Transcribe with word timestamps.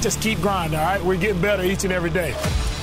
just 0.00 0.20
keep 0.20 0.40
grinding, 0.40 0.78
all 0.78 0.86
right? 0.86 1.04
We're 1.04 1.16
getting 1.16 1.40
better 1.40 1.62
each 1.62 1.84
and 1.84 1.92
every 1.92 2.10
day. 2.10 2.34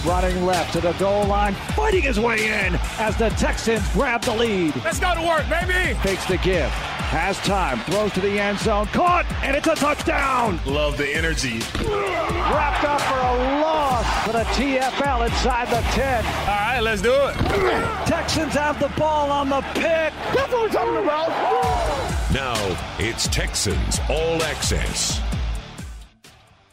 Running 0.06 0.46
left 0.46 0.74
to 0.74 0.82
the 0.82 0.94
goal 0.94 1.26
line, 1.26 1.54
fighting 1.76 2.04
his 2.04 2.20
way 2.20 2.48
in 2.48 2.76
as 3.00 3.18
the 3.18 3.30
Texans 3.32 3.88
grab 3.94 4.22
the 4.22 4.34
lead. 4.34 4.76
Let's 4.84 5.00
go 5.00 5.14
to 5.16 5.22
work, 5.22 5.48
baby. 5.50 5.98
Takes 6.00 6.26
the 6.26 6.38
gift, 6.38 6.72
has 7.10 7.38
time, 7.40 7.80
throws 7.92 8.14
to 8.14 8.22
the 8.22 8.40
end 8.40 8.60
zone, 8.60 8.86
caught, 8.88 9.26
and 9.44 9.56
it's 9.58 9.68
a 9.68 9.76
touchdown. 9.76 10.60
Love 10.66 10.98
the 10.98 11.14
energy. 11.14 11.60
Wrapped 11.84 12.86
up 12.86 13.02
for 13.02 13.18
a 13.18 13.62
loss 13.62 14.26
for 14.26 14.34
the 14.34 14.44
TFL 14.54 15.26
inside 15.26 15.68
the 15.70 15.82
10. 15.92 16.26
All 16.26 16.32
right, 16.46 16.80
let's 16.80 17.02
do 17.02 17.14
it. 17.14 17.36
Texans 18.08 18.54
have 18.54 18.80
the 18.80 18.90
ball 19.00 19.32
on 19.32 19.50
the 19.50 19.62
pick. 19.74 20.14
That's 20.34 20.54
what 20.54 20.62
we're 20.62 20.70
talking 20.70 21.04
about. 21.04 21.30
Now 22.32 22.56
it's 23.00 23.28
Texans 23.28 24.00
All 24.10 24.42
Access. 24.44 25.22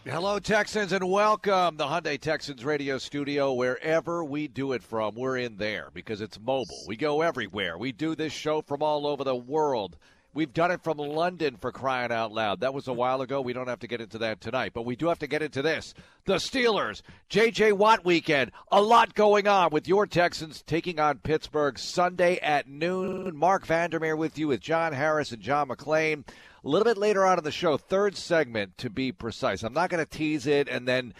Hello, 0.07 0.39
Texans, 0.39 0.93
and 0.93 1.09
welcome 1.09 1.79
to 1.79 1.79
the 1.79 1.86
Hyundai 1.86 2.21
Texans 2.21 2.62
radio 2.62 2.99
studio. 2.99 3.54
Wherever 3.54 4.22
we 4.22 4.49
do 4.49 4.72
it 4.72 4.82
from, 4.82 5.14
we're 5.14 5.39
in 5.39 5.57
there 5.57 5.89
because 5.95 6.21
it's 6.21 6.39
mobile. 6.39 6.85
We 6.86 6.95
go 6.95 7.22
everywhere. 7.22 7.79
We 7.79 7.90
do 7.90 8.14
this 8.14 8.31
show 8.31 8.61
from 8.61 8.82
all 8.82 9.07
over 9.07 9.25
the 9.25 9.35
world. 9.35 9.96
We've 10.35 10.53
done 10.53 10.71
it 10.72 10.85
from 10.85 10.98
London 10.98 11.57
for 11.57 11.72
crying 11.72 12.12
out 12.12 12.32
loud. 12.32 12.61
That 12.61 12.75
was 12.75 12.86
a 12.86 12.93
while 12.93 13.22
ago. 13.22 13.40
We 13.40 13.54
don't 13.54 13.68
have 13.68 13.79
to 13.79 13.86
get 13.86 14.03
into 14.03 14.18
that 14.18 14.43
tonight, 14.43 14.72
but 14.75 14.85
we 14.85 14.95
do 14.95 15.07
have 15.09 15.21
to 15.21 15.26
get 15.26 15.43
into 15.43 15.62
this. 15.62 15.95
The 16.26 16.34
Steelers, 16.34 17.00
J.J. 17.31 17.73
Watt 17.73 18.04
weekend. 18.04 18.53
A 18.71 18.82
lot 18.82 19.14
going 19.14 19.48
on 19.48 19.71
with 19.71 19.89
your 19.89 20.07
Texans 20.07 20.61
taking 20.61 21.00
on 21.00 21.21
Pittsburgh 21.21 21.79
Sunday 21.79 22.39
at 22.40 22.68
noon. 22.68 23.34
Marc 23.34 23.64
Vandermeer 23.64 24.17
with 24.17 24.36
you 24.36 24.48
with 24.48 24.61
John 24.61 24.93
Harris 24.93 25.32
and 25.32 25.40
John 25.40 25.68
McClain. 25.68 26.25
A 26.64 26.68
little 26.68 26.85
bit 26.85 26.96
later 26.96 27.27
on 27.27 27.36
in 27.36 27.45
the 27.45 27.53
show, 27.53 27.77
third 27.77 28.17
segment 28.17 28.79
to 28.79 28.89
be 28.89 29.13
precise. 29.13 29.63
I'm 29.63 29.75
not 29.75 29.91
going 29.91 30.03
to 30.03 30.11
tease 30.11 30.46
it 30.46 30.67
and 30.67 30.89
then 30.89 31.13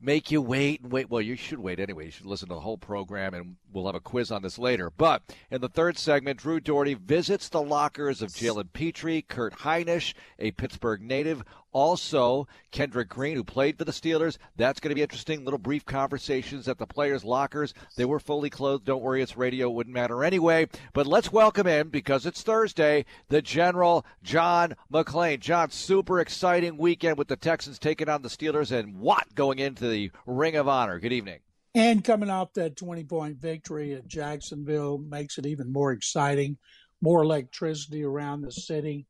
make 0.00 0.30
you 0.30 0.40
wait 0.40 0.80
and 0.80 0.90
wait. 0.90 1.10
Well, 1.10 1.20
you 1.20 1.36
should 1.36 1.58
wait 1.58 1.78
anyway. 1.78 2.06
You 2.06 2.10
should 2.10 2.24
listen 2.24 2.48
to 2.48 2.54
the 2.54 2.60
whole 2.60 2.78
program, 2.78 3.34
and 3.34 3.56
we'll 3.70 3.84
have 3.84 3.94
a 3.94 4.00
quiz 4.00 4.30
on 4.30 4.40
this 4.40 4.58
later. 4.58 4.90
But 4.90 5.22
in 5.50 5.60
the 5.60 5.68
third 5.68 5.98
segment, 5.98 6.38
Drew 6.38 6.58
Doherty 6.58 6.94
visits 6.94 7.50
the 7.50 7.60
lockers 7.60 8.22
of 8.22 8.30
Jalen 8.30 8.72
Pitre, 8.72 9.20
Kurt 9.20 9.58
Hinish, 9.58 10.14
a 10.38 10.52
Pittsburgh 10.52 11.02
native, 11.02 11.42
also 11.72 12.48
Kendrick 12.70 13.08
Green, 13.08 13.36
who 13.36 13.44
played 13.44 13.78
for 13.78 13.84
the 13.84 13.92
Steelers. 13.92 14.38
That's 14.56 14.80
going 14.80 14.90
to 14.90 14.94
be 14.94 15.02
interesting. 15.02 15.44
Little 15.44 15.58
brief 15.58 15.84
conversations 15.84 16.68
at 16.68 16.78
the 16.78 16.86
players' 16.86 17.24
lockers. 17.24 17.74
They 17.96 18.04
were 18.04 18.20
fully 18.20 18.50
clothed. 18.50 18.84
Don't 18.84 19.02
worry, 19.02 19.22
it's 19.22 19.36
radio. 19.36 19.68
It 19.68 19.74
wouldn't 19.74 19.94
matter 19.94 20.24
anyway. 20.24 20.68
But 20.92 21.06
let's 21.06 21.32
welcome 21.32 21.66
in, 21.66 21.88
because 21.88 22.26
it's 22.26 22.42
Thursday, 22.42 23.04
the 23.28 23.42
General 23.42 24.06
John 24.22 24.76
McClain. 24.92 25.40
John, 25.40 25.70
super 25.70 26.20
exciting 26.20 26.76
weekend 26.76 27.18
with 27.18 27.28
the 27.28 27.36
Texans 27.36 27.78
taking 27.78 28.08
on 28.08 28.22
the 28.22 28.28
Steelers 28.28 28.72
and 28.72 28.98
Watt 28.98 29.34
going 29.34 29.58
into 29.58 29.88
the 29.88 30.10
Ring 30.26 30.56
of 30.56 30.68
Honor. 30.68 30.98
Good 30.98 31.12
evening. 31.12 31.40
And 31.74 32.02
coming 32.02 32.30
off 32.30 32.54
that 32.54 32.76
20 32.76 33.04
point 33.04 33.36
victory 33.36 33.94
at 33.94 34.06
Jacksonville 34.06 34.98
makes 34.98 35.38
it 35.38 35.46
even 35.46 35.72
more 35.72 35.92
exciting, 35.92 36.56
more 37.00 37.22
electricity 37.22 38.04
around 38.04 38.40
the 38.40 38.52
city. 38.52 39.06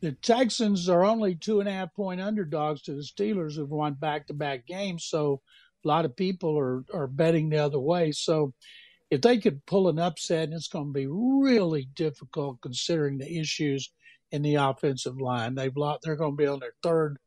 The 0.00 0.12
Texans 0.12 0.88
are 0.88 1.04
only 1.04 1.34
two 1.34 1.60
and 1.60 1.68
a 1.68 1.72
half 1.72 1.94
point 1.94 2.20
underdogs 2.20 2.82
to 2.82 2.94
the 2.94 3.02
Steelers 3.02 3.54
who've 3.54 3.70
won 3.70 3.94
back 3.94 4.26
to 4.28 4.34
back 4.34 4.66
games. 4.66 5.04
So 5.04 5.42
a 5.84 5.88
lot 5.88 6.04
of 6.04 6.16
people 6.16 6.58
are, 6.58 6.84
are 6.92 7.06
betting 7.06 7.50
the 7.50 7.58
other 7.58 7.78
way. 7.78 8.12
So 8.12 8.54
if 9.10 9.20
they 9.20 9.38
could 9.38 9.66
pull 9.66 9.88
an 9.88 9.98
upset, 9.98 10.50
it's 10.52 10.68
going 10.68 10.86
to 10.86 10.92
be 10.92 11.06
really 11.06 11.88
difficult 11.94 12.60
considering 12.62 13.18
the 13.18 13.40
issues 13.40 13.90
in 14.30 14.42
the 14.42 14.54
offensive 14.54 15.20
line. 15.20 15.54
They've 15.54 15.76
lost, 15.76 16.00
they're 16.02 16.16
going 16.16 16.32
to 16.32 16.36
be 16.36 16.46
on 16.46 16.60
their 16.60 16.74
third 16.82 17.18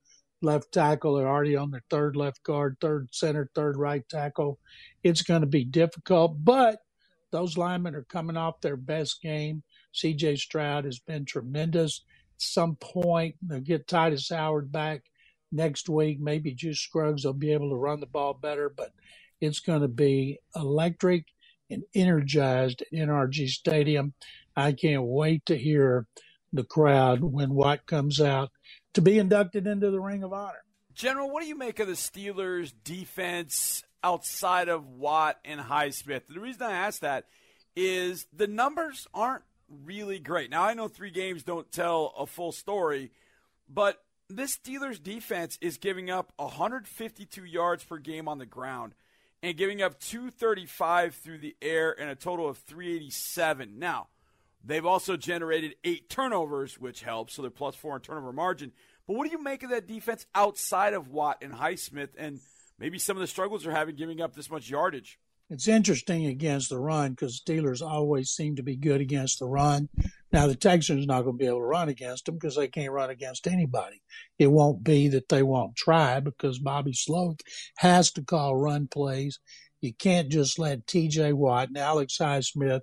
left 0.42 0.72
tackle. 0.72 1.16
They're 1.16 1.28
already 1.28 1.56
on 1.56 1.72
their 1.72 1.84
third 1.90 2.16
left 2.16 2.44
guard, 2.44 2.78
third 2.80 3.10
center, 3.12 3.50
third 3.54 3.78
right 3.78 4.08
tackle. 4.10 4.60
It's 5.04 5.22
going 5.22 5.42
to 5.42 5.48
be 5.48 5.66
difficult, 5.66 6.44
but 6.44 6.80
those 7.32 7.58
linemen 7.58 7.96
are 7.96 8.04
coming 8.04 8.38
off 8.38 8.62
their 8.62 8.78
best 8.78 9.22
game. 9.22 9.64
CJ 9.94 10.38
Stroud 10.38 10.86
has 10.86 11.00
been 11.00 11.26
tremendous. 11.26 12.04
Some 12.44 12.76
point, 12.76 13.36
they'll 13.42 13.60
get 13.60 13.88
Tytus 13.88 14.34
Howard 14.36 14.72
back 14.72 15.04
next 15.52 15.90
week. 15.90 16.20
Maybe 16.20 16.54
Juice 16.54 16.80
Scruggs 16.80 17.26
will 17.26 17.34
be 17.34 17.54
able 17.54 17.70
to 17.70 17.76
run 17.76 18.00
the 18.00 18.06
ball 18.06 18.34
better, 18.34 18.70
but 18.70 18.92
it's 19.42 19.60
going 19.60 19.82
to 19.82 19.88
be 19.88 20.40
electric 20.56 21.26
and 21.70 21.84
energized 21.96 22.82
at 22.82 22.92
NRG 22.92 23.48
Stadium. 23.50 24.14
I 24.56 24.74
can't 24.74 25.04
wait 25.04 25.46
to 25.48 25.58
hear 25.58 26.08
the 26.52 26.64
crowd 26.64 27.24
when 27.24 27.54
Watt 27.54 27.86
comes 27.88 28.22
out 28.22 28.52
to 28.94 29.02
be 29.02 29.18
inducted 29.18 29.66
into 29.66 29.90
the 29.90 30.00
Ring 30.00 30.24
of 30.24 30.34
Honor. 30.34 30.64
General, 30.94 31.32
what 31.32 31.42
do 31.42 31.48
you 31.48 31.58
make 31.58 31.80
of 31.80 31.88
the 31.88 31.94
Steelers' 31.94 32.72
defense 32.84 33.84
outside 34.04 34.70
of 34.70 34.86
Watt 34.88 35.40
and 35.44 35.60
Highsmith? 35.60 36.28
The 36.28 36.40
reason 36.40 36.62
I 36.62 36.74
ask 36.74 37.02
that 37.02 37.26
is 37.76 38.28
the 38.32 38.46
numbers 38.46 39.08
aren't 39.14 39.44
really 39.86 40.20
great. 40.20 40.50
Now, 40.50 40.64
I 40.64 40.74
know 40.74 40.88
three 40.88 41.12
games 41.12 41.44
don't 41.44 41.72
tell 41.72 42.14
a 42.18 42.26
full 42.26 42.52
story, 42.52 43.12
but 43.70 44.04
this 44.30 44.58
Steelers 44.58 45.02
defense 45.02 45.58
is 45.62 45.78
giving 45.78 46.10
up 46.10 46.34
152 46.38 47.46
yards 47.46 47.84
per 47.84 47.98
game 47.98 48.28
on 48.28 48.38
the 48.38 48.46
ground 48.46 48.94
and 49.42 49.58
giving 49.58 49.82
up 49.82 50.00
235 50.00 51.16
through 51.16 51.38
the 51.40 51.56
air 51.62 51.92
and 52.00 52.10
a 52.10 52.16
total 52.16 52.48
of 52.48 52.58
387. 52.60 53.78
Now, 53.78 54.08
they've 54.64 54.86
also 54.86 55.18
generated 55.18 55.76
eight 55.84 56.10
turnovers, 56.10 56.80
which 56.80 57.04
helps, 57.04 57.34
so 57.34 57.42
they're 57.42 57.52
plus 57.52 57.76
four 57.76 57.96
in 57.96 58.02
turnover 58.02 58.32
margin. 58.32 58.72
But 59.06 59.18
what 59.18 59.26
do 59.26 59.32
you 59.32 59.44
make 59.44 59.64
of 59.64 59.72
that 59.72 59.88
defense 59.88 60.26
outside 60.34 60.94
of 60.94 61.10
Watt 61.10 61.40
and 61.42 61.54
Highsmith 61.54 62.10
and 62.18 62.40
maybe 62.80 62.98
some 62.98 63.18
of 63.18 63.22
the 63.22 63.28
struggles 63.28 63.64
they're 63.64 63.74
having 63.74 63.96
giving 63.96 64.22
up 64.22 64.34
this 64.34 64.50
much 64.50 64.70
yardage? 64.70 65.20
It's 65.50 65.68
interesting 65.68 66.26
against 66.26 66.70
the 66.70 66.80
run 66.80 67.12
because 67.12 67.40
Steelers 67.40 67.82
always 67.82 68.32
seem 68.32 68.56
to 68.56 68.64
be 68.64 68.76
good 68.76 69.02
against 69.02 69.40
the 69.40 69.46
run. 69.46 69.90
Now 70.32 70.48
the 70.48 70.56
Texans 70.56 71.06
not 71.06 71.24
going 71.24 71.38
to 71.38 71.40
be 71.40 71.46
able 71.46 71.60
to 71.60 71.66
run 71.66 71.90
against 71.90 72.26
them 72.26 72.36
because 72.36 72.56
they 72.56 72.68
can't 72.68 72.92
run 72.92 73.12
against 73.12 73.46
anybody. 73.46 74.02
It 74.40 74.48
won't 74.48 74.84
be 74.84 75.10
that 75.10 75.30
they 75.30 75.44
won't 75.44 75.76
try 75.76 76.20
because 76.22 76.58
Bobby 76.58 76.94
Slowik 76.94 77.42
has 77.78 78.12
to 78.14 78.24
call 78.24 78.56
run 78.56 78.88
plays. 78.88 79.40
You 79.80 79.94
can't 79.94 80.30
just 80.30 80.58
let 80.58 80.88
T.J. 80.88 81.34
Watt 81.34 81.68
and 81.68 81.78
Alex 81.78 82.18
Highsmith 82.18 82.82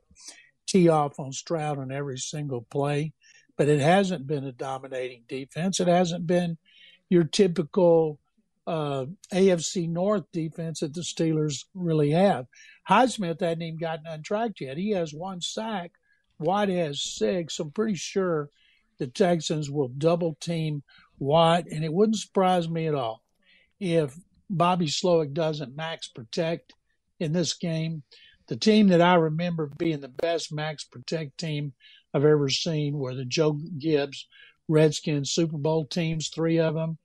tee 0.67 0.89
off 0.89 1.19
on 1.19 1.33
Stroud 1.33 1.79
on 1.79 1.91
every 1.91 2.19
single 2.19 2.67
play. 2.71 3.15
But 3.57 3.69
it 3.69 3.81
hasn't 3.81 4.29
been 4.29 4.45
a 4.45 4.53
dominating 4.53 5.25
defense. 5.27 5.81
It 5.81 5.89
hasn't 5.89 6.27
been 6.27 6.57
your 7.09 7.25
typical 7.25 8.20
uh, 8.71 9.05
AFC 9.35 9.89
North 9.89 10.31
defense 10.33 10.79
that 10.79 10.95
the 10.95 11.01
Steelers 11.01 11.65
really 11.75 12.11
have. 12.11 12.47
Highsmith 12.89 13.41
hadn't 13.41 13.63
even 13.63 13.81
gotten 13.81 14.07
untracked 14.07 14.61
yet. 14.61 14.77
He 14.77 14.91
has 14.91 15.13
one 15.13 15.41
sack. 15.41 15.91
White 16.39 16.69
has 16.69 17.03
six. 17.03 17.59
I'm 17.59 17.73
pretty 17.73 17.97
sure 17.97 18.49
the 18.99 19.09
Texans 19.09 19.69
will 19.69 19.89
double 19.89 20.37
team 20.41 20.85
White, 21.19 21.67
and 21.67 21.85
it 21.85 21.93
wouldn't 21.93 22.19
surprise 22.19 22.69
me 22.69 22.87
at 22.87 22.95
all 22.95 23.25
if 23.81 24.15
Bobby 24.49 24.87
Slowik 24.87 25.33
doesn't 25.33 25.77
max 25.77 26.07
protect 26.07 26.73
in 27.19 27.33
this 27.33 27.55
game. 27.55 28.05
The 28.47 28.57
team 28.57 28.87
that 28.89 29.03
I 29.03 29.17
remember 29.17 29.67
being 29.79 30.01
the 30.01 30.09
best 30.09 30.53
max 30.53 30.85
protect 30.85 31.39
team 31.39 31.73
I've 32.15 32.25
ever 32.25 32.49
seen 32.49 32.99
were 32.99 33.17
the 33.17 33.25
Joe 33.25 33.59
Gibbs 33.79 34.29
Redskins 34.69 35.33
Super 35.33 35.59
Bowl 35.59 35.85
teams, 35.87 36.29
three 36.29 36.61
of 36.61 36.75
them 36.75 36.99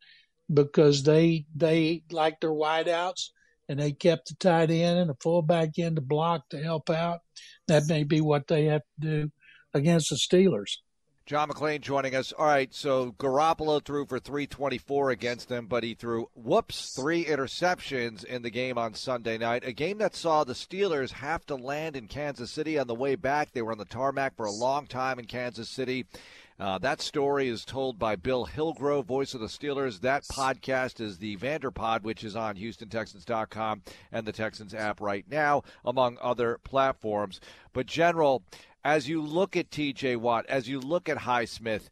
because 0.54 1.04
they 1.04 1.46
they 1.56 2.04
like 2.12 2.40
their 2.40 2.52
wideouts 2.52 3.30
and 3.68 3.80
they 3.80 3.92
kept 3.92 4.30
the 4.30 4.36
tight 4.36 4.70
end 4.70 5.00
and 5.00 5.10
the 5.10 5.16
fullback 5.22 5.78
in 5.78 5.96
to 5.96 6.02
block 6.02 6.48
to 6.50 6.62
help 6.62 6.90
out. 6.90 7.20
That 7.68 7.88
may 7.88 8.04
be 8.04 8.22
what 8.22 8.48
they 8.48 8.66
have 8.66 8.84
to 9.02 9.08
do 9.08 9.32
against 9.74 10.10
the 10.10 10.16
Steelers. 10.16 10.78
John 11.26 11.50
McClain 11.50 11.82
joining 11.82 12.14
us. 12.14 12.32
All 12.34 12.46
right, 12.46 12.72
so 12.72 13.14
Garoppolo 13.14 13.84
threw 13.84 14.06
for 14.06 14.20
324 14.20 15.10
against 15.10 15.50
them, 15.50 15.66
but 15.66 15.84
he 15.84 15.96
threw, 15.96 16.30
whoops, 16.36 16.94
three 16.96 17.26
interceptions 17.26 18.24
in 18.24 18.44
the 18.44 18.52
game 18.52 18.78
on 18.78 18.94
Sunday 18.94 19.40
night. 19.40 19.64
A 19.66 19.72
game 19.72 19.98
that 19.98 20.16
saw 20.16 20.44
the 20.44 20.54
Steelers 20.54 21.14
have 21.14 21.44
to 21.48 21.56
land 21.56 21.96
in 21.96 22.08
Kansas 22.08 22.52
City 22.52 22.78
on 22.78 22.86
the 22.86 22.94
way 22.94 23.16
back. 23.16 23.52
They 23.52 23.64
were 23.64 23.72
on 23.72 23.80
the 23.80 23.86
tarmac 23.86 24.36
for 24.36 24.46
a 24.46 24.52
long 24.52 24.86
time 24.86 25.18
in 25.18 25.26
Kansas 25.26 25.68
City. 25.68 26.06
Uh, 26.60 26.78
that 26.78 27.02
story 27.02 27.50
is 27.50 27.66
told 27.66 27.98
by 27.98 28.16
Bill 28.16 28.46
Hillgrove, 28.46 29.08
voice 29.08 29.34
of 29.34 29.42
the 29.42 29.48
Steelers. 29.48 30.02
That 30.02 30.24
podcast 30.26 31.02
is 31.02 31.18
the 31.18 31.38
Vanderpod, 31.38 32.04
which 32.04 32.24
is 32.24 32.36
on 32.36 32.56
HoustonTexans.com 32.56 33.82
and 34.12 34.26
the 34.26 34.32
Texans 34.32 34.76
app 34.76 35.02
right 35.02 35.26
now, 35.30 35.64
among 35.84 36.20
other 36.22 36.60
platforms. 36.64 37.42
But, 37.74 37.88
General, 37.88 38.44
as 38.86 39.10
you 39.10 39.20
look 39.20 39.58
at 39.58 39.72
TJ 39.72 40.18
Watt, 40.18 40.46
as 40.48 40.70
you 40.70 40.80
look 40.80 41.10
at 41.10 41.18
Highsmith, 41.18 41.90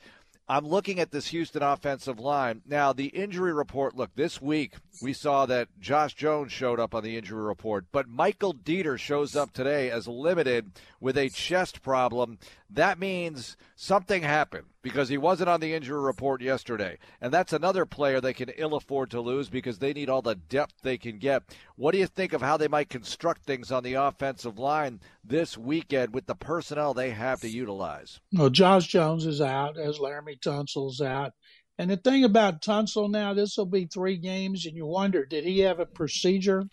I'm 0.47 0.67
looking 0.67 0.99
at 0.99 1.09
this 1.09 1.27
Houston 1.27 1.63
offensive 1.63 2.19
line. 2.19 2.61
Now, 2.67 2.93
the 2.93 3.07
injury 3.07 3.51
report 3.51 3.95
look, 3.95 4.11
this 4.15 4.39
week 4.39 4.75
we 5.01 5.11
saw 5.11 5.47
that 5.47 5.69
Josh 5.79 6.13
Jones 6.13 6.51
showed 6.51 6.79
up 6.79 6.93
on 6.93 7.03
the 7.03 7.17
injury 7.17 7.41
report, 7.41 7.85
but 7.91 8.07
Michael 8.07 8.53
Deiter 8.53 8.99
shows 8.99 9.35
up 9.35 9.53
today 9.53 9.89
as 9.89 10.07
limited 10.07 10.71
with 10.99 11.17
a 11.17 11.29
chest 11.29 11.81
problem. 11.81 12.37
That 12.73 12.99
means 12.99 13.55
something 13.75 14.23
happened 14.23 14.65
because 14.81 15.09
he 15.09 15.17
wasn't 15.17 15.49
on 15.49 15.59
the 15.59 15.73
injury 15.73 16.01
report 16.01 16.41
yesterday. 16.41 16.97
And 17.21 17.31
that's 17.31 17.53
another 17.53 17.85
player 17.85 18.19
they 18.19 18.33
can 18.33 18.49
ill 18.57 18.75
afford 18.75 19.11
to 19.11 19.21
lose 19.21 19.49
because 19.49 19.79
they 19.79 19.93
need 19.93 20.09
all 20.09 20.21
the 20.21 20.35
depth 20.35 20.73
they 20.81 20.97
can 20.97 21.19
get. 21.19 21.43
What 21.75 21.91
do 21.91 21.99
you 21.99 22.07
think 22.07 22.33
of 22.33 22.41
how 22.41 22.57
they 22.57 22.67
might 22.67 22.89
construct 22.89 23.45
things 23.45 23.71
on 23.71 23.83
the 23.83 23.93
offensive 23.93 24.59
line 24.59 24.99
this 25.23 25.57
weekend 25.57 26.13
with 26.13 26.25
the 26.25 26.35
personnel 26.35 26.93
they 26.93 27.11
have 27.11 27.41
to 27.41 27.49
utilize? 27.49 28.19
Well, 28.33 28.49
Josh 28.49 28.87
Jones 28.87 29.25
is 29.25 29.41
out 29.41 29.77
as 29.77 29.99
Laremy 29.99 30.39
Tunsil's 30.39 31.01
out. 31.01 31.33
And 31.77 31.89
the 31.89 31.97
thing 31.97 32.23
about 32.23 32.61
Tunsil 32.61 33.09
now, 33.09 33.33
this 33.33 33.57
will 33.57 33.65
be 33.65 33.85
three 33.85 34.17
games, 34.17 34.65
and 34.65 34.75
you 34.75 34.85
wonder, 34.85 35.25
did 35.25 35.43
he 35.43 35.59
have 35.59 35.79
a 35.79 35.87
procedure? 35.87 36.65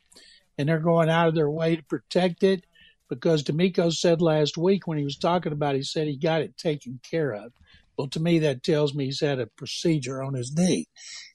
And 0.58 0.68
they're 0.68 0.78
going 0.78 1.08
out 1.08 1.28
of 1.28 1.34
their 1.34 1.50
way 1.50 1.76
to 1.76 1.82
protect 1.84 2.42
it 2.42 2.64
because 3.10 3.42
DeMeco 3.42 3.92
said 3.92 4.22
last 4.22 4.56
week 4.56 4.86
when 4.86 4.96
he 4.96 5.04
was 5.04 5.18
talking 5.18 5.52
about, 5.52 5.74
it, 5.74 5.78
he 5.78 5.84
said 5.84 6.06
he 6.06 6.16
got 6.16 6.40
it 6.40 6.56
taken 6.56 7.00
care 7.08 7.32
of. 7.32 7.52
Well, 7.98 8.08
to 8.08 8.20
me, 8.20 8.38
that 8.38 8.62
tells 8.62 8.94
me 8.94 9.04
he's 9.04 9.20
had 9.20 9.40
a 9.40 9.46
procedure 9.46 10.22
on 10.22 10.32
his 10.32 10.54
knee. 10.56 10.86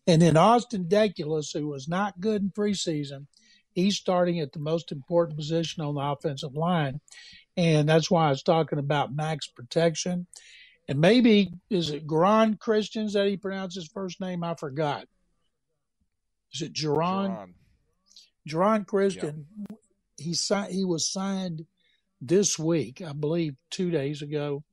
And 0.07 0.19
then 0.19 0.38
Austin 0.38 0.86
Deculus, 0.86 1.54
who 1.54 1.68
was 1.68 1.88
not 1.88 2.19
good 2.19 2.42
in 2.42 2.50
preseason, 2.50 3.27
he's 3.74 3.98
starting 3.98 4.39
at 4.39 4.54
the 4.54 4.60
most 4.60 4.92
important 4.92 5.38
position 5.38 5.83
on 5.83 5.94
the 5.94 6.01
offensive 6.01 6.56
line. 6.56 7.01
And 7.56 7.88
that's 7.88 8.10
why 8.10 8.27
I 8.27 8.30
was 8.30 8.42
talking 8.42 8.80
about 8.80 9.13
max 9.13 9.48
protection. 9.48 10.25
And 10.88 11.00
maybe, 11.00 11.51
is 11.69 11.92
it 11.92 12.07
Geron 12.07 12.57
Christians 12.57 13.13
that 13.13 13.27
he 13.27 13.38
pronounced 13.38 13.75
his 13.75 13.89
first 13.94 14.19
name? 14.22 14.44
I 14.44 14.56
forgot. 14.56 15.06
Is 16.54 16.62
it 16.62 16.74
Geron? 16.74 17.54
Geron 18.48 18.88
Christian. 18.88 19.45
Yeah. 19.69 19.75
He, 20.17 20.35
he 20.69 20.85
was 20.85 21.12
signed 21.12 21.65
this 22.21 22.57
week, 22.57 23.01
I 23.01 23.13
believe, 23.13 23.56
two 23.69 23.91
days 23.91 24.21
ago. 24.21 24.63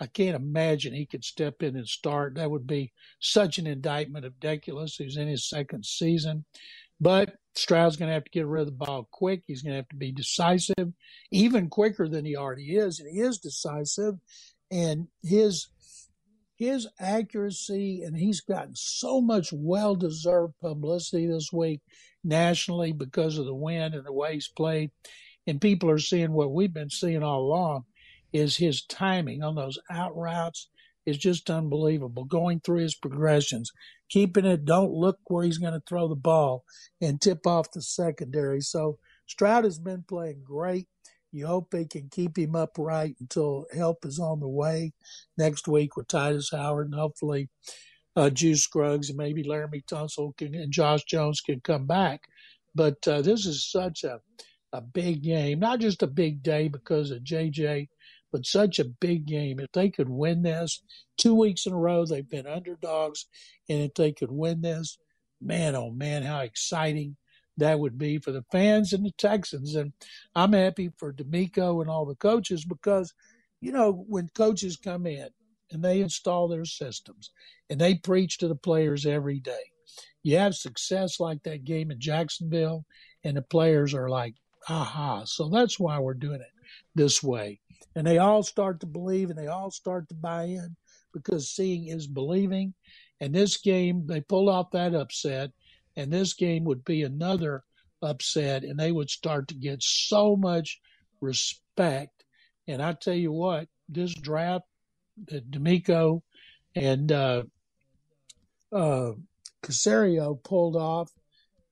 I 0.00 0.06
can't 0.06 0.36
imagine 0.36 0.94
he 0.94 1.06
could 1.06 1.24
step 1.24 1.62
in 1.62 1.76
and 1.76 1.86
start. 1.86 2.34
That 2.34 2.50
would 2.50 2.66
be 2.66 2.92
such 3.20 3.58
an 3.58 3.66
indictment 3.66 4.24
of 4.24 4.40
Deculus, 4.40 4.96
who's 4.96 5.16
in 5.16 5.28
his 5.28 5.48
second 5.48 5.84
season. 5.84 6.44
But 7.00 7.36
Stroud's 7.54 7.96
going 7.96 8.08
to 8.08 8.14
have 8.14 8.24
to 8.24 8.30
get 8.30 8.46
rid 8.46 8.60
of 8.62 8.66
the 8.66 8.72
ball 8.72 9.08
quick. 9.10 9.42
He's 9.46 9.62
going 9.62 9.72
to 9.72 9.76
have 9.76 9.88
to 9.90 9.96
be 9.96 10.12
decisive, 10.12 10.92
even 11.30 11.68
quicker 11.68 12.08
than 12.08 12.24
he 12.24 12.36
already 12.36 12.76
is. 12.76 12.98
And 12.98 13.10
he 13.10 13.20
is 13.20 13.38
decisive. 13.38 14.14
And 14.70 15.08
his 15.22 15.68
his 16.62 16.86
accuracy, 17.00 18.02
and 18.02 18.16
he's 18.16 18.40
gotten 18.40 18.76
so 18.76 19.20
much 19.20 19.52
well 19.52 19.96
deserved 19.96 20.54
publicity 20.60 21.26
this 21.26 21.52
week 21.52 21.80
nationally 22.22 22.92
because 22.92 23.36
of 23.36 23.46
the 23.46 23.54
win 23.54 23.92
and 23.92 24.06
the 24.06 24.12
way 24.12 24.34
he's 24.34 24.48
played. 24.48 24.92
And 25.44 25.60
people 25.60 25.90
are 25.90 25.98
seeing 25.98 26.32
what 26.32 26.52
we've 26.52 26.72
been 26.72 26.90
seeing 26.90 27.24
all 27.24 27.40
along 27.40 27.84
is 28.32 28.56
his 28.56 28.84
timing 28.84 29.42
on 29.42 29.56
those 29.56 29.78
out 29.90 30.16
routes 30.16 30.68
is 31.04 31.18
just 31.18 31.50
unbelievable. 31.50 32.24
Going 32.24 32.60
through 32.60 32.78
his 32.78 32.94
progressions, 32.94 33.72
keeping 34.08 34.44
it, 34.44 34.64
don't 34.64 34.92
look 34.92 35.18
where 35.26 35.44
he's 35.44 35.58
going 35.58 35.72
to 35.72 35.82
throw 35.88 36.06
the 36.06 36.14
ball 36.14 36.62
and 37.00 37.20
tip 37.20 37.44
off 37.44 37.72
the 37.72 37.82
secondary. 37.82 38.60
So 38.60 38.98
Stroud 39.26 39.64
has 39.64 39.80
been 39.80 40.04
playing 40.06 40.42
great. 40.44 40.86
You 41.32 41.46
hope 41.46 41.70
they 41.70 41.86
can 41.86 42.08
keep 42.10 42.36
him 42.36 42.54
upright 42.54 43.16
until 43.18 43.66
help 43.74 44.04
is 44.04 44.18
on 44.18 44.40
the 44.40 44.48
way 44.48 44.92
next 45.38 45.66
week 45.66 45.96
with 45.96 46.08
Tytus 46.08 46.54
Howard 46.54 46.86
and 46.86 46.94
hopefully 46.94 47.48
uh, 48.16 48.30
Juice 48.30 48.62
Scruggs 48.62 49.08
and 49.08 49.16
maybe 49.16 49.42
Laremy 49.42 49.84
Tunsil 49.86 50.36
can, 50.36 50.54
and 50.54 50.72
Josh 50.72 51.04
Jones 51.04 51.40
can 51.40 51.60
come 51.60 51.86
back. 51.86 52.28
But 52.74 53.06
uh, 53.08 53.22
this 53.22 53.46
is 53.46 53.70
such 53.70 54.04
a, 54.04 54.20
a 54.72 54.80
big 54.80 55.22
game, 55.22 55.58
not 55.58 55.80
just 55.80 56.02
a 56.02 56.06
big 56.06 56.42
day 56.42 56.68
because 56.68 57.10
of 57.10 57.22
JJ, 57.22 57.88
but 58.30 58.46
such 58.46 58.78
a 58.78 58.84
big 58.84 59.26
game. 59.26 59.60
If 59.60 59.72
they 59.72 59.90
could 59.90 60.08
win 60.08 60.42
this 60.42 60.82
two 61.18 61.34
weeks 61.34 61.66
in 61.66 61.72
a 61.72 61.76
row, 61.76 62.04
they've 62.04 62.28
been 62.28 62.46
underdogs. 62.46 63.26
And 63.68 63.80
if 63.80 63.94
they 63.94 64.12
could 64.12 64.30
win 64.30 64.62
this, 64.62 64.98
man, 65.40 65.76
oh 65.76 65.90
man, 65.90 66.22
how 66.22 66.40
exciting 66.40 67.16
that 67.56 67.78
would 67.78 67.98
be 67.98 68.18
for 68.18 68.32
the 68.32 68.44
fans 68.50 68.92
and 68.92 69.04
the 69.04 69.12
Texans. 69.18 69.74
And 69.74 69.92
I'm 70.34 70.52
happy 70.52 70.90
for 70.98 71.12
DeMeco 71.12 71.80
and 71.80 71.90
all 71.90 72.06
the 72.06 72.14
coaches 72.14 72.64
because, 72.64 73.12
you 73.60 73.72
know, 73.72 74.04
when 74.08 74.28
coaches 74.34 74.76
come 74.76 75.06
in 75.06 75.28
and 75.70 75.84
they 75.84 76.00
install 76.00 76.48
their 76.48 76.64
systems 76.64 77.30
and 77.70 77.80
they 77.80 77.94
preach 77.94 78.38
to 78.38 78.48
the 78.48 78.56
players 78.56 79.06
every 79.06 79.40
day, 79.40 79.70
you 80.22 80.38
have 80.38 80.54
success 80.54 81.20
like 81.20 81.42
that 81.42 81.64
game 81.64 81.90
in 81.90 82.00
Jacksonville, 82.00 82.84
and 83.24 83.36
the 83.36 83.42
players 83.42 83.92
are 83.92 84.08
like, 84.08 84.34
aha. 84.68 85.24
So 85.24 85.48
that's 85.48 85.78
why 85.78 85.98
we're 85.98 86.14
doing 86.14 86.40
it 86.40 86.52
this 86.94 87.22
way 87.22 87.60
and 87.94 88.06
they 88.06 88.18
all 88.18 88.42
start 88.42 88.80
to 88.80 88.86
believe 88.86 89.30
and 89.30 89.38
they 89.38 89.48
all 89.48 89.70
start 89.70 90.08
to 90.08 90.14
buy 90.14 90.44
in 90.44 90.76
because 91.12 91.50
seeing 91.50 91.88
is 91.88 92.06
believing. 92.06 92.74
And 93.20 93.34
this 93.34 93.58
game, 93.58 94.06
they 94.06 94.20
pulled 94.20 94.48
off 94.48 94.70
that 94.72 94.94
upset, 94.94 95.50
and 95.96 96.12
this 96.12 96.34
game 96.34 96.64
would 96.64 96.84
be 96.84 97.02
another 97.02 97.62
upset, 98.00 98.64
and 98.64 98.78
they 98.78 98.92
would 98.92 99.10
start 99.10 99.48
to 99.48 99.54
get 99.54 99.82
so 99.82 100.36
much 100.36 100.80
respect. 101.20 102.24
And 102.66 102.82
I 102.82 102.92
tell 102.92 103.14
you 103.14 103.32
what, 103.32 103.68
this 103.88 104.14
draft 104.14 104.64
that 105.28 105.50
DeMeco 105.50 106.22
and 106.74 107.12
uh, 107.12 107.42
uh, 108.72 109.12
Caserio 109.62 110.42
pulled 110.42 110.76
off 110.76 111.10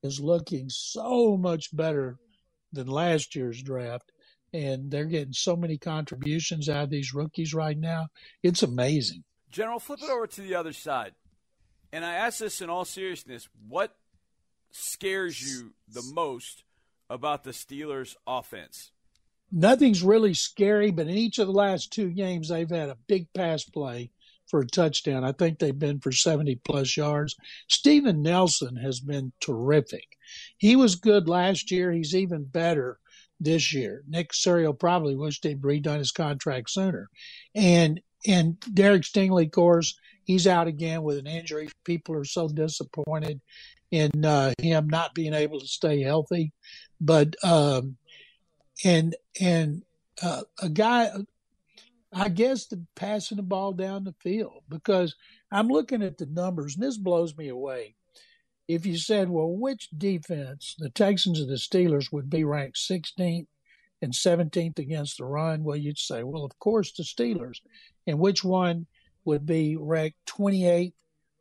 is 0.03 0.19
looking 0.19 0.69
so 0.69 1.37
much 1.37 1.75
better 1.75 2.17
than 2.71 2.87
last 2.87 3.35
year's 3.35 3.61
draft 3.61 4.11
and 4.53 4.91
they're 4.91 5.05
getting 5.05 5.33
so 5.33 5.55
many 5.55 5.77
contributions 5.77 6.67
out 6.67 6.83
of 6.83 6.89
these 6.89 7.13
rookies 7.13 7.53
right 7.53 7.77
now. 7.77 8.07
It's 8.43 8.63
amazing. 8.63 9.23
General, 9.49 9.79
flip 9.79 9.99
it 10.01 10.09
over 10.09 10.27
to 10.27 10.41
the 10.41 10.55
other 10.55 10.73
side. 10.73 11.13
And 11.93 12.05
I 12.05 12.13
ask 12.13 12.39
this 12.39 12.61
in 12.61 12.69
all 12.69 12.85
seriousness 12.85 13.49
what 13.67 13.95
scares 14.71 15.41
you 15.41 15.73
the 15.87 16.03
most 16.13 16.63
about 17.09 17.43
the 17.43 17.51
Steelers' 17.51 18.15
offense? 18.25 18.91
Nothing's 19.51 20.01
really 20.01 20.33
scary, 20.33 20.91
but 20.91 21.07
in 21.07 21.17
each 21.17 21.37
of 21.37 21.47
the 21.47 21.53
last 21.53 21.91
two 21.91 22.09
games, 22.09 22.49
they've 22.49 22.69
had 22.69 22.89
a 22.89 22.97
big 23.07 23.27
pass 23.33 23.63
play 23.63 24.11
for 24.47 24.61
a 24.61 24.67
touchdown. 24.67 25.23
I 25.23 25.31
think 25.31 25.59
they've 25.59 25.77
been 25.77 25.99
for 25.99 26.11
70 26.11 26.55
plus 26.63 26.95
yards. 26.95 27.35
Steven 27.67 28.21
Nelson 28.21 28.75
has 28.77 28.99
been 28.99 29.33
terrific. 29.41 30.17
He 30.57 30.75
was 30.75 30.95
good 30.95 31.27
last 31.27 31.71
year. 31.71 31.91
He's 31.91 32.15
even 32.15 32.43
better 32.43 32.99
this 33.39 33.73
year. 33.73 34.03
Nick 34.07 34.31
Caserio 34.31 34.77
probably 34.77 35.15
wished 35.15 35.43
he'd 35.43 35.61
redone 35.61 35.97
his 35.97 36.11
contract 36.11 36.69
sooner. 36.69 37.09
And 37.55 38.01
and 38.27 38.59
Derek 38.71 39.01
Stingley, 39.01 39.45
of 39.45 39.51
course, 39.51 39.97
he's 40.31 40.47
out 40.47 40.67
again 40.67 41.03
with 41.03 41.17
an 41.17 41.27
injury. 41.27 41.69
People 41.83 42.15
are 42.15 42.25
so 42.25 42.47
disappointed 42.47 43.41
in 43.91 44.25
uh, 44.25 44.53
him 44.59 44.87
not 44.87 45.13
being 45.13 45.33
able 45.33 45.59
to 45.59 45.67
stay 45.67 46.01
healthy. 46.01 46.53
But 46.99 47.35
um, 47.43 47.97
and 48.83 49.15
and 49.39 49.83
uh, 50.21 50.43
a 50.61 50.69
guy, 50.69 51.09
I 52.13 52.29
guess, 52.29 52.67
the 52.67 52.83
passing 52.95 53.37
the 53.37 53.43
ball 53.43 53.73
down 53.73 54.03
the 54.03 54.15
field 54.21 54.63
because 54.69 55.15
I'm 55.51 55.67
looking 55.67 56.03
at 56.03 56.17
the 56.17 56.27
numbers 56.27 56.75
and 56.75 56.83
this 56.83 56.97
blows 56.97 57.35
me 57.37 57.49
away 57.49 57.95
if 58.73 58.85
you 58.85 58.97
said, 58.97 59.29
well, 59.29 59.49
which 59.49 59.89
defense, 59.97 60.75
the 60.79 60.89
Texans 60.89 61.41
or 61.41 61.45
the 61.45 61.55
Steelers, 61.55 62.11
would 62.13 62.29
be 62.29 62.45
ranked 62.45 62.77
16th 62.77 63.47
and 64.01 64.13
17th 64.13 64.79
against 64.79 65.17
the 65.17 65.25
run, 65.25 65.65
well, 65.65 65.75
you'd 65.75 65.97
say, 65.97 66.23
well, 66.23 66.45
of 66.45 66.57
course, 66.57 66.93
the 66.93 67.03
Steelers. 67.03 67.57
And 68.07 68.17
which 68.17 68.45
one 68.45 68.87
would 69.25 69.45
be 69.45 69.75
ranked 69.75 70.17
28th 70.27 70.93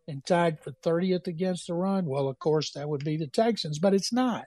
and 0.08 0.25
tied 0.25 0.60
for 0.60 0.72
30th 0.72 1.26
against 1.26 1.66
the 1.66 1.75
run? 1.75 2.06
Well, 2.06 2.28
of 2.28 2.38
course, 2.38 2.72
that 2.72 2.88
would 2.88 3.04
be 3.04 3.16
the 3.16 3.26
Texans, 3.26 3.78
but 3.78 3.94
it's 3.94 4.12
not. 4.12 4.44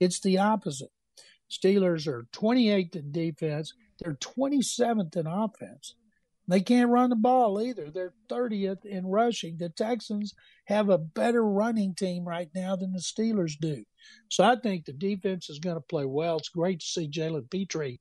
It's 0.00 0.20
the 0.20 0.38
opposite. 0.38 0.90
Steelers 1.50 2.06
are 2.06 2.26
28th 2.32 2.96
in 2.96 3.12
defense, 3.12 3.74
they're 3.98 4.14
27th 4.14 5.16
in 5.16 5.26
offense. 5.26 5.94
They 6.48 6.60
can't 6.60 6.90
run 6.90 7.10
the 7.10 7.16
ball 7.16 7.62
either. 7.62 7.90
They're 7.90 8.14
30th 8.28 8.84
in 8.84 9.06
rushing. 9.06 9.56
The 9.56 9.68
Texans 9.68 10.34
have 10.64 10.88
a 10.88 10.98
better 10.98 11.44
running 11.44 11.94
team 11.94 12.24
right 12.26 12.48
now 12.54 12.74
than 12.74 12.92
the 12.92 12.98
Steelers 12.98 13.56
do. 13.58 13.84
So 14.28 14.42
I 14.42 14.56
think 14.56 14.84
the 14.84 14.92
defense 14.92 15.48
is 15.48 15.60
going 15.60 15.76
to 15.76 15.80
play 15.80 16.04
well. 16.04 16.38
It's 16.38 16.48
great 16.48 16.80
to 16.80 16.86
see 16.86 17.08
Jalen 17.08 17.48
Pitre 17.48 17.98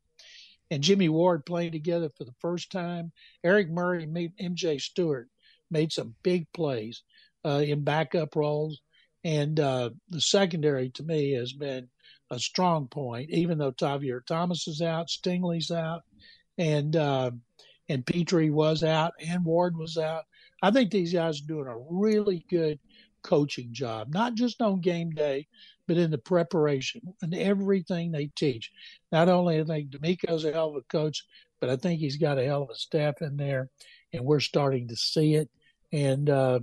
and 0.71 0.81
Jimmy 0.81 1.09
Ward 1.09 1.45
playing 1.45 1.73
together 1.73 2.09
for 2.17 2.23
the 2.23 2.33
first 2.39 2.71
time. 2.71 3.11
Eric 3.43 3.69
Murray 3.69 4.03
and 4.03 4.15
MJ 4.57 4.81
Stewart 4.81 5.27
made 5.69 5.91
some 5.91 6.15
big 6.23 6.47
plays 6.53 7.03
uh, 7.45 7.61
in 7.65 7.83
backup 7.83 8.35
roles. 8.35 8.81
And 9.23 9.59
uh, 9.59 9.91
the 10.09 10.21
secondary 10.21 10.89
to 10.91 11.03
me 11.03 11.33
has 11.33 11.53
been 11.53 11.89
a 12.31 12.39
strong 12.39 12.87
point, 12.87 13.29
even 13.29 13.57
though 13.57 13.71
Tavierre 13.71 14.25
Thomas 14.25 14.67
is 14.67 14.81
out, 14.81 15.09
Stingley's 15.09 15.69
out, 15.69 16.01
and 16.57 16.95
uh, 16.95 17.31
and 17.89 18.05
Pitre 18.05 18.49
was 18.49 18.83
out 18.83 19.13
and 19.19 19.43
Ward 19.45 19.77
was 19.77 19.97
out. 19.97 20.23
I 20.63 20.71
think 20.71 20.89
these 20.89 21.13
guys 21.13 21.41
are 21.41 21.47
doing 21.47 21.67
a 21.67 21.77
really 21.89 22.45
good 22.49 22.79
coaching 23.21 23.73
job, 23.73 24.13
not 24.13 24.35
just 24.35 24.61
on 24.61 24.79
game 24.79 25.11
day, 25.11 25.47
but 25.91 25.97
in 25.97 26.09
the 26.09 26.17
preparation 26.17 27.01
and 27.21 27.35
everything 27.35 28.13
they 28.13 28.27
teach. 28.27 28.71
Not 29.11 29.27
only 29.27 29.59
I 29.59 29.65
think 29.65 29.89
DeMeco's 29.89 30.45
a 30.45 30.53
hell 30.53 30.69
of 30.69 30.77
a 30.77 30.81
coach, 30.83 31.25
but 31.59 31.69
I 31.69 31.75
think 31.75 31.99
he's 31.99 32.15
got 32.15 32.37
a 32.37 32.45
hell 32.45 32.63
of 32.63 32.69
a 32.69 32.75
staff 32.75 33.15
in 33.19 33.35
there, 33.35 33.69
and 34.13 34.23
we're 34.23 34.39
starting 34.39 34.87
to 34.87 34.95
see 34.95 35.35
it. 35.35 35.49
And 35.91 36.29
uh, 36.29 36.61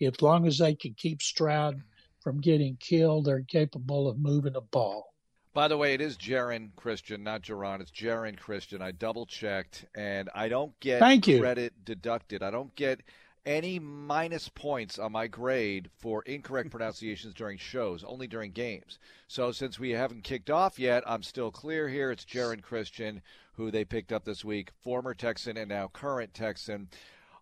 as 0.00 0.22
long 0.22 0.46
as 0.46 0.58
they 0.58 0.76
can 0.76 0.94
keep 0.96 1.22
Stroud 1.22 1.82
from 2.20 2.40
getting 2.40 2.76
killed, 2.78 3.24
they're 3.24 3.42
capable 3.42 4.08
of 4.08 4.20
moving 4.20 4.52
the 4.52 4.60
ball. 4.60 5.12
By 5.54 5.66
the 5.66 5.76
way, 5.76 5.94
it 5.94 6.00
is 6.00 6.16
Geron 6.16 6.68
Christian, 6.76 7.24
not 7.24 7.42
Geron. 7.42 7.80
It's 7.80 7.90
Geron 7.90 8.38
Christian. 8.38 8.80
I 8.80 8.92
double 8.92 9.26
checked, 9.26 9.86
and 9.96 10.30
I 10.36 10.48
don't 10.48 10.78
get 10.78 11.00
Thank 11.00 11.26
you. 11.26 11.40
credit 11.40 11.72
deducted. 11.84 12.44
I 12.44 12.52
don't 12.52 12.72
get 12.76 13.00
any 13.48 13.78
minus 13.78 14.50
points 14.50 14.98
on 14.98 15.10
my 15.10 15.26
grade 15.26 15.88
for 15.96 16.22
incorrect 16.24 16.70
pronunciations 16.70 17.32
during 17.36 17.56
shows, 17.56 18.04
only 18.04 18.26
during 18.26 18.52
games. 18.52 18.98
So 19.26 19.50
since 19.52 19.78
we 19.78 19.90
haven't 19.90 20.22
kicked 20.22 20.50
off 20.50 20.78
yet, 20.78 21.02
I'm 21.06 21.22
still 21.22 21.50
clear 21.50 21.88
here. 21.88 22.10
It's 22.10 22.26
Geron 22.26 22.62
Christian, 22.62 23.22
who 23.54 23.70
they 23.70 23.86
picked 23.86 24.12
up 24.12 24.24
this 24.24 24.44
week, 24.44 24.70
former 24.82 25.14
Texan 25.14 25.56
and 25.56 25.70
now 25.70 25.88
current 25.88 26.34
Texan. 26.34 26.88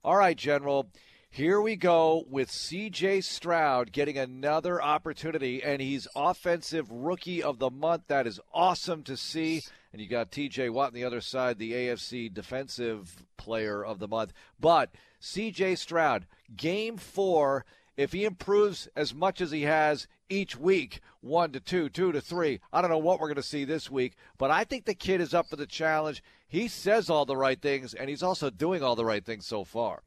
All 0.05 0.17
right, 0.17 0.37
General. 0.37 0.89
Here 1.29 1.61
we 1.61 1.75
go 1.75 2.25
with 2.31 2.51
CJ 2.51 3.25
Stroud 3.25 3.91
getting 3.93 4.17
another 4.17 4.81
opportunity, 4.81 5.63
and 5.63 5.83
he's 5.83 6.09
Offensive 6.15 6.91
Rookie 6.91 7.43
of 7.43 7.59
the 7.59 7.69
Month. 7.69 8.05
That 8.07 8.29
is 8.29 8.41
awesome 8.55 9.03
to 9.03 9.17
see. 9.17 9.61
And 9.93 10.01
you 10.01 10.09
got 10.09 10.31
TJ 10.31 10.71
Watt 10.71 10.89
on 10.89 10.95
the 10.95 11.05
other 11.05 11.21
side, 11.21 11.59
the 11.59 11.73
AFC 11.73 12.33
Defensive 12.33 13.25
Player 13.37 13.85
of 13.85 13.99
the 13.99 14.09
Month. 14.09 14.33
But 14.61 14.91
CJ 15.21 15.79
Stroud, 15.79 16.27
game 16.57 16.97
four, 16.97 17.65
if 17.97 18.13
he 18.13 18.25
improves 18.25 18.89
as 18.95 19.15
much 19.15 19.41
as 19.41 19.51
he 19.51 19.63
has 19.63 20.07
each 20.29 20.57
week, 20.57 21.01
one 21.21 21.53
to 21.53 21.61
two, 21.61 21.89
two 21.89 22.13
to 22.13 22.21
three, 22.21 22.61
I 22.73 22.81
don't 22.81 22.91
know 22.91 22.99
what 22.99 23.21
we're 23.21 23.29
going 23.29 23.37
to 23.37 23.43
see 23.43 23.65
this 23.65 23.91
week, 23.91 24.17
but 24.39 24.51
I 24.51 24.65
think 24.65 24.85
the 24.85 24.95
kid 24.95 25.21
is 25.21 25.35
up 25.35 25.49
for 25.49 25.57
the 25.57 25.67
challenge. 25.67 26.23
He 26.49 26.69
says 26.69 27.09
all 27.09 27.25
the 27.25 27.37
right 27.37 27.61
things, 27.61 27.95
and 27.95 28.11
he's 28.11 28.23
also 28.23 28.51
doing 28.51 28.83
all 28.83 28.97
the 28.97 29.05
right 29.05 29.25
things 29.25 29.47
so 29.47 29.65
far 29.65 30.03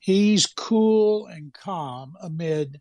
he's 0.00 0.46
cool 0.46 1.26
and 1.26 1.52
calm 1.52 2.16
amid, 2.20 2.80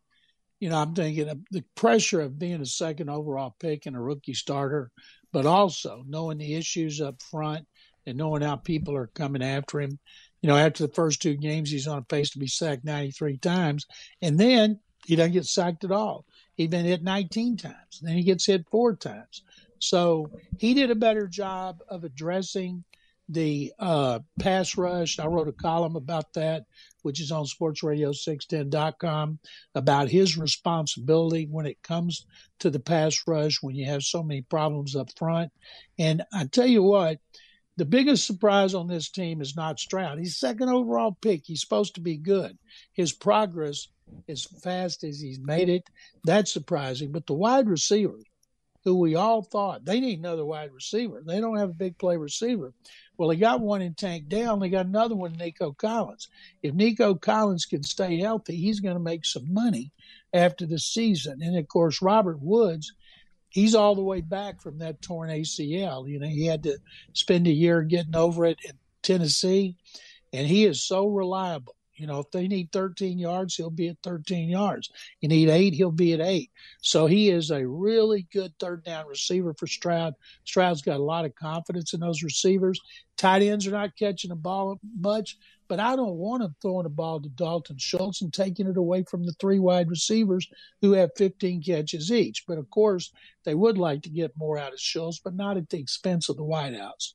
you 0.59 0.69
know, 0.69 0.77
I'm 0.77 0.95
thinking 0.95 1.45
the 1.51 1.63
pressure 1.75 2.21
of 2.21 2.39
being 2.39 2.61
a 2.61 2.65
second 2.65 3.09
overall 3.09 3.55
pick 3.59 3.85
and 3.85 3.95
a 3.95 3.99
rookie 3.99 4.33
starter, 4.33 4.89
but 5.31 5.45
also 5.45 6.03
knowing 6.07 6.39
the 6.39 6.55
issues 6.55 6.99
up 6.99 7.21
front 7.21 7.67
and 8.07 8.17
knowing 8.17 8.41
how 8.41 8.55
people 8.55 8.95
are 8.95 9.07
coming 9.07 9.43
after 9.43 9.79
him. 9.79 9.99
You 10.41 10.49
know, 10.49 10.55
after 10.55 10.85
the 10.85 10.93
first 10.93 11.21
two 11.21 11.35
games, 11.35 11.69
he's 11.69 11.87
on 11.87 11.97
a 11.97 12.03
pace 12.03 12.29
to 12.31 12.39
be 12.39 12.47
sacked 12.47 12.85
93 12.85 13.37
times, 13.37 13.85
and 14.21 14.39
then 14.39 14.79
he 15.05 15.15
doesn't 15.15 15.33
get 15.33 15.45
sacked 15.45 15.83
at 15.83 15.91
all. 15.91 16.25
He's 16.55 16.69
been 16.69 16.85
hit 16.85 17.03
19 17.03 17.57
times, 17.57 17.99
then 18.01 18.15
he 18.15 18.23
gets 18.23 18.45
hit 18.45 18.69
four 18.69 18.95
times. 18.95 19.43
So 19.79 20.29
he 20.57 20.73
did 20.73 20.91
a 20.91 20.95
better 20.95 21.27
job 21.27 21.81
of 21.89 22.03
addressing 22.03 22.83
the 23.29 23.71
uh, 23.77 24.19
pass 24.39 24.75
rush. 24.75 25.19
I 25.19 25.27
wrote 25.27 25.47
a 25.47 25.53
column 25.53 25.95
about 25.95 26.33
that, 26.33 26.65
which 27.03 27.21
is 27.21 27.31
on 27.31 27.45
sportsradio610.com, 27.45 29.39
about 29.75 30.09
his 30.09 30.37
responsibility 30.37 31.47
when 31.49 31.67
it 31.67 31.81
comes 31.83 32.25
to 32.59 32.69
the 32.69 32.79
pass 32.79 33.23
rush 33.27 33.61
when 33.61 33.75
you 33.75 33.85
have 33.85 34.03
so 34.03 34.23
many 34.23 34.41
problems 34.41 34.95
up 34.95 35.09
front. 35.17 35.51
And 35.99 36.23
I 36.33 36.45
tell 36.45 36.65
you 36.65 36.81
what, 36.81 37.19
the 37.79 37.85
biggest 37.85 38.27
surprise 38.27 38.73
on 38.73 38.87
this 38.87 39.09
team 39.09 39.39
is 39.39 39.55
not 39.55 39.79
Stroud. 39.79 40.19
He's 40.19 40.37
second 40.37 40.67
overall 40.67 41.17
pick. 41.21 41.43
He's 41.45 41.61
supposed 41.61 41.95
to 41.95 42.01
be 42.01 42.17
good. 42.17 42.57
His 42.91 43.13
progress 43.13 43.87
as 44.27 44.43
fast 44.43 45.05
as 45.05 45.21
he's 45.21 45.39
made 45.39 45.69
it, 45.69 45.89
that's 46.25 46.51
surprising. 46.51 47.13
But 47.13 47.25
the 47.25 47.35
wide 47.35 47.69
receivers, 47.69 48.25
who 48.83 48.97
we 48.97 49.15
all 49.15 49.43
thought 49.43 49.85
they 49.85 50.01
need 50.01 50.19
another 50.19 50.45
wide 50.45 50.73
receiver. 50.73 51.23
They 51.25 51.39
don't 51.39 51.57
have 51.57 51.69
a 51.69 51.73
big 51.73 51.97
play 51.97 52.17
receiver. 52.17 52.73
Well, 53.17 53.29
they 53.29 53.37
got 53.37 53.61
one 53.61 53.81
in 53.81 53.93
Tank 53.93 54.27
Dell. 54.27 54.57
They 54.57 54.69
got 54.69 54.85
another 54.85 55.15
one, 55.15 55.33
in 55.33 55.37
Nico 55.37 55.71
Collins. 55.71 56.27
If 56.61 56.73
Nico 56.73 57.15
Collins 57.15 57.65
can 57.65 57.83
stay 57.83 58.17
healthy, 58.17 58.57
he's 58.57 58.81
going 58.81 58.95
to 58.95 59.01
make 59.01 59.25
some 59.25 59.53
money 59.53 59.93
after 60.33 60.65
the 60.65 60.79
season. 60.79 61.41
And 61.41 61.57
of 61.57 61.67
course, 61.69 62.01
Robert 62.01 62.41
Woods, 62.41 62.93
he's 63.49 63.75
all 63.75 63.95
the 63.95 64.01
way 64.01 64.21
back 64.21 64.61
from 64.61 64.79
that 64.79 65.01
torn 65.01 65.29
ACL. 65.29 66.07
You 66.07 66.19
know, 66.19 66.27
he 66.27 66.45
had 66.45 66.63
to 66.63 66.77
spend 67.13 67.47
a 67.47 67.51
year 67.51 67.81
getting 67.81 68.15
over 68.15 68.45
it 68.45 68.59
in 68.63 68.73
Tennessee, 69.01 69.75
and 70.33 70.47
he 70.47 70.65
is 70.65 70.83
so 70.83 71.07
reliable. 71.07 71.75
You 71.99 72.07
know, 72.07 72.19
if 72.19 72.31
they 72.31 72.47
need 72.47 72.71
13 72.71 73.19
yards, 73.19 73.55
he'll 73.55 73.69
be 73.69 73.89
at 73.89 73.97
13 74.03 74.47
yards. 74.47 74.89
You 75.19 75.27
need 75.27 75.49
eight, 75.49 75.73
he'll 75.73 75.91
be 75.91 76.13
at 76.13 76.21
eight. 76.21 76.49
So 76.79 77.07
he 77.07 77.29
is 77.29 77.51
a 77.51 77.67
really 77.67 78.25
good 78.31 78.53
third 78.57 78.85
down 78.85 79.05
receiver 79.05 79.53
for 79.53 79.67
Stroud. 79.67 80.13
Stroud's 80.45 80.81
got 80.81 81.01
a 81.01 81.03
lot 81.03 81.25
of 81.25 81.35
confidence 81.35 81.93
in 81.93 81.99
those 81.99 82.23
receivers. 82.23 82.79
Tight 83.17 83.41
ends 83.41 83.67
are 83.67 83.71
not 83.71 83.97
catching 83.97 84.29
the 84.29 84.37
ball 84.37 84.79
much, 84.97 85.37
but 85.69 85.79
I 85.79 85.95
don't 85.95 86.17
want 86.17 86.43
him 86.43 86.55
throwing 86.61 86.83
the 86.83 86.89
ball 86.89 87.21
to 87.21 87.29
Dalton 87.29 87.77
Schultz 87.77 88.21
and 88.21 88.33
taking 88.33 88.67
it 88.67 88.75
away 88.75 89.03
from 89.03 89.23
the 89.23 89.33
three 89.33 89.59
wide 89.59 89.89
receivers 89.89 90.49
who 90.81 90.93
have 90.93 91.11
15 91.15 91.61
catches 91.61 92.11
each. 92.11 92.43
But 92.47 92.57
of 92.57 92.69
course, 92.71 93.13
they 93.45 93.53
would 93.53 93.77
like 93.77 94.01
to 94.01 94.09
get 94.09 94.35
more 94.35 94.57
out 94.57 94.73
of 94.73 94.79
Schultz, 94.79 95.19
but 95.19 95.35
not 95.35 95.57
at 95.57 95.69
the 95.69 95.79
expense 95.79 96.27
of 96.27 96.37
the 96.37 96.43
wideouts. 96.43 97.13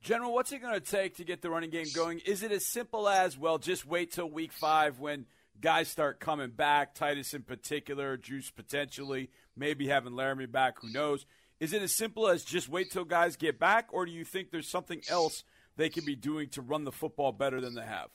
General, 0.00 0.34
what's 0.34 0.52
it 0.52 0.62
going 0.62 0.74
to 0.74 0.80
take 0.80 1.16
to 1.16 1.24
get 1.24 1.42
the 1.42 1.50
running 1.50 1.70
game 1.70 1.86
going? 1.94 2.20
Is 2.26 2.42
it 2.42 2.50
as 2.50 2.64
simple 2.64 3.08
as, 3.08 3.38
well, 3.38 3.58
just 3.58 3.86
wait 3.86 4.12
till 4.12 4.28
week 4.28 4.52
five 4.52 4.98
when 4.98 5.26
guys 5.60 5.88
start 5.88 6.20
coming 6.20 6.50
back, 6.50 6.94
Tytus 6.94 7.34
in 7.34 7.42
particular, 7.42 8.16
Juice 8.16 8.50
potentially, 8.50 9.30
maybe 9.56 9.86
having 9.86 10.14
Laremy 10.14 10.50
back, 10.50 10.78
who 10.80 10.90
knows? 10.90 11.26
Is 11.60 11.72
it 11.72 11.82
as 11.82 11.92
simple 11.92 12.26
as 12.28 12.42
just 12.42 12.68
wait 12.68 12.90
till 12.90 13.04
guys 13.04 13.36
get 13.36 13.58
back, 13.58 13.88
or 13.92 14.04
do 14.06 14.12
you 14.12 14.24
think 14.24 14.50
there's 14.50 14.68
something 14.68 15.00
else 15.08 15.44
they 15.76 15.88
can 15.88 16.04
be 16.04 16.16
doing 16.16 16.48
to 16.50 16.62
run 16.62 16.84
the 16.84 16.92
football 16.92 17.32
better 17.32 17.60
than 17.60 17.74
they 17.74 17.84
have? 17.84 18.08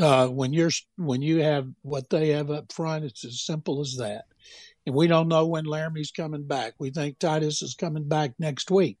Uh, 0.00 0.26
when 0.28 0.52
you're 0.52 0.70
when 0.96 1.20
you 1.20 1.42
have 1.42 1.68
what 1.82 2.08
they 2.08 2.28
have 2.28 2.50
up 2.50 2.72
front, 2.72 3.04
it's 3.04 3.24
as 3.24 3.42
simple 3.42 3.80
as 3.80 3.96
that. 3.98 4.24
And 4.86 4.94
we 4.94 5.06
don't 5.06 5.28
know 5.28 5.46
when 5.46 5.64
Laremy's 5.64 6.10
coming 6.10 6.46
back. 6.46 6.74
We 6.78 6.90
think 6.90 7.18
Tytus 7.18 7.62
is 7.62 7.74
coming 7.78 8.08
back 8.08 8.32
next 8.38 8.70
week. 8.70 8.98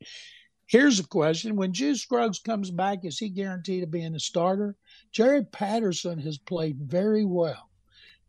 Here's 0.66 1.00
a 1.00 1.06
question. 1.06 1.56
When 1.56 1.72
Juice 1.72 2.02
Scruggs 2.02 2.38
comes 2.38 2.70
back, 2.70 3.04
is 3.04 3.18
he 3.18 3.28
guaranteed 3.28 3.82
to 3.82 3.86
be 3.86 4.02
in 4.02 4.12
the 4.12 4.20
starter? 4.20 4.76
Jarrett 5.10 5.50
Patterson 5.52 6.18
has 6.20 6.38
played 6.38 6.78
very 6.78 7.24
well. 7.24 7.68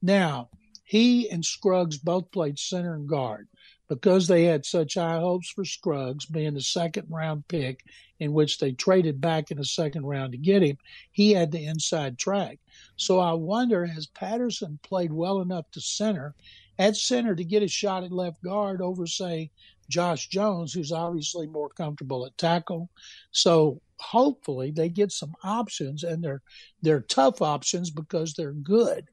Now, 0.02 0.50
he 0.84 1.30
and 1.30 1.46
Scruggs 1.46 1.98
both 1.98 2.32
played 2.32 2.60
center 2.60 2.96
and 2.96 3.08
guard 3.08 3.48
because 3.90 4.28
they 4.28 4.46
had 4.46 4.66
such 4.66 4.96
high 4.96 5.20
hopes 5.20 5.50
for 5.50 5.66
Scruggs 5.66 6.26
being 6.26 6.54
the 6.54 6.62
second 6.62 7.08
round 7.10 7.48
pick, 7.48 7.84
in 8.20 8.34
which 8.34 8.58
they 8.58 8.72
traded 8.72 9.20
back 9.20 9.52
in 9.52 9.58
the 9.58 9.66
second 9.66 10.06
round 10.06 10.32
to 10.32 10.38
get 10.38 10.64
him. 10.64 10.78
He 11.12 11.32
had 11.32 11.52
the 11.52 11.66
inside 11.66 12.18
track. 12.18 12.60
So 12.96 13.20
I 13.20 13.34
wonder 13.34 13.86
has 13.86 14.08
Patterson 14.08 14.80
played 14.84 15.12
well 15.12 15.42
enough 15.42 15.70
to 15.72 15.82
center 15.82 16.34
at 16.80 16.96
center 16.96 17.36
to 17.36 17.44
get 17.44 17.64
a 17.64 17.68
shot 17.68 18.04
at 18.04 18.12
left 18.12 18.42
guard 18.44 18.82
over, 18.82 19.06
say, 19.06 19.52
Josh 19.90 20.28
Jones, 20.30 20.74
who's 20.74 20.92
obviously 20.92 21.48
more 21.48 21.70
comfortable 21.70 22.26
at 22.26 22.38
tackle. 22.38 22.90
So 23.32 23.82
hopefully 24.00 24.72
they 24.72 24.90
get 24.90 25.12
some 25.12 25.34
options, 25.44 26.04
and 26.04 26.24
they're 26.24 26.42
they're 26.82 27.02
tough 27.02 27.42
options 27.42 27.90
because 27.90 28.34
they're 28.34 28.54
good. 28.54 29.08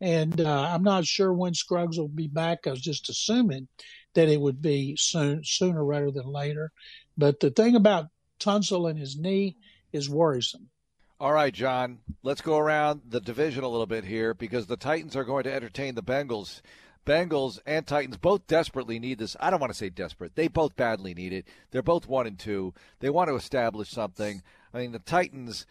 And 0.00 0.40
uh, 0.40 0.68
I'm 0.70 0.82
not 0.82 1.06
sure 1.06 1.32
when 1.32 1.54
Scruggs 1.54 1.98
will 1.98 2.08
be 2.08 2.28
back. 2.28 2.66
I 2.66 2.70
was 2.70 2.80
just 2.80 3.08
assuming 3.08 3.68
that 4.14 4.28
it 4.28 4.40
would 4.40 4.62
be 4.62 4.96
soon, 4.96 5.42
sooner 5.44 5.84
rather 5.84 6.10
than 6.10 6.26
later. 6.26 6.72
But 7.16 7.40
the 7.40 7.50
thing 7.50 7.76
about 7.76 8.08
Tunsil 8.40 8.88
and 8.88 8.98
his 8.98 9.16
knee 9.16 9.56
is 9.92 10.08
worrisome. 10.08 10.70
All 11.20 11.32
right, 11.32 11.54
John, 11.54 12.00
let's 12.22 12.40
go 12.40 12.58
around 12.58 13.02
the 13.08 13.20
division 13.20 13.62
a 13.64 13.68
little 13.68 13.86
bit 13.86 14.04
here 14.04 14.34
because 14.34 14.66
the 14.66 14.76
Titans 14.76 15.14
are 15.14 15.24
going 15.24 15.44
to 15.44 15.54
entertain 15.54 15.94
the 15.94 16.02
Bengals 16.02 16.60
Bengals 17.04 17.58
and 17.66 17.86
Titans 17.86 18.16
both 18.16 18.46
desperately 18.46 18.98
need 18.98 19.18
this. 19.18 19.36
I 19.38 19.50
don't 19.50 19.60
want 19.60 19.72
to 19.72 19.78
say 19.78 19.90
desperate. 19.90 20.34
They 20.34 20.48
both 20.48 20.74
badly 20.76 21.14
need 21.14 21.32
it. 21.32 21.46
They're 21.70 21.82
both 21.82 22.08
one 22.08 22.26
and 22.26 22.38
two. 22.38 22.72
They 23.00 23.10
want 23.10 23.28
to 23.28 23.36
establish 23.36 23.90
something. 23.90 24.42
I 24.72 24.78
mean, 24.78 24.92
the 24.92 24.98
Titans 24.98 25.66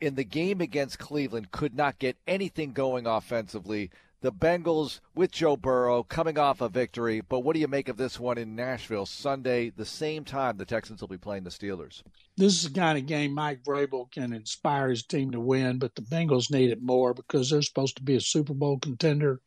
in 0.00 0.14
the 0.14 0.24
game 0.24 0.60
against 0.60 0.98
Cleveland 0.98 1.50
could 1.50 1.74
not 1.74 1.98
get 1.98 2.16
anything 2.26 2.72
going 2.72 3.06
offensively. 3.06 3.90
The 4.22 4.32
Bengals 4.32 5.00
with 5.14 5.30
Joe 5.30 5.56
Burrow 5.56 6.02
coming 6.02 6.38
off 6.38 6.60
a 6.60 6.68
victory, 6.68 7.20
but 7.20 7.40
what 7.40 7.54
do 7.54 7.60
you 7.60 7.68
make 7.68 7.88
of 7.88 7.96
this 7.96 8.18
one 8.18 8.38
in 8.38 8.56
Nashville 8.56 9.06
Sunday, 9.06 9.70
the 9.70 9.84
same 9.84 10.24
time 10.24 10.56
the 10.56 10.64
Texans 10.64 11.00
will 11.00 11.08
be 11.08 11.18
playing 11.18 11.44
the 11.44 11.50
Steelers? 11.50 12.02
This 12.36 12.54
is 12.54 12.72
the 12.72 12.78
kind 12.78 12.98
of 12.98 13.06
game 13.06 13.34
Mike 13.34 13.62
Vrabel 13.62 14.10
can 14.10 14.32
inspire 14.32 14.88
his 14.88 15.04
team 15.04 15.30
to 15.32 15.40
win, 15.40 15.78
but 15.78 15.94
the 15.94 16.02
Bengals 16.02 16.50
need 16.50 16.70
it 16.70 16.82
more 16.82 17.14
because 17.14 17.50
they're 17.50 17.62
supposed 17.62 17.96
to 17.96 18.02
be 18.02 18.16
a 18.16 18.20
Super 18.20 18.54
Bowl 18.54 18.78
contender 18.78 19.40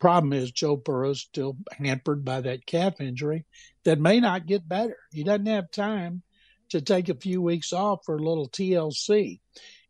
Problem 0.00 0.32
is, 0.32 0.50
Joe 0.50 0.76
Burrow's 0.76 1.20
still 1.20 1.58
hampered 1.72 2.24
by 2.24 2.40
that 2.40 2.64
calf 2.64 3.02
injury 3.02 3.44
that 3.84 4.00
may 4.00 4.18
not 4.18 4.46
get 4.46 4.66
better. 4.66 4.96
He 5.12 5.22
doesn't 5.22 5.46
have 5.46 5.70
time 5.70 6.22
to 6.70 6.80
take 6.80 7.10
a 7.10 7.14
few 7.14 7.42
weeks 7.42 7.74
off 7.74 8.00
for 8.06 8.16
a 8.16 8.22
little 8.22 8.48
TLC. 8.48 9.40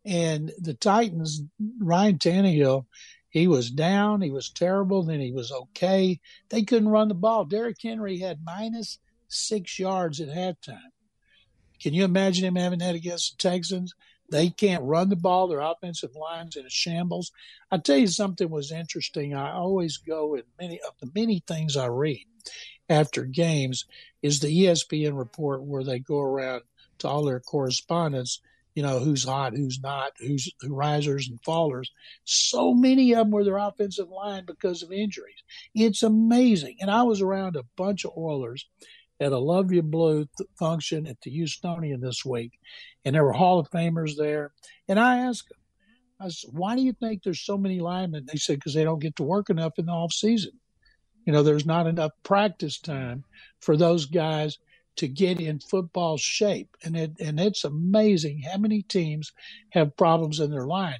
And 0.03 0.51
the 0.59 0.73
Titans, 0.73 1.43
Ryan 1.79 2.17
Tannehill, 2.17 2.87
he 3.31 3.47
was 3.47 3.71
down, 3.71 4.21
he 4.21 4.29
was 4.29 4.49
terrible, 4.49 5.03
then 5.03 5.21
he 5.21 5.31
was 5.31 5.51
okay. 5.51 6.19
They 6.49 6.63
couldn't 6.63 6.89
run 6.89 7.07
the 7.07 7.15
ball. 7.15 7.45
Derrick 7.45 7.77
Henry 7.81 8.19
had 8.19 8.43
minus 8.43 8.99
six 9.29 9.79
yards 9.79 10.19
at 10.19 10.27
halftime. 10.27 10.91
Can 11.81 11.93
you 11.93 12.03
imagine 12.03 12.45
him 12.45 12.57
having 12.57 12.79
that 12.79 12.93
against 12.93 13.31
the 13.31 13.49
Texans? 13.49 13.95
They 14.29 14.49
can't 14.49 14.83
run 14.83 15.09
the 15.09 15.15
ball. 15.15 15.47
Their 15.47 15.61
offensive 15.61 16.15
line's 16.15 16.55
in 16.55 16.65
a 16.65 16.69
shambles. 16.69 17.31
I 17.71 17.77
tell 17.77 17.97
you 17.97 18.07
something 18.07 18.49
was 18.49 18.71
interesting. 18.71 19.33
I 19.33 19.53
always 19.53 19.97
go 19.97 20.35
in 20.35 20.43
many 20.59 20.79
of 20.81 20.93
the 20.99 21.09
many 21.15 21.41
things 21.47 21.75
I 21.75 21.87
read 21.87 22.25
after 22.89 23.23
games 23.23 23.85
is 24.21 24.39
the 24.39 24.65
ESPN 24.65 25.17
report 25.17 25.63
where 25.63 25.83
they 25.83 25.99
go 25.99 26.19
around 26.19 26.63
to 26.99 27.07
all 27.07 27.23
their 27.23 27.39
correspondents, 27.39 28.41
you 28.75 28.83
know, 28.83 28.99
who's 28.99 29.23
hot, 29.23 29.53
who's 29.53 29.79
not, 29.81 30.11
who's 30.19 30.51
who 30.61 30.73
risers 30.73 31.27
and 31.27 31.41
fallers. 31.43 31.87
So 32.23 32.73
many 32.73 33.11
of 33.13 33.19
them 33.19 33.31
were 33.31 33.43
their 33.43 33.57
offensive 33.57 34.09
line 34.09 34.45
because 34.45 34.81
of 34.81 34.91
injuries. 34.91 35.43
It's 35.75 36.03
amazing. 36.03 36.77
And 36.79 36.89
I 36.89 37.03
was 37.03 37.21
around 37.21 37.55
a 37.55 37.65
bunch 37.75 38.05
of 38.05 38.17
Oilers 38.17 38.67
at 39.19 39.33
a 39.33 39.37
Love 39.37 39.71
You 39.71 39.81
Blue 39.81 40.25
th- 40.37 40.49
function 40.57 41.05
at 41.05 41.19
the 41.21 41.31
Houstonian 41.31 42.01
this 42.01 42.25
week, 42.25 42.53
and 43.05 43.13
there 43.13 43.23
were 43.23 43.33
Hall 43.33 43.59
of 43.59 43.69
Famers 43.69 44.15
there. 44.17 44.51
And 44.87 44.99
I 44.99 45.19
asked 45.19 45.49
them, 45.49 45.57
I 46.19 46.29
said, 46.29 46.51
why 46.53 46.75
do 46.75 46.81
you 46.81 46.93
think 46.93 47.23
there's 47.23 47.43
so 47.43 47.57
many 47.57 47.79
linemen? 47.79 48.27
They 48.31 48.37
said, 48.37 48.57
because 48.57 48.73
they 48.73 48.83
don't 48.83 49.01
get 49.01 49.15
to 49.17 49.23
work 49.23 49.49
enough 49.49 49.73
in 49.77 49.87
the 49.87 49.91
off 49.91 50.13
season. 50.13 50.51
You 51.25 51.33
know, 51.33 51.43
there's 51.43 51.65
not 51.65 51.87
enough 51.87 52.11
practice 52.23 52.79
time 52.79 53.23
for 53.59 53.75
those 53.75 54.05
guys 54.05 54.57
to 54.97 55.07
get 55.07 55.39
in 55.39 55.59
football 55.59 56.17
shape. 56.17 56.75
And 56.83 56.95
it, 56.95 57.11
and 57.19 57.39
it's 57.39 57.63
amazing 57.63 58.41
how 58.41 58.57
many 58.57 58.81
teams 58.83 59.31
have 59.71 59.97
problems 59.97 60.39
in 60.39 60.51
their 60.51 60.67
line. 60.67 60.99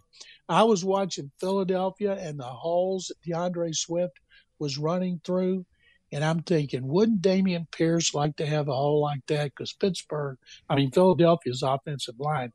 I 0.49 0.63
was 0.63 0.83
watching 0.83 1.31
Philadelphia 1.39 2.13
and 2.13 2.39
the 2.39 2.43
holes 2.43 3.07
that 3.07 3.29
D'Andre 3.29 3.71
Swift 3.71 4.19
was 4.59 4.77
running 4.77 5.21
through. 5.23 5.65
And 6.11 6.25
I'm 6.25 6.41
thinking, 6.43 6.85
wouldn't 6.85 7.21
Dameon 7.21 7.71
Pierce 7.71 8.13
like 8.13 8.35
to 8.37 8.45
have 8.45 8.67
a 8.67 8.75
hole 8.75 9.01
like 9.01 9.25
that? 9.27 9.45
Because 9.45 9.71
Pittsburgh, 9.71 10.37
I 10.69 10.75
mean, 10.75 10.91
Philadelphia's 10.91 11.63
offensive 11.63 12.19
line, 12.19 12.51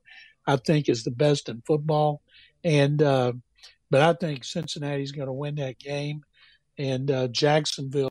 I 0.47 0.57
think, 0.57 0.88
is 0.88 1.05
the 1.05 1.11
best 1.11 1.49
in 1.49 1.62
football. 1.66 2.21
And, 2.64 3.00
uh, 3.00 3.33
but 3.90 4.02
I 4.02 4.12
think 4.12 4.45
Cincinnati's 4.45 5.12
going 5.12 5.28
to 5.28 5.33
win 5.33 5.55
that 5.55 5.78
game 5.78 6.23
and 6.78 7.11
uh, 7.11 7.28
Jacksonville 7.28 8.11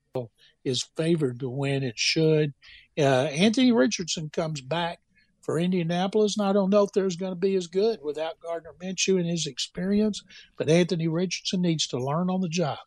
is 0.64 0.88
favored 0.98 1.40
to 1.40 1.50
win. 1.50 1.84
It 1.84 1.98
should. 1.98 2.54
Uh, 2.98 3.26
Anthony 3.26 3.72
Richardson 3.72 4.30
comes 4.30 4.62
back 4.62 5.00
for 5.42 5.60
Indianapolis, 5.60 6.38
and 6.38 6.48
I 6.48 6.54
don't 6.54 6.70
know 6.70 6.84
if 6.84 6.92
there's 6.94 7.18
going 7.18 7.32
to 7.32 7.40
be 7.40 7.56
as 7.56 7.68
good 7.68 8.00
without 8.04 8.40
Gardner 8.40 8.74
Minshew 8.82 9.20
and 9.20 9.30
his 9.30 9.46
experience, 9.46 10.24
but 10.58 10.70
Anthony 10.70 11.08
Richardson 11.08 11.62
needs 11.62 11.88
to 11.88 11.98
learn 11.98 12.30
on 12.30 12.42
the 12.42 12.50
job. 12.50 12.80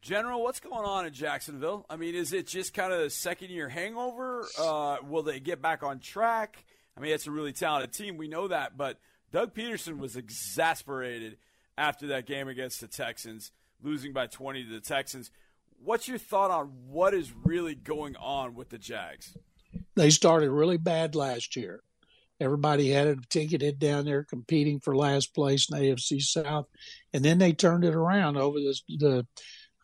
General, 0.00 0.42
what's 0.42 0.58
going 0.58 0.84
on 0.84 1.06
in 1.06 1.12
Jacksonville? 1.12 1.86
I 1.88 1.94
mean, 1.94 2.16
is 2.16 2.32
it 2.32 2.48
just 2.48 2.74
kind 2.74 2.92
of 2.92 3.00
a 3.00 3.10
second 3.10 3.50
year 3.50 3.68
hangover? 3.68 4.44
Uh, 4.58 4.96
will 5.08 5.22
they 5.22 5.38
get 5.38 5.62
back 5.62 5.84
on 5.84 6.00
track? 6.00 6.64
I 6.96 7.00
mean, 7.00 7.12
it's 7.12 7.28
a 7.28 7.30
really 7.30 7.52
talented 7.52 7.92
team. 7.92 8.16
We 8.16 8.26
know 8.26 8.48
that. 8.48 8.76
But 8.76 8.98
Doug 9.30 9.54
Pederson 9.54 9.98
was 9.98 10.16
exasperated 10.16 11.36
after 11.78 12.08
that 12.08 12.26
game 12.26 12.48
against 12.48 12.80
the 12.80 12.88
Texans 12.88 13.52
losing 13.82 14.12
by 14.12 14.26
20 14.26 14.64
to 14.64 14.70
the 14.70 14.80
Texans. 14.80 15.30
What's 15.84 16.06
your 16.06 16.18
thought 16.18 16.50
on 16.50 16.72
what 16.86 17.12
is 17.12 17.32
really 17.44 17.74
going 17.74 18.14
on 18.16 18.54
with 18.54 18.68
the 18.68 18.78
Jags? 18.78 19.36
They 19.96 20.10
started 20.10 20.50
really 20.50 20.76
bad 20.76 21.14
last 21.14 21.56
year. 21.56 21.82
Everybody 22.40 22.90
had 22.90 23.08
a 23.08 23.16
ticketed 23.28 23.78
down 23.78 24.04
there 24.04 24.22
competing 24.22 24.78
for 24.80 24.96
last 24.96 25.34
place 25.34 25.68
in 25.70 25.78
AFC 25.78 26.20
South, 26.22 26.66
and 27.12 27.24
then 27.24 27.38
they 27.38 27.52
turned 27.52 27.84
it 27.84 27.94
around 27.94 28.36
over 28.36 28.58
the 28.58 28.78
the. 28.98 29.26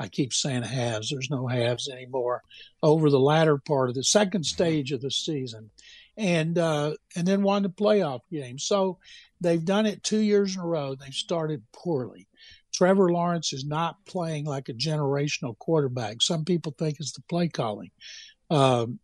I 0.01 0.07
keep 0.07 0.33
saying 0.33 0.63
halves. 0.63 1.11
There's 1.11 1.31
no 1.31 1.49
halves 1.49 1.89
anymore. 1.89 2.43
Over 2.81 3.11
the 3.11 3.19
latter 3.19 3.59
part 3.59 3.89
of 3.89 3.97
the 3.97 4.05
second 4.05 4.45
stage 4.45 4.93
of 4.93 5.01
the 5.01 5.11
season, 5.11 5.71
and 6.17 6.57
uh, 6.57 6.95
and 7.17 7.27
then 7.27 7.43
won 7.43 7.65
the 7.65 7.69
playoff 7.69 8.21
game. 8.31 8.59
So 8.61 8.99
they've 9.41 9.65
done 9.65 9.87
it 9.87 10.05
two 10.05 10.21
years 10.21 10.55
in 10.55 10.63
a 10.63 10.67
row. 10.67 10.95
They've 10.95 11.13
started 11.13 11.63
poorly. 11.73 12.29
Trevor 12.79 13.11
Lawrence 13.11 13.53
is 13.53 13.65
not 13.65 13.97
playing 14.07 14.45
like 14.45 14.69
a 14.69 14.73
generational 14.73 15.59
quarterback. 15.59 16.23
Some 16.23 16.45
people 16.45 16.73
think 16.79 17.01
it's 17.01 17.11
the 17.11 17.23
play 17.23 17.49
calling. 17.49 17.91
Um, 18.51 19.01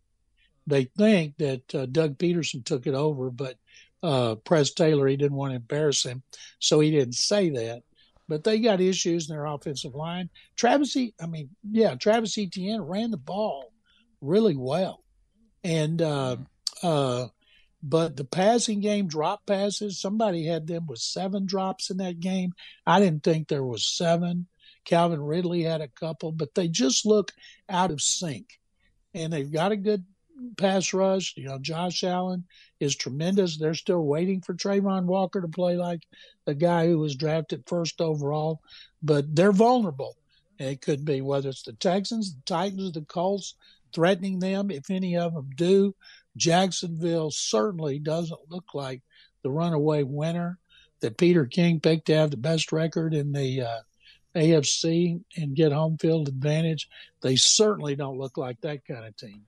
they 0.65 0.85
think 0.97 1.35
that 1.39 1.75
uh, 1.75 1.85
Doug 1.85 2.17
Pederson 2.17 2.63
took 2.63 2.87
it 2.87 2.93
over, 2.93 3.29
but 3.29 3.57
uh, 4.01 4.35
Press 4.35 4.71
Taylor, 4.71 5.07
he 5.07 5.17
didn't 5.17 5.35
want 5.35 5.51
to 5.51 5.57
embarrass 5.57 6.05
him, 6.05 6.23
so 6.59 6.79
he 6.79 6.89
didn't 6.89 7.15
say 7.15 7.49
that. 7.49 7.83
But 8.29 8.45
they 8.45 8.59
got 8.59 8.79
issues 8.79 9.29
in 9.29 9.35
their 9.35 9.45
offensive 9.45 9.93
line. 9.93 10.29
Travis, 10.55 10.95
e- 10.95 11.13
I 11.21 11.25
mean, 11.25 11.49
yeah, 11.69 11.95
Travis 11.95 12.37
Etienne 12.37 12.81
ran 12.81 13.11
the 13.11 13.17
ball 13.17 13.73
really 14.21 14.55
well, 14.55 15.03
and 15.65 16.01
uh, 16.01 16.37
uh, 16.81 17.27
but 17.87 18.17
the 18.17 18.25
passing 18.25 18.79
game 18.79 19.07
drop 19.07 19.45
passes, 19.45 20.01
somebody 20.01 20.47
had 20.47 20.65
them 20.65 20.87
with 20.87 20.97
seven 20.97 21.45
drops 21.45 21.91
in 21.91 21.97
that 21.97 22.19
game. 22.19 22.51
I 22.87 22.99
didn't 22.99 23.23
think 23.23 23.47
there 23.47 23.63
was 23.63 23.95
seven. 23.95 24.47
Calvin 24.85 25.21
Ridley 25.21 25.61
had 25.61 25.81
a 25.81 25.87
couple, 25.87 26.31
but 26.31 26.55
they 26.55 26.67
just 26.67 27.05
look 27.05 27.31
out 27.69 27.91
of 27.91 28.01
sync. 28.01 28.59
And 29.13 29.31
they've 29.31 29.51
got 29.51 29.71
a 29.71 29.77
good 29.77 30.03
pass 30.57 30.95
rush. 30.95 31.35
You 31.37 31.45
know, 31.45 31.59
Josh 31.59 32.03
Allen 32.03 32.45
is 32.79 32.95
tremendous. 32.95 33.57
They're 33.57 33.75
still 33.75 34.03
waiting 34.03 34.41
for 34.41 34.55
Travon 34.55 35.05
Walker 35.05 35.39
to 35.39 35.47
play 35.47 35.77
like 35.77 36.01
the 36.45 36.55
guy 36.55 36.87
who 36.87 36.97
was 36.97 37.15
drafted 37.15 37.65
first 37.67 38.01
overall, 38.01 38.61
but 39.03 39.35
they're 39.35 39.51
vulnerable. 39.51 40.17
And 40.57 40.69
it 40.69 40.81
could 40.81 41.05
be 41.05 41.21
whether 41.21 41.49
it's 41.49 41.61
the 41.61 41.73
Texans, 41.73 42.33
the 42.33 42.41
Titans, 42.47 42.93
the 42.93 43.01
Colts 43.01 43.53
threatening 43.93 44.39
them. 44.39 44.71
If 44.71 44.89
any 44.89 45.15
of 45.17 45.35
them 45.35 45.51
do, 45.55 45.93
Jacksonville 46.37 47.31
certainly 47.31 47.99
doesn't 47.99 48.49
look 48.49 48.73
like 48.73 49.01
the 49.43 49.49
runaway 49.49 50.03
winner 50.03 50.59
that 51.01 51.17
Peter 51.17 51.45
King 51.45 51.79
picked 51.79 52.07
to 52.07 52.15
have 52.15 52.31
the 52.31 52.37
best 52.37 52.71
record 52.71 53.13
in 53.13 53.31
the 53.31 53.61
uh, 53.61 53.79
AFC 54.35 55.21
and 55.37 55.55
get 55.55 55.71
home 55.71 55.97
field 55.97 56.27
advantage. 56.27 56.89
They 57.21 57.35
certainly 57.35 57.95
don't 57.95 58.17
look 58.17 58.37
like 58.37 58.61
that 58.61 58.85
kind 58.85 59.05
of 59.05 59.15
team. 59.15 59.43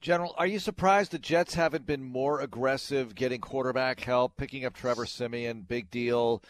General, 0.00 0.34
are 0.36 0.48
you 0.48 0.58
surprised 0.58 1.12
the 1.12 1.18
Jets 1.18 1.54
haven't 1.54 1.86
been 1.86 2.02
more 2.02 2.40
aggressive 2.40 3.14
getting 3.14 3.40
quarterback 3.40 4.00
help, 4.00 4.36
picking 4.36 4.64
up 4.64 4.74
Trevor 4.74 5.06
Siemian, 5.06 5.60
big 5.60 5.90
deal? 5.92 6.42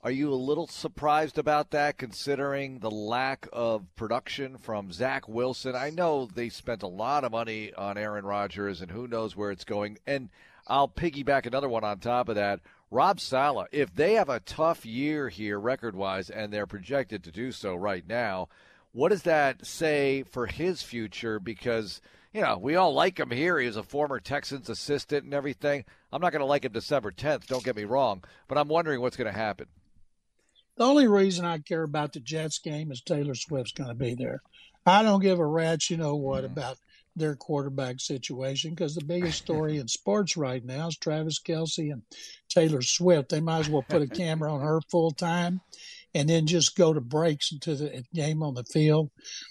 Are 0.00 0.12
you 0.12 0.32
a 0.32 0.36
little 0.36 0.68
surprised 0.68 1.38
about 1.38 1.72
that, 1.72 1.98
considering 1.98 2.78
the 2.78 2.90
lack 2.90 3.48
of 3.52 3.84
production 3.96 4.56
from 4.56 4.92
Zach 4.92 5.28
Wilson? 5.28 5.74
I 5.74 5.90
know 5.90 6.28
they 6.32 6.50
spent 6.50 6.84
a 6.84 6.88
lot 6.88 7.24
of 7.24 7.32
money 7.32 7.74
on 7.74 7.98
Aaron 7.98 8.24
Rodgers, 8.24 8.80
and 8.80 8.92
who 8.92 9.08
knows 9.08 9.34
where 9.34 9.50
it's 9.50 9.64
going. 9.64 9.98
And 10.06 10.28
I'll 10.68 10.86
piggyback 10.86 11.46
another 11.46 11.68
one 11.68 11.82
on 11.82 11.98
top 11.98 12.28
of 12.28 12.36
that. 12.36 12.60
Rob 12.92 13.18
Saleh, 13.18 13.66
if 13.72 13.92
they 13.92 14.14
have 14.14 14.28
a 14.28 14.38
tough 14.38 14.86
year 14.86 15.30
here 15.30 15.58
record 15.58 15.96
wise, 15.96 16.30
and 16.30 16.52
they're 16.52 16.64
projected 16.64 17.24
to 17.24 17.32
do 17.32 17.50
so 17.50 17.74
right 17.74 18.06
now, 18.06 18.48
what 18.92 19.08
does 19.08 19.24
that 19.24 19.66
say 19.66 20.22
for 20.22 20.46
his 20.46 20.80
future? 20.80 21.40
Because 21.40 22.00
you 22.32 22.40
know, 22.40 22.56
we 22.56 22.76
all 22.76 22.94
like 22.94 23.18
him 23.18 23.32
here. 23.32 23.58
He 23.58 23.66
was 23.66 23.76
a 23.76 23.82
former 23.82 24.20
Texans 24.20 24.68
assistant 24.68 25.24
and 25.24 25.34
everything. 25.34 25.84
I'm 26.12 26.20
not 26.20 26.30
going 26.30 26.40
to 26.40 26.46
like 26.46 26.64
him 26.64 26.70
December 26.70 27.10
10th, 27.10 27.46
don't 27.46 27.64
get 27.64 27.74
me 27.74 27.84
wrong, 27.84 28.22
but 28.46 28.58
I'm 28.58 28.68
wondering 28.68 29.00
what's 29.00 29.16
going 29.16 29.32
to 29.32 29.36
happen. 29.36 29.66
The 30.78 30.84
only 30.84 31.08
reason 31.08 31.44
I 31.44 31.58
care 31.58 31.82
about 31.82 32.12
the 32.12 32.20
Jets 32.20 32.60
game 32.60 32.92
is 32.92 33.02
Taylor 33.02 33.34
Swift's 33.34 33.72
going 33.72 33.88
to 33.88 33.96
be 33.96 34.14
there. 34.14 34.42
I 34.86 35.02
don't 35.02 35.20
give 35.20 35.40
a 35.40 35.46
rat's, 35.46 35.90
you 35.90 35.96
know 35.96 36.14
what, 36.14 36.44
mm. 36.44 36.46
about 36.46 36.78
their 37.16 37.34
quarterback 37.34 37.98
situation 37.98 38.70
because 38.70 38.94
the 38.94 39.04
biggest 39.04 39.38
story 39.38 39.78
in 39.78 39.88
sports 39.88 40.36
right 40.36 40.64
now 40.64 40.86
is 40.86 40.96
Travis 40.96 41.40
Kelce 41.40 41.92
and 41.92 42.02
Taylor 42.48 42.80
Swift. 42.80 43.30
They 43.30 43.40
might 43.40 43.58
as 43.58 43.68
well 43.68 43.84
put 43.86 44.02
a 44.02 44.06
camera 44.06 44.54
on 44.54 44.60
her 44.60 44.80
full 44.88 45.10
time 45.10 45.60
and 46.14 46.28
then 46.28 46.46
just 46.46 46.76
go 46.76 46.92
to 46.92 47.00
breaks 47.00 47.50
into 47.50 47.74
the 47.74 48.04
game 48.14 48.44
on 48.44 48.54
the 48.54 48.62
field. 48.62 49.10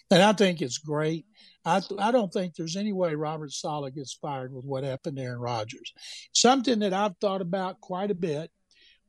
And 0.10 0.24
I 0.24 0.32
think 0.32 0.62
it's 0.62 0.78
great. 0.78 1.26
I, 1.66 1.82
I 2.00 2.12
don't 2.14 2.32
think 2.32 2.56
there's 2.56 2.78
any 2.78 2.94
way 2.94 3.16
Robert 3.16 3.52
Saleh 3.52 3.94
gets 3.94 4.14
fired 4.14 4.54
with 4.54 4.64
what 4.64 4.86
happened 4.86 5.18
to 5.18 5.24
Aaron 5.24 5.42
Rodgers. 5.42 5.92
Something 6.32 6.80
that 6.80 6.94
I've 6.94 7.18
thought 7.20 7.42
about 7.42 7.82
quite 7.82 8.12
a 8.12 8.16
bit 8.16 8.50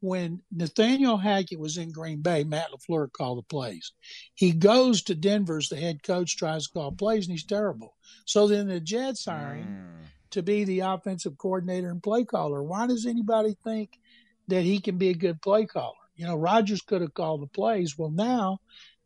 when 0.00 0.40
Nathaniel 0.52 1.16
Hackett 1.16 1.58
was 1.58 1.76
in 1.76 1.90
Green 1.90 2.20
Bay, 2.20 2.44
Matt 2.44 2.70
LaFleur 2.70 3.12
called 3.12 3.38
the 3.38 3.42
plays. 3.42 3.92
He 4.34 4.52
goes 4.52 5.02
to 5.02 5.14
Denver 5.14 5.58
as 5.58 5.68
the 5.68 5.76
head 5.76 6.02
coach, 6.02 6.36
tries 6.36 6.66
to 6.66 6.72
call 6.72 6.92
plays, 6.92 7.26
and 7.26 7.32
he's 7.32 7.44
terrible. 7.44 7.94
So 8.24 8.46
then 8.46 8.68
the 8.68 8.80
Jets 8.80 9.24
hire 9.24 9.54
him 9.54 9.66
mm. 9.66 10.06
to 10.30 10.42
be 10.42 10.64
the 10.64 10.80
offensive 10.80 11.38
coordinator 11.38 11.90
and 11.90 12.02
play 12.02 12.24
caller. 12.24 12.62
Why 12.62 12.86
does 12.86 13.06
anybody 13.06 13.56
think 13.64 13.98
that 14.48 14.62
he 14.62 14.80
can 14.80 14.98
be 14.98 15.10
a 15.10 15.14
good 15.14 15.42
play 15.42 15.66
caller? 15.66 15.94
You 16.16 16.26
know, 16.26 16.36
Rodgers 16.36 16.82
could 16.82 17.00
have 17.00 17.14
called 17.14 17.42
the 17.42 17.46
plays. 17.46 17.96
Well, 17.96 18.10
now 18.10 18.58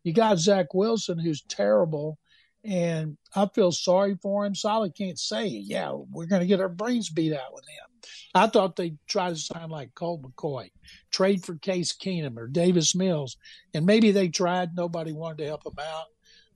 you 0.02 0.12
got 0.12 0.38
Zach 0.38 0.74
Wilson, 0.74 1.18
who's 1.18 1.42
terrible 1.42 2.18
and 2.64 3.16
I 3.34 3.46
feel 3.46 3.72
sorry 3.72 4.16
for 4.22 4.46
him. 4.46 4.54
Saleh 4.54 4.94
can't 4.94 5.18
say, 5.18 5.46
yeah, 5.46 5.92
we're 5.92 6.26
going 6.26 6.42
to 6.42 6.46
get 6.46 6.60
our 6.60 6.68
brains 6.68 7.10
beat 7.10 7.32
out 7.32 7.52
with 7.52 7.64
him. 7.64 7.91
I 8.34 8.46
thought 8.46 8.76
they'd 8.76 8.98
try 9.06 9.30
to 9.30 9.36
sign 9.36 9.70
like 9.70 9.94
Colt 9.94 10.22
McCoy, 10.22 10.70
trade 11.10 11.44
for 11.44 11.56
Case 11.56 11.94
Keenum 11.96 12.36
or 12.36 12.46
Davis 12.46 12.94
Mills. 12.94 13.36
And 13.74 13.86
maybe 13.86 14.10
they 14.10 14.28
tried. 14.28 14.76
Nobody 14.76 15.12
wanted 15.12 15.38
to 15.38 15.46
help 15.46 15.64
them 15.64 15.78
out. 15.80 16.06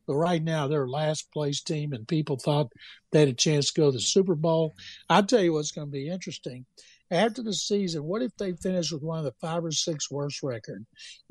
But 0.06 0.16
right 0.16 0.42
now, 0.42 0.68
they're 0.68 0.86
last 0.86 1.32
place 1.32 1.60
team, 1.60 1.92
and 1.92 2.06
people 2.06 2.36
thought 2.36 2.72
they 3.10 3.20
had 3.20 3.28
a 3.28 3.32
chance 3.34 3.72
to 3.72 3.80
go 3.80 3.86
to 3.86 3.92
the 3.92 4.00
Super 4.00 4.36
Bowl. 4.36 4.76
I'll 5.10 5.24
tell 5.24 5.42
you 5.42 5.52
what's 5.52 5.72
going 5.72 5.88
to 5.88 5.92
be 5.92 6.08
interesting. 6.08 6.64
After 7.10 7.42
the 7.42 7.54
season, 7.54 8.02
what 8.02 8.22
if 8.22 8.36
they 8.36 8.52
finish 8.54 8.90
with 8.90 9.02
one 9.02 9.18
of 9.18 9.24
the 9.24 9.34
five 9.40 9.64
or 9.64 9.70
six 9.70 10.10
worst 10.10 10.42
record? 10.42 10.84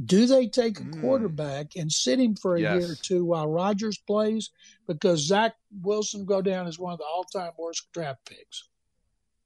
Do 0.06 0.25
they 0.25 0.47
take 0.47 0.80
a 0.80 0.84
mm. 0.84 1.01
quarterback 1.01 1.75
and 1.75 1.91
sit 1.91 2.19
him 2.19 2.36
for 2.36 2.56
a 2.56 2.62
yes. 2.62 2.82
year 2.82 2.91
or 2.91 2.95
two 2.95 3.25
while 3.25 3.47
Rodgers 3.47 3.97
plays? 3.97 4.51
Because 4.88 5.28
Zach 5.28 5.56
Wilson 5.82 6.23
go 6.25 6.41
down 6.41 6.67
as 6.67 6.80
one 6.80 6.93
of 6.93 6.99
the 6.99 7.06
all-time 7.06 7.51
worst 7.58 7.88
draft 7.93 8.19
picks. 8.25 8.69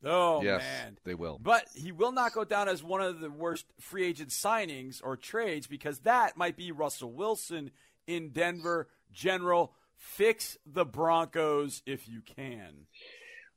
Oh 0.03 0.41
yes, 0.41 0.61
man, 0.61 0.97
they 1.03 1.13
will. 1.13 1.39
But 1.41 1.65
he 1.75 1.91
will 1.91 2.11
not 2.11 2.33
go 2.33 2.45
down 2.45 2.69
as 2.69 2.81
one 2.81 3.01
of 3.01 3.19
the 3.19 3.29
worst 3.29 3.65
free 3.79 4.05
agent 4.05 4.29
signings 4.29 5.01
or 5.03 5.17
trades 5.17 5.67
because 5.67 5.99
that 5.99 6.37
might 6.37 6.55
be 6.55 6.71
Russell 6.71 7.11
Wilson 7.11 7.71
in 8.07 8.29
Denver. 8.29 8.87
General, 9.11 9.73
fix 9.97 10.57
the 10.65 10.85
Broncos 10.85 11.81
if 11.85 12.07
you 12.07 12.21
can. 12.21 12.85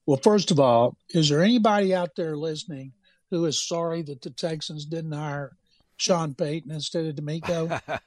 Well, 0.07 0.19
first 0.23 0.51
of 0.51 0.59
all, 0.59 0.97
is 1.11 1.29
there 1.29 1.43
anybody 1.43 1.95
out 1.95 2.17
there 2.17 2.37
listening 2.37 2.93
who 3.31 3.45
is 3.45 3.67
sorry 3.67 4.03
that 4.03 4.23
the 4.23 4.31
Texans 4.31 4.85
didn't 4.85 5.13
hire 5.13 5.57
Sean 5.97 6.35
Payton 6.35 6.73
instead 6.73 7.07
of 7.07 7.15
DeMeco? 7.15 7.81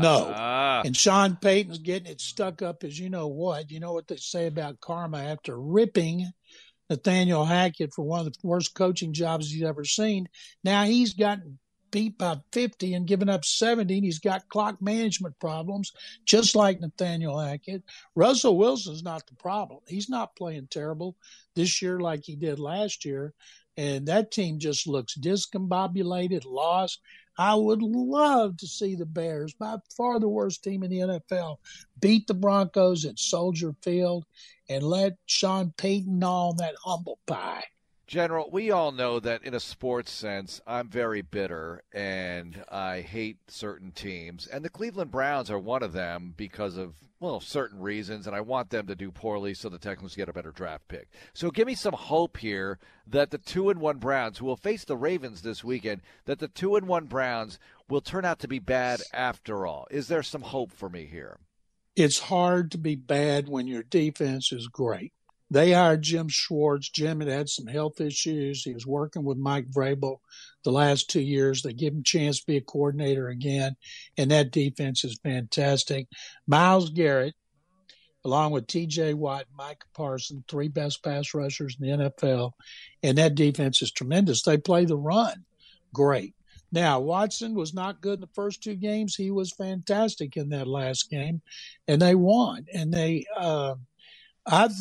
no. 0.00 0.26
Uh, 0.26 0.82
and 0.84 0.96
Sean 0.96 1.36
Payton's 1.36 1.78
getting 1.78 2.10
it 2.10 2.20
stuck 2.20 2.62
up 2.62 2.84
as 2.84 2.98
you 2.98 3.10
know 3.10 3.26
what. 3.26 3.70
You 3.70 3.80
know 3.80 3.92
what 3.92 4.06
they 4.06 4.16
say 4.16 4.46
about 4.46 4.80
karma 4.80 5.18
after 5.18 5.60
ripping 5.60 6.30
Nathaniel 6.90 7.44
Hackett 7.44 7.94
for 7.94 8.02
one 8.02 8.20
of 8.20 8.26
the 8.26 8.38
worst 8.42 8.74
coaching 8.74 9.12
jobs 9.12 9.50
he's 9.50 9.62
ever 9.62 9.84
seen. 9.84 10.28
Now 10.64 10.84
he's 10.84 11.14
gotten 11.14 11.58
beat 11.90 12.18
by 12.18 12.36
50 12.52 12.94
and 12.94 13.06
given 13.06 13.28
up 13.28 13.44
70. 13.44 13.94
And 13.94 14.04
he's 14.04 14.18
got 14.18 14.48
clock 14.48 14.80
management 14.80 15.38
problems, 15.38 15.92
just 16.24 16.54
like 16.54 16.80
Nathaniel 16.80 17.38
Hackett. 17.38 17.82
Russell 18.14 18.56
Wilson's 18.56 19.02
not 19.02 19.26
the 19.26 19.34
problem. 19.34 19.80
He's 19.86 20.08
not 20.08 20.36
playing 20.36 20.68
terrible 20.70 21.16
this 21.54 21.80
year 21.82 22.00
like 22.00 22.24
he 22.24 22.36
did 22.36 22.58
last 22.58 23.04
year. 23.04 23.34
And 23.76 24.08
that 24.08 24.32
team 24.32 24.58
just 24.58 24.88
looks 24.88 25.16
discombobulated, 25.16 26.44
lost. 26.44 27.00
I 27.38 27.54
would 27.54 27.82
love 27.82 28.56
to 28.56 28.66
see 28.66 28.96
the 28.96 29.06
Bears, 29.06 29.54
by 29.54 29.76
far 29.96 30.18
the 30.18 30.28
worst 30.28 30.64
team 30.64 30.82
in 30.82 30.90
the 30.90 30.98
NFL, 30.98 31.58
beat 32.00 32.26
the 32.26 32.34
Broncos 32.34 33.04
at 33.04 33.18
Soldier 33.18 33.74
Field 33.82 34.24
and 34.68 34.82
let 34.82 35.16
Sean 35.26 35.72
Payton 35.76 36.22
on 36.24 36.56
that 36.56 36.74
humble 36.84 37.20
pie. 37.26 37.62
General, 38.08 38.48
we 38.50 38.70
all 38.70 38.90
know 38.90 39.20
that 39.20 39.44
in 39.44 39.52
a 39.52 39.60
sports 39.60 40.10
sense, 40.10 40.62
I'm 40.66 40.88
very 40.88 41.20
bitter 41.20 41.82
and 41.92 42.64
I 42.70 43.02
hate 43.02 43.36
certain 43.50 43.92
teams. 43.92 44.46
And 44.46 44.64
the 44.64 44.70
Cleveland 44.70 45.10
Browns 45.10 45.50
are 45.50 45.58
one 45.58 45.82
of 45.82 45.92
them 45.92 46.32
because 46.34 46.78
of, 46.78 46.94
well, 47.20 47.38
certain 47.38 47.78
reasons. 47.80 48.26
And 48.26 48.34
I 48.34 48.40
want 48.40 48.70
them 48.70 48.86
to 48.86 48.94
do 48.94 49.10
poorly 49.10 49.52
so 49.52 49.68
the 49.68 49.78
Texans 49.78 50.16
get 50.16 50.30
a 50.30 50.32
better 50.32 50.52
draft 50.52 50.88
pick. 50.88 51.10
So 51.34 51.50
give 51.50 51.66
me 51.66 51.74
some 51.74 51.92
hope 51.92 52.38
here 52.38 52.78
that 53.06 53.30
the 53.30 53.36
2 53.36 53.68
and 53.68 53.78
1 53.78 53.98
Browns, 53.98 54.38
who 54.38 54.46
will 54.46 54.56
face 54.56 54.86
the 54.86 54.96
Ravens 54.96 55.42
this 55.42 55.62
weekend, 55.62 56.00
that 56.24 56.38
the 56.38 56.48
2 56.48 56.76
and 56.76 56.88
1 56.88 57.04
Browns 57.04 57.58
will 57.90 58.00
turn 58.00 58.24
out 58.24 58.38
to 58.38 58.48
be 58.48 58.58
bad 58.58 59.02
after 59.12 59.66
all. 59.66 59.86
Is 59.90 60.08
there 60.08 60.22
some 60.22 60.42
hope 60.42 60.72
for 60.72 60.88
me 60.88 61.04
here? 61.04 61.40
It's 61.94 62.20
hard 62.20 62.70
to 62.70 62.78
be 62.78 62.94
bad 62.94 63.50
when 63.50 63.66
your 63.66 63.82
defense 63.82 64.50
is 64.50 64.66
great 64.66 65.12
they 65.50 65.72
hired 65.72 66.02
Jim 66.02 66.28
Schwartz. 66.28 66.90
Jim 66.90 67.20
had 67.20 67.28
had 67.28 67.48
some 67.48 67.66
health 67.66 68.00
issues. 68.00 68.62
He 68.62 68.74
was 68.74 68.86
working 68.86 69.24
with 69.24 69.38
Mike 69.38 69.70
Vrabel 69.70 70.18
the 70.64 70.72
last 70.72 71.08
two 71.08 71.20
years. 71.20 71.62
They 71.62 71.72
give 71.72 71.94
him 71.94 72.00
a 72.00 72.04
chance 72.04 72.40
to 72.40 72.46
be 72.46 72.56
a 72.58 72.62
coordinator 72.62 73.28
again, 73.28 73.76
and 74.16 74.30
that 74.30 74.50
defense 74.50 75.04
is 75.04 75.18
fantastic. 75.22 76.06
Myles 76.46 76.90
Garrett, 76.90 77.34
along 78.24 78.52
with 78.52 78.66
T.J. 78.66 79.14
Watt, 79.14 79.46
Mike 79.56 79.84
Parson, 79.94 80.44
three 80.48 80.68
best 80.68 81.02
pass 81.02 81.32
rushers 81.32 81.76
in 81.80 81.98
the 81.98 82.10
NFL, 82.10 82.52
and 83.02 83.16
that 83.16 83.34
defense 83.34 83.80
is 83.80 83.90
tremendous. 83.90 84.42
They 84.42 84.58
play 84.58 84.84
the 84.84 84.96
run 84.96 85.44
great. 85.92 86.34
Now, 86.70 87.00
Watson 87.00 87.54
was 87.54 87.72
not 87.72 88.02
good 88.02 88.14
in 88.14 88.20
the 88.20 88.28
first 88.34 88.62
two 88.62 88.74
games. 88.74 89.14
He 89.14 89.30
was 89.30 89.52
fantastic 89.52 90.36
in 90.36 90.50
that 90.50 90.66
last 90.66 91.08
game, 91.08 91.40
and 91.86 92.02
they 92.02 92.14
won. 92.14 92.66
And 92.74 92.92
they, 92.92 93.24
uh, 93.34 93.76
I've 94.44 94.74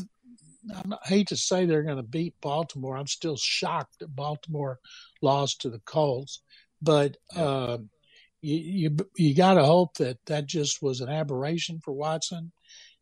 I 0.73 1.07
hate 1.07 1.27
to 1.29 1.37
say 1.37 1.65
they're 1.65 1.83
going 1.83 1.97
to 1.97 2.03
beat 2.03 2.35
Baltimore. 2.41 2.97
I'm 2.97 3.07
still 3.07 3.37
shocked 3.37 3.99
that 3.99 4.15
Baltimore 4.15 4.79
lost 5.21 5.61
to 5.61 5.69
the 5.69 5.79
Colts, 5.79 6.41
but 6.81 7.17
uh, 7.35 7.77
you 8.41 8.57
you, 8.57 8.97
you 9.15 9.35
got 9.35 9.55
to 9.55 9.63
hope 9.63 9.95
that 9.97 10.17
that 10.25 10.45
just 10.45 10.81
was 10.81 11.01
an 11.01 11.09
aberration 11.09 11.79
for 11.83 11.93
Watson, 11.93 12.51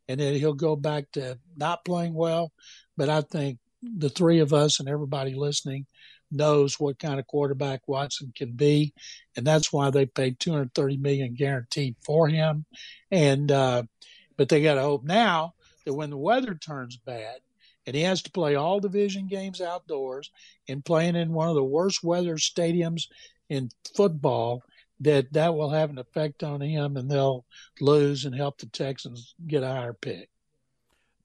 and 0.08 0.20
that 0.20 0.36
he'll 0.36 0.54
go 0.54 0.76
back 0.76 1.12
to 1.14 1.40
not 1.56 1.86
playing 1.86 2.14
well. 2.14 2.52
But 2.98 3.10
I 3.10 3.22
think 3.22 3.60
the 3.82 4.10
three 4.10 4.40
of 4.40 4.54
us 4.54 4.80
and 4.80 4.90
everybody 4.90 5.34
listening 5.34 5.86
knows 6.32 6.80
what 6.80 7.00
kind 7.00 7.20
of 7.20 7.28
quarterback 7.28 7.88
Watson 7.88 8.32
can 8.36 8.52
be, 8.52 8.94
and 9.36 9.46
that's 9.46 9.72
why 9.72 9.90
they 9.90 10.06
paid 10.06 10.40
230 10.40 10.98
million 10.98 11.34
guaranteed 11.34 11.96
for 12.04 12.28
him. 12.28 12.66
And 13.12 13.52
uh, 13.52 13.84
but 14.38 14.50
they 14.50 14.62
got 14.62 14.76
to 14.76 14.82
hope 14.82 15.04
now 15.04 15.54
that 15.86 15.94
when 15.94 16.10
the 16.10 16.18
weather 16.18 16.56
turns 16.56 16.98
bad 16.98 17.38
and 17.86 17.96
he 17.96 18.02
has 18.04 18.22
to 18.24 18.32
play 18.32 18.56
all 18.56 18.80
division 18.80 19.28
games 19.28 19.62
outdoors 19.62 20.32
and 20.68 20.86
playing 20.86 21.16
in 21.16 21.34
one 21.34 21.50
of 21.50 21.56
the 21.56 21.64
worst 21.64 22.04
weather 22.04 22.36
stadiums 22.36 23.08
in 23.50 23.70
football 23.96 24.64
that 25.00 25.32
that 25.34 25.56
will 25.56 25.70
have 25.70 25.90
an 25.90 25.98
effect 25.98 26.44
on 26.44 26.62
him 26.62 26.98
and 26.98 27.10
they'll 27.10 27.46
lose 27.80 28.26
and 28.26 28.36
help 28.36 28.58
the 28.58 28.66
Texans 28.68 29.36
get 29.46 29.64
a 29.64 29.68
higher 29.68 29.94
pick. 29.94 30.30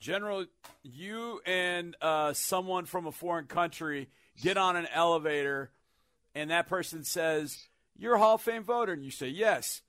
General, 0.00 0.46
you 0.82 1.40
and 1.46 1.94
uh, 2.00 2.32
someone 2.32 2.86
from 2.86 3.06
a 3.06 3.12
foreign 3.12 3.46
country 3.46 4.08
get 4.40 4.56
on 4.56 4.76
an 4.76 4.86
elevator 4.92 5.70
and 6.34 6.50
that 6.50 6.68
person 6.68 7.04
says, 7.04 7.68
You're 7.96 8.14
a 8.14 8.18
Hall 8.18 8.36
of 8.36 8.40
Fame 8.40 8.64
voter. 8.64 8.92
And 8.92 9.04
you 9.04 9.10
say, 9.10 9.28
Yes. 9.28 9.82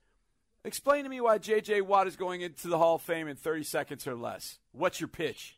Explain 0.64 1.02
to 1.02 1.10
me 1.10 1.20
why 1.20 1.38
J.J. 1.38 1.80
Watt 1.80 2.06
is 2.06 2.14
going 2.14 2.40
into 2.40 2.68
the 2.68 2.78
Hall 2.78 2.94
of 2.94 3.02
Fame 3.02 3.26
in 3.26 3.34
30 3.34 3.64
seconds 3.64 4.06
or 4.06 4.14
less. 4.14 4.58
What's 4.70 5.00
your 5.00 5.08
pitch? 5.08 5.56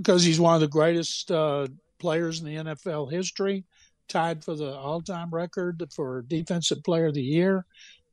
Because 0.00 0.24
he's 0.24 0.40
one 0.40 0.54
of 0.54 0.62
the 0.62 0.68
greatest 0.68 1.30
uh, 1.30 1.66
players 1.98 2.40
in 2.40 2.46
the 2.46 2.56
NFL 2.56 3.12
history, 3.12 3.64
tied 4.08 4.42
for 4.42 4.56
the 4.56 4.74
all-time 4.74 5.28
record 5.30 5.82
for 5.94 6.22
defensive 6.22 6.82
player 6.82 7.06
of 7.06 7.14
the 7.14 7.22
year, 7.22 7.66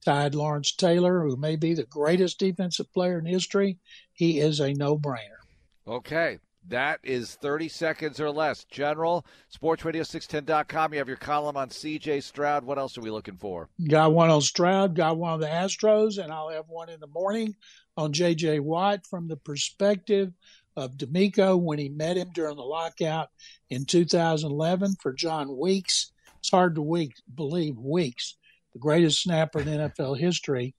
tied 0.03 0.35
Lawrence 0.35 0.73
Taylor, 0.73 1.21
who 1.21 1.37
may 1.37 1.55
be 1.55 1.73
the 1.73 1.85
greatest 1.85 2.39
defensive 2.39 2.91
player 2.93 3.19
in 3.19 3.25
history. 3.25 3.77
He 4.13 4.39
is 4.39 4.59
a 4.59 4.73
no-brainer. 4.73 5.39
Okay. 5.87 6.39
That 6.69 6.99
is 7.01 7.35
30 7.35 7.69
seconds 7.69 8.19
or 8.19 8.29
less. 8.29 8.65
General, 8.65 9.25
sportsradio610.com. 9.57 10.91
You 10.91 10.99
have 10.99 11.07
your 11.07 11.15
column 11.15 11.55
on 11.55 11.69
CJ 11.69 12.21
Stroud. 12.21 12.65
What 12.65 12.77
else 12.77 12.97
are 12.97 13.01
we 13.01 13.09
looking 13.09 13.37
for? 13.37 13.69
Got 13.87 14.11
one 14.11 14.29
on 14.29 14.41
Stroud, 14.41 14.93
got 14.93 15.17
one 15.17 15.31
on 15.31 15.39
the 15.39 15.47
Astros, 15.47 16.21
and 16.21 16.29
I'll 16.29 16.49
have 16.49 16.67
one 16.67 16.89
in 16.89 16.99
the 16.99 17.07
morning 17.07 17.55
on 17.95 18.11
J.J. 18.11 18.59
Watt 18.59 19.07
from 19.07 19.29
the 19.29 19.37
perspective 19.37 20.33
of 20.77 20.95
DeMeco 20.95 21.59
when 21.59 21.79
he 21.79 21.89
met 21.89 22.17
him 22.17 22.29
during 22.33 22.55
the 22.55 22.61
lockout 22.61 23.29
in 23.69 23.83
2011 23.83 24.95
for 25.01 25.11
Jon 25.11 25.57
Weeks. 25.57 26.11
It's 26.39 26.51
hard 26.51 26.75
to 26.75 26.81
week, 26.81 27.13
believe 27.33 27.77
Weeks, 27.77 28.37
the 28.73 28.79
greatest 28.79 29.23
snapper 29.23 29.59
in 29.59 29.65
NFL 29.65 30.19
history, 30.19 30.75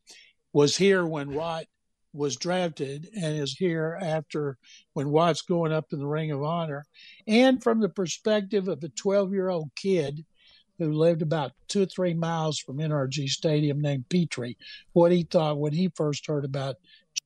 was 0.52 0.76
here 0.76 1.04
when 1.04 1.34
Watt 1.34 1.66
was 2.14 2.36
drafted 2.36 3.08
and 3.14 3.36
is 3.36 3.54
here 3.54 3.98
after 4.00 4.56
when 4.94 5.10
Watt's 5.10 5.42
going 5.42 5.72
up 5.72 5.92
in 5.92 5.98
the 5.98 6.06
Ring 6.06 6.30
of 6.30 6.42
Honor. 6.42 6.84
And 7.26 7.62
from 7.62 7.80
the 7.80 7.88
perspective 7.88 8.68
of 8.68 8.82
a 8.82 8.88
12 8.88 9.32
year 9.32 9.48
old 9.48 9.70
kid 9.76 10.24
who 10.78 10.92
lived 10.92 11.22
about 11.22 11.52
two 11.66 11.82
or 11.82 11.86
three 11.86 12.14
miles 12.14 12.60
from 12.60 12.78
NRG 12.78 13.28
Stadium 13.28 13.80
named 13.80 14.08
Pitre, 14.08 14.54
what 14.92 15.10
he 15.10 15.24
thought 15.24 15.58
when 15.58 15.72
he 15.72 15.90
first 15.96 16.26
heard 16.26 16.44
about 16.44 16.76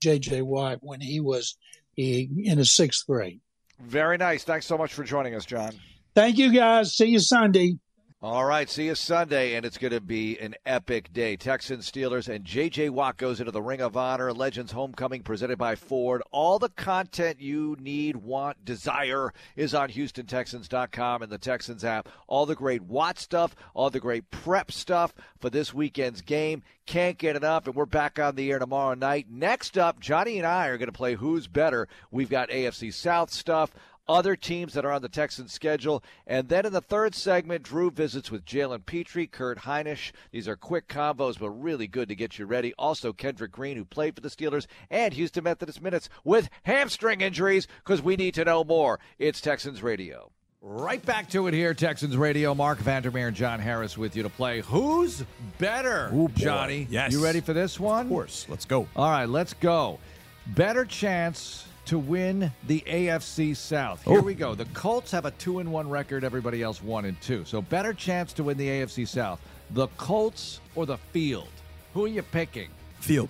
J.J. 0.00 0.42
Watt 0.42 0.78
when 0.80 1.00
he 1.00 1.20
was 1.20 1.56
in 1.96 2.56
the 2.56 2.64
sixth 2.64 3.06
grade. 3.06 3.40
Very 3.80 4.16
nice. 4.16 4.44
Thanks 4.44 4.66
so 4.66 4.78
much 4.78 4.94
for 4.94 5.04
joining 5.04 5.34
us, 5.34 5.44
John. 5.44 5.72
Thank 6.14 6.38
you, 6.38 6.52
guys. 6.52 6.94
See 6.94 7.06
you 7.06 7.20
Sunday. 7.20 7.78
All 8.24 8.44
right, 8.44 8.70
see 8.70 8.84
you 8.84 8.94
Sunday, 8.94 9.54
and 9.54 9.66
it's 9.66 9.78
going 9.78 9.92
to 9.92 10.00
be 10.00 10.38
an 10.38 10.54
epic 10.64 11.12
day. 11.12 11.34
Texans, 11.34 11.90
Steelers, 11.90 12.32
and 12.32 12.44
J.J. 12.44 12.90
Watt 12.90 13.16
goes 13.16 13.40
into 13.40 13.50
the 13.50 13.60
Ring 13.60 13.80
of 13.80 13.96
Honor. 13.96 14.32
Legends 14.32 14.70
Homecoming 14.70 15.24
presented 15.24 15.58
by 15.58 15.74
Ford. 15.74 16.22
All 16.30 16.60
the 16.60 16.68
content 16.68 17.40
you 17.40 17.76
need, 17.80 18.14
want, 18.14 18.64
desire 18.64 19.32
is 19.56 19.74
on 19.74 19.88
HoustonTexans.com 19.88 21.22
and 21.22 21.32
the 21.32 21.38
Texans 21.38 21.84
app. 21.84 22.08
All 22.28 22.46
the 22.46 22.54
great 22.54 22.82
Watt 22.82 23.18
stuff, 23.18 23.56
all 23.74 23.90
the 23.90 23.98
great 23.98 24.30
prep 24.30 24.70
stuff 24.70 25.12
for 25.40 25.50
this 25.50 25.74
weekend's 25.74 26.22
game. 26.22 26.62
Can't 26.86 27.18
get 27.18 27.34
enough, 27.34 27.66
and 27.66 27.74
we're 27.74 27.86
back 27.86 28.20
on 28.20 28.36
the 28.36 28.52
air 28.52 28.60
tomorrow 28.60 28.94
night. 28.94 29.26
Next 29.30 29.76
up, 29.76 29.98
Johnny 29.98 30.38
and 30.38 30.46
I 30.46 30.68
are 30.68 30.78
going 30.78 30.86
to 30.86 30.92
play 30.92 31.14
Who's 31.14 31.48
Better. 31.48 31.88
We've 32.12 32.30
got 32.30 32.50
AFC 32.50 32.94
South 32.94 33.32
stuff 33.32 33.72
other 34.08 34.36
teams 34.36 34.74
that 34.74 34.84
are 34.84 34.92
on 34.92 35.02
the 35.02 35.08
Texans 35.08 35.52
schedule. 35.52 36.02
And 36.26 36.48
then 36.48 36.66
in 36.66 36.72
the 36.72 36.80
third 36.80 37.14
segment, 37.14 37.62
Drew 37.62 37.90
visits 37.90 38.30
with 38.30 38.44
Jalen 38.44 38.86
Pitre, 38.86 39.26
Kurt 39.26 39.60
Hinish. 39.60 40.12
These 40.30 40.48
are 40.48 40.56
quick 40.56 40.88
combos, 40.88 41.38
but 41.38 41.50
really 41.50 41.86
good 41.86 42.08
to 42.08 42.14
get 42.14 42.38
you 42.38 42.46
ready. 42.46 42.74
Also, 42.78 43.12
Kendrick 43.12 43.52
Green, 43.52 43.76
who 43.76 43.84
played 43.84 44.14
for 44.14 44.20
the 44.20 44.28
Steelers, 44.28 44.66
and 44.90 45.14
Houston 45.14 45.44
Methodist 45.44 45.82
Minutes 45.82 46.08
with 46.24 46.48
hamstring 46.64 47.20
injuries, 47.20 47.66
because 47.84 48.02
we 48.02 48.16
need 48.16 48.34
to 48.34 48.44
know 48.44 48.64
more. 48.64 49.00
It's 49.18 49.40
Texans 49.40 49.82
Radio. 49.82 50.32
Right 50.64 51.04
back 51.04 51.28
to 51.30 51.48
it 51.48 51.54
here, 51.54 51.74
Texans 51.74 52.16
Radio. 52.16 52.54
Marc 52.54 52.78
Vandermeer 52.78 53.26
and 53.26 53.36
John 53.36 53.58
Harris 53.58 53.98
with 53.98 54.14
you 54.14 54.22
to 54.22 54.28
play 54.28 54.60
Who's 54.60 55.24
Better, 55.58 56.08
Ooh. 56.14 56.28
Johnny. 56.36 56.86
Yes. 56.88 57.10
You 57.10 57.22
ready 57.22 57.40
for 57.40 57.52
this 57.52 57.80
one? 57.80 58.06
Of 58.06 58.08
course. 58.10 58.46
Let's 58.48 58.64
go. 58.64 58.86
All 58.94 59.10
right, 59.10 59.28
let's 59.28 59.54
go. 59.54 59.98
Better 60.46 60.84
chance 60.84 61.66
to 61.86 61.98
win 61.98 62.52
the 62.66 62.80
AFC 62.86 63.54
South. 63.56 64.02
Here 64.04 64.18
Oh. 64.18 64.22
we 64.22 64.34
go. 64.34 64.54
The 64.54 64.66
Colts 64.66 65.10
have 65.10 65.24
a 65.24 65.30
two 65.32 65.58
and 65.58 65.72
one 65.72 65.88
record. 65.88 66.22
Everybody 66.24 66.62
else 66.62 66.82
one 66.82 67.04
and 67.06 67.20
two. 67.20 67.44
So 67.44 67.60
better 67.62 67.92
chance 67.92 68.32
to 68.34 68.44
win 68.44 68.56
the 68.56 68.68
AFC 68.68 69.04
South. 69.06 69.40
The 69.70 69.88
Colts 69.96 70.60
or 70.74 70.86
the 70.86 70.98
field? 71.12 71.48
Who 71.94 72.04
are 72.04 72.08
you 72.08 72.22
picking? 72.22 72.68
Field. 73.00 73.28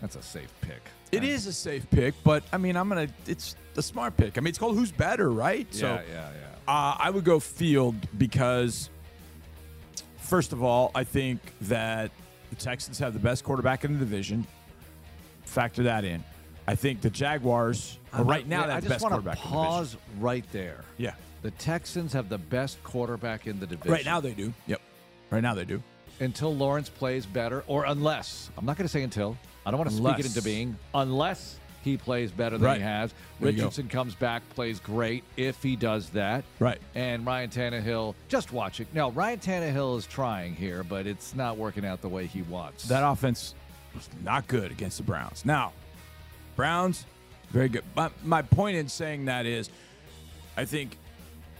That's 0.00 0.16
a 0.16 0.22
safe 0.22 0.52
pick. 0.62 0.80
It 1.12 1.24
is 1.24 1.46
a 1.46 1.52
safe 1.52 1.88
pick, 1.90 2.14
but 2.24 2.42
I 2.52 2.56
mean, 2.56 2.76
I'm 2.76 2.88
gonna. 2.88 3.08
It's 3.26 3.56
the 3.74 3.82
smart 3.82 4.16
pick. 4.16 4.38
I 4.38 4.40
mean, 4.40 4.48
it's 4.48 4.58
called 4.58 4.76
Who's 4.76 4.92
Better, 4.92 5.30
right? 5.30 5.66
Yeah, 5.72 5.80
so, 5.80 5.86
yeah, 6.08 6.30
yeah. 6.32 6.72
Uh, 6.72 6.96
I 6.98 7.10
would 7.10 7.24
go 7.24 7.40
Field 7.40 7.96
because, 8.16 8.90
first 10.18 10.52
of 10.52 10.62
all, 10.62 10.92
I 10.94 11.02
think 11.04 11.40
that 11.62 12.12
the 12.50 12.56
Texans 12.56 12.98
have 13.00 13.12
the 13.12 13.18
best 13.18 13.42
quarterback 13.44 13.84
in 13.84 13.92
the 13.92 13.98
division. 13.98 14.46
Factor 15.44 15.82
that 15.82 16.04
in. 16.04 16.22
I 16.70 16.76
think 16.76 17.00
the 17.00 17.10
Jaguars 17.10 17.98
are 18.12 18.22
right 18.22 18.46
now 18.46 18.64
I 18.64 18.74
have 18.74 18.82
the 18.84 18.88
just 18.88 19.02
best 19.02 19.02
want 19.02 19.14
to 19.14 19.20
quarterback 19.20 19.44
in 19.44 19.50
the 19.50 19.56
division. 19.56 19.66
pause 19.66 19.96
right 20.20 20.44
there. 20.52 20.84
Yeah. 20.98 21.14
The 21.42 21.50
Texans 21.52 22.12
have 22.12 22.28
the 22.28 22.38
best 22.38 22.80
quarterback 22.84 23.46
in 23.48 23.58
the 23.58 23.66
division. 23.66 23.90
Right 23.92 24.04
now 24.04 24.20
they 24.20 24.32
do. 24.32 24.52
Yep. 24.68 24.80
Right 25.30 25.42
now 25.42 25.54
they 25.54 25.64
do. 25.64 25.82
until 26.20 26.54
Lawrence 26.54 26.88
plays 26.88 27.24
better, 27.26 27.64
or 27.66 27.86
unless 27.86 28.50
I'm 28.58 28.64
not 28.66 28.76
going 28.76 28.84
to 28.86 28.92
say 28.92 29.02
until. 29.02 29.36
I 29.66 29.70
don't 29.70 29.78
want 29.78 29.90
to 29.90 29.96
speak 29.96 30.06
it 30.06 30.10
Unless. 30.16 30.26
into 30.36 30.42
being 30.42 30.76
unless 30.94 31.56
he 31.82 31.96
plays 31.96 32.30
better 32.30 32.56
than 32.58 32.66
Right. 32.66 32.76
he 32.76 32.82
has. 32.82 33.12
There 33.40 33.50
you 33.50 33.56
go. 33.56 33.62
Richardson 33.64 33.88
comes 33.88 34.14
back, 34.14 34.42
plays 34.50 34.78
great 34.80 35.24
if 35.36 35.62
he 35.62 35.74
does 35.76 36.10
that. 36.10 36.44
Right. 36.58 36.78
And 36.94 37.24
Ryan 37.26 37.50
Tannehill, 37.50 38.14
just 38.28 38.52
watch 38.52 38.80
it. 38.80 38.86
Now 38.94 39.10
Ryan 39.10 39.38
Tannehill 39.40 39.98
is 39.98 40.06
trying 40.06 40.54
here, 40.54 40.84
but 40.84 41.06
it's 41.06 41.34
not 41.34 41.56
working 41.56 41.84
out 41.84 42.00
the 42.02 42.08
way 42.08 42.26
he 42.26 42.42
wants. 42.42 42.84
That 42.88 43.02
offense 43.02 43.54
was 43.94 44.08
not 44.22 44.46
good 44.46 44.70
against 44.70 44.98
the 44.98 45.02
Browns. 45.04 45.44
Now, 45.44 45.72
Browns, 46.56 47.06
very 47.50 47.68
good. 47.68 47.84
My, 47.96 48.10
my 48.24 48.42
point 48.42 48.76
in 48.76 48.88
saying 48.88 49.26
that 49.26 49.46
is, 49.46 49.70
I 50.56 50.64
think 50.64 50.96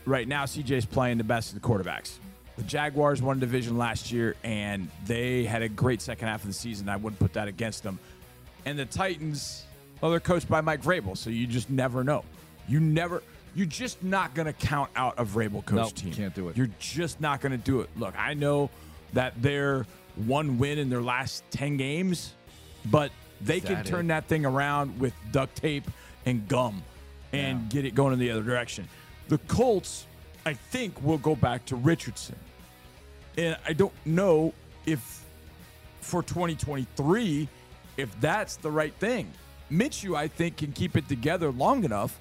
right 0.05 0.27
now 0.27 0.45
CJ's 0.45 0.87
playing 0.87 1.19
the 1.19 1.25
best 1.25 1.53
of 1.55 1.61
the 1.61 1.67
quarterbacks. 1.67 2.19
The 2.57 2.63
Jaguars 2.65 3.23
won 3.23 3.39
division 3.39 3.79
last 3.79 4.13
year, 4.13 4.37
and 4.45 4.89
they 5.07 5.45
had 5.45 5.63
a 5.63 5.69
great 5.69 6.03
second 6.03 6.29
half 6.29 6.43
of 6.43 6.49
the 6.49 6.53
season. 6.53 6.89
I 6.89 6.97
wouldn't 6.97 7.19
put 7.19 7.33
that 7.33 7.49
against 7.49 7.83
them. 7.83 7.99
And 8.67 8.79
the 8.79 8.85
Titans, 8.85 9.65
well, 10.01 10.11
they're 10.11 10.21
coached 10.21 10.49
by 10.49 10.61
Mike 10.61 10.83
Vrabel, 10.83 11.17
so 11.17 11.31
you 11.31 11.47
just 11.47 11.71
never 11.71 12.05
know. 12.05 12.25
You 12.69 12.79
never, 12.79 13.23
you're 13.55 13.67
just 13.67 14.03
not 14.03 14.35
going 14.35 14.47
to 14.47 14.53
count 14.53 14.91
out 14.95 15.15
a 15.17 15.25
Vrabel 15.25 15.65
coach 15.65 15.77
Nope, 15.77 15.95
team. 15.95 16.13
can't 16.13 16.35
do 16.35 16.49
it. 16.51 16.57
You're 16.57 16.71
just 16.79 17.21
not 17.21 17.41
going 17.41 17.53
to 17.53 17.59
do 17.59 17.81
it. 17.81 17.89
Look, 17.97 18.15
I 18.19 18.35
know 18.35 18.69
that 19.15 19.41
they're 19.41 19.87
one 20.17 20.59
win 20.59 20.79
in 20.79 20.91
their 20.91 21.01
last 21.01 21.45
10 21.51 21.79
games, 21.79 22.35
but 22.87 23.11
they 23.41 23.61
can 23.61 23.77
that 23.77 23.87
turn 23.87 24.07
it? 24.07 24.09
that 24.09 24.27
thing 24.27 24.45
around 24.45 24.99
with 24.99 25.15
duct 25.33 25.57
tape 25.57 25.85
and 26.27 26.47
gum 26.49 26.83
and 27.33 27.69
get 27.71 27.85
it 27.85 27.95
going 27.95 28.13
in 28.13 28.19
the 28.19 28.31
other 28.31 28.43
direction. 28.43 28.89
The 29.29 29.39
Colts, 29.39 30.07
I 30.45 30.55
think, 30.55 31.01
will 31.03 31.19
go 31.19 31.37
back 31.37 31.65
to 31.67 31.77
Richardson. 31.77 32.37
And 33.39 33.57
I 33.67 33.73
don't 33.73 33.95
know 34.05 34.53
if 34.87 35.25
for 36.01 36.23
2023, 36.23 37.49
if 37.97 38.21
that's 38.21 38.57
the 38.57 38.71
right 38.71 38.95
thing. 38.95 39.31
Minshew, 39.71 40.17
I 40.17 40.27
think, 40.27 40.57
can 40.57 40.73
keep 40.73 40.97
it 40.97 41.09
together 41.09 41.51
long 41.51 41.85
enough 41.85 42.19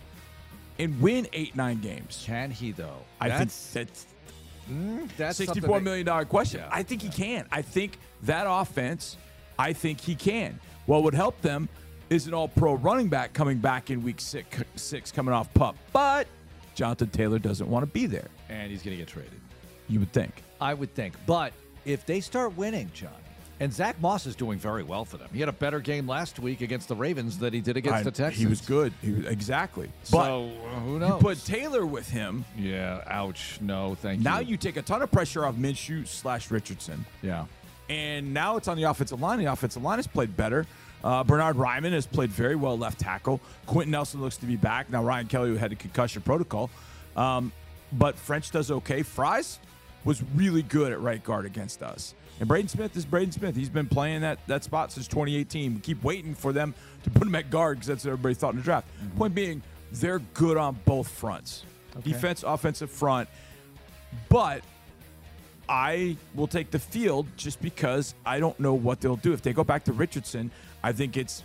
and 0.77 0.99
win 1.01 1.27
eight, 1.33 1.55
nine 1.55 1.81
games. 1.81 2.23
Can 2.25 2.51
he 2.51 2.71
though? 2.71 2.99
I 3.19 3.29
that's, 3.29 3.71
think 3.71 3.87
that's 3.87 4.05
that's 4.05 4.71
mm, 4.71 4.99
something 5.17 5.33
sixty-four 5.33 5.81
million 5.81 6.05
dollar 6.05 6.25
question. 6.25 6.61
Yeah. 6.61 6.69
I 6.71 6.83
think 6.83 7.01
he 7.01 7.09
can. 7.09 7.47
I 7.51 7.61
think 7.61 7.97
that 8.23 8.45
offense. 8.47 9.17
I 9.57 9.73
think 9.73 9.99
he 9.99 10.15
can. 10.15 10.59
What 10.89 11.03
would 11.03 11.13
help 11.13 11.39
them 11.41 11.69
is 12.09 12.25
an 12.25 12.33
All-Pro 12.33 12.73
running 12.73 13.09
back 13.09 13.31
coming 13.31 13.59
back 13.59 13.91
in 13.91 14.01
Week 14.01 14.19
six, 14.19 14.63
six 14.75 15.11
coming 15.11 15.35
off 15.35 15.53
pup. 15.53 15.75
But 15.93 16.25
Jonathan 16.73 17.09
Taylor 17.11 17.37
doesn't 17.37 17.69
want 17.69 17.83
to 17.83 17.87
be 17.91 18.07
there. 18.07 18.27
and 18.49 18.71
he's 18.71 18.81
going 18.81 18.97
to 18.97 19.03
get 19.03 19.07
traded. 19.07 19.39
You 19.87 19.99
would 19.99 20.11
think. 20.11 20.41
I 20.59 20.73
would 20.73 20.91
think. 20.95 21.13
But 21.27 21.53
if 21.85 22.07
they 22.07 22.19
start 22.21 22.57
winning, 22.57 22.89
Johnny, 22.95 23.13
and 23.59 23.71
Zach 23.71 24.01
Moss 24.01 24.25
is 24.25 24.35
doing 24.35 24.57
very 24.57 24.81
well 24.81 25.05
for 25.05 25.17
them. 25.17 25.27
He 25.31 25.39
had 25.41 25.49
a 25.49 25.53
better 25.53 25.79
game 25.79 26.07
last 26.07 26.39
week 26.39 26.61
against 26.61 26.87
the 26.87 26.95
Ravens 26.95 27.37
than 27.37 27.53
he 27.53 27.61
did 27.61 27.77
against 27.77 27.99
I- 27.99 28.01
the 28.03 28.09
Texans. 28.11 28.39
He 28.41 28.47
was 28.47 28.61
good. 28.61 28.91
He 29.03 29.11
was, 29.11 29.25
exactly. 29.27 29.91
But 30.11 30.25
So 30.25 30.45
uh, 30.73 30.79
who 30.79 31.05
you 31.05 31.17
put 31.19 31.45
Taylor 31.45 31.85
with 31.85 32.09
him. 32.09 32.45
yeah. 32.57 33.03
Ouch. 33.05 33.59
No. 33.61 33.93
Thank 33.93 34.21
Now 34.21 34.39
you. 34.39 34.45
Now 34.45 34.49
you 34.49 34.57
take 34.57 34.77
a 34.77 34.81
ton 34.81 35.03
of 35.03 35.11
pressure 35.11 35.45
off 35.45 35.53
Minshew 35.55 36.07
slash 36.07 36.49
Richardson. 36.49 37.05
Yeah. 37.21 37.45
And 37.89 38.33
now 38.33 38.57
it's 38.57 38.67
on 38.67 38.77
the 38.77 38.83
offensive 38.83 39.19
line. 39.19 39.39
The 39.39 39.51
offensive 39.51 39.83
line 39.83 39.97
has 39.97 40.07
played 40.07 40.35
better. 40.37 40.65
Uh, 41.03 41.23
Bernhard 41.23 41.55
Raimann 41.55 41.91
has 41.91 42.05
played 42.05 42.29
very 42.29 42.55
well 42.55 42.77
left 42.77 42.99
tackle. 42.99 43.39
Quenton 43.65 43.91
Nelson 43.91 44.21
looks 44.21 44.37
to 44.37 44.45
be 44.45 44.55
back. 44.55 44.89
Now, 44.89 45.03
Ryan 45.03 45.27
Kelly, 45.27 45.49
who 45.49 45.55
had 45.55 45.71
a 45.71 45.75
concussion 45.75 46.21
protocol. 46.21 46.69
Um, 47.15 47.51
but 47.93 48.15
French 48.15 48.51
does 48.51 48.69
okay. 48.69 49.01
Fries 49.01 49.59
was 50.05 50.23
really 50.35 50.61
good 50.61 50.91
at 50.91 51.01
right 51.01 51.23
guard 51.23 51.45
against 51.45 51.81
us. 51.81 52.13
And 52.39 52.47
Braden 52.47 52.69
Smith 52.69 52.95
is 52.95 53.05
Braden 53.05 53.31
Smith. 53.31 53.55
He's 53.55 53.69
been 53.69 53.87
playing 53.87 54.21
that, 54.21 54.39
that 54.47 54.63
spot 54.63 54.91
since 54.91 55.07
2018. 55.07 55.75
We 55.75 55.79
keep 55.81 56.03
waiting 56.03 56.35
for 56.35 56.53
them 56.53 56.73
to 57.03 57.09
put 57.09 57.27
him 57.27 57.35
at 57.35 57.49
guard 57.49 57.77
because 57.77 57.87
that's 57.87 58.05
what 58.05 58.11
everybody 58.11 58.35
thought 58.35 58.51
in 58.51 58.57
the 58.57 58.63
draft. 58.63 58.87
Point 59.17 59.35
being, 59.35 59.61
they're 59.91 60.19
good 60.19 60.55
on 60.57 60.79
both 60.85 61.09
fronts 61.09 61.63
defense, 62.03 62.43
offensive 62.45 62.89
front. 62.89 63.29
But 64.29 64.63
I 65.69 66.17
will 66.33 66.47
take 66.47 66.71
the 66.71 66.79
field 66.79 67.27
just 67.37 67.61
because 67.61 68.15
I 68.25 68.39
don't 68.39 68.59
know 68.59 68.73
what 68.73 69.01
they'll 69.01 69.15
do. 69.15 69.33
If 69.33 69.43
they 69.43 69.53
go 69.53 69.63
back 69.63 69.83
to 69.83 69.93
Richardson, 69.93 70.49
I 70.83 70.91
think 70.91 71.15
it's 71.15 71.43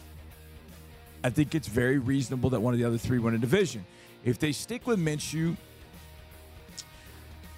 I 1.22 1.30
think 1.30 1.54
it's 1.54 1.68
very 1.68 1.98
reasonable 1.98 2.50
that 2.50 2.60
one 2.60 2.72
of 2.72 2.80
the 2.80 2.86
other 2.86 2.98
three 2.98 3.18
win 3.18 3.34
a 3.34 3.38
division. 3.38 3.84
If 4.24 4.38
they 4.38 4.52
stick 4.52 4.86
with 4.86 4.98
Minshew, 4.98 5.56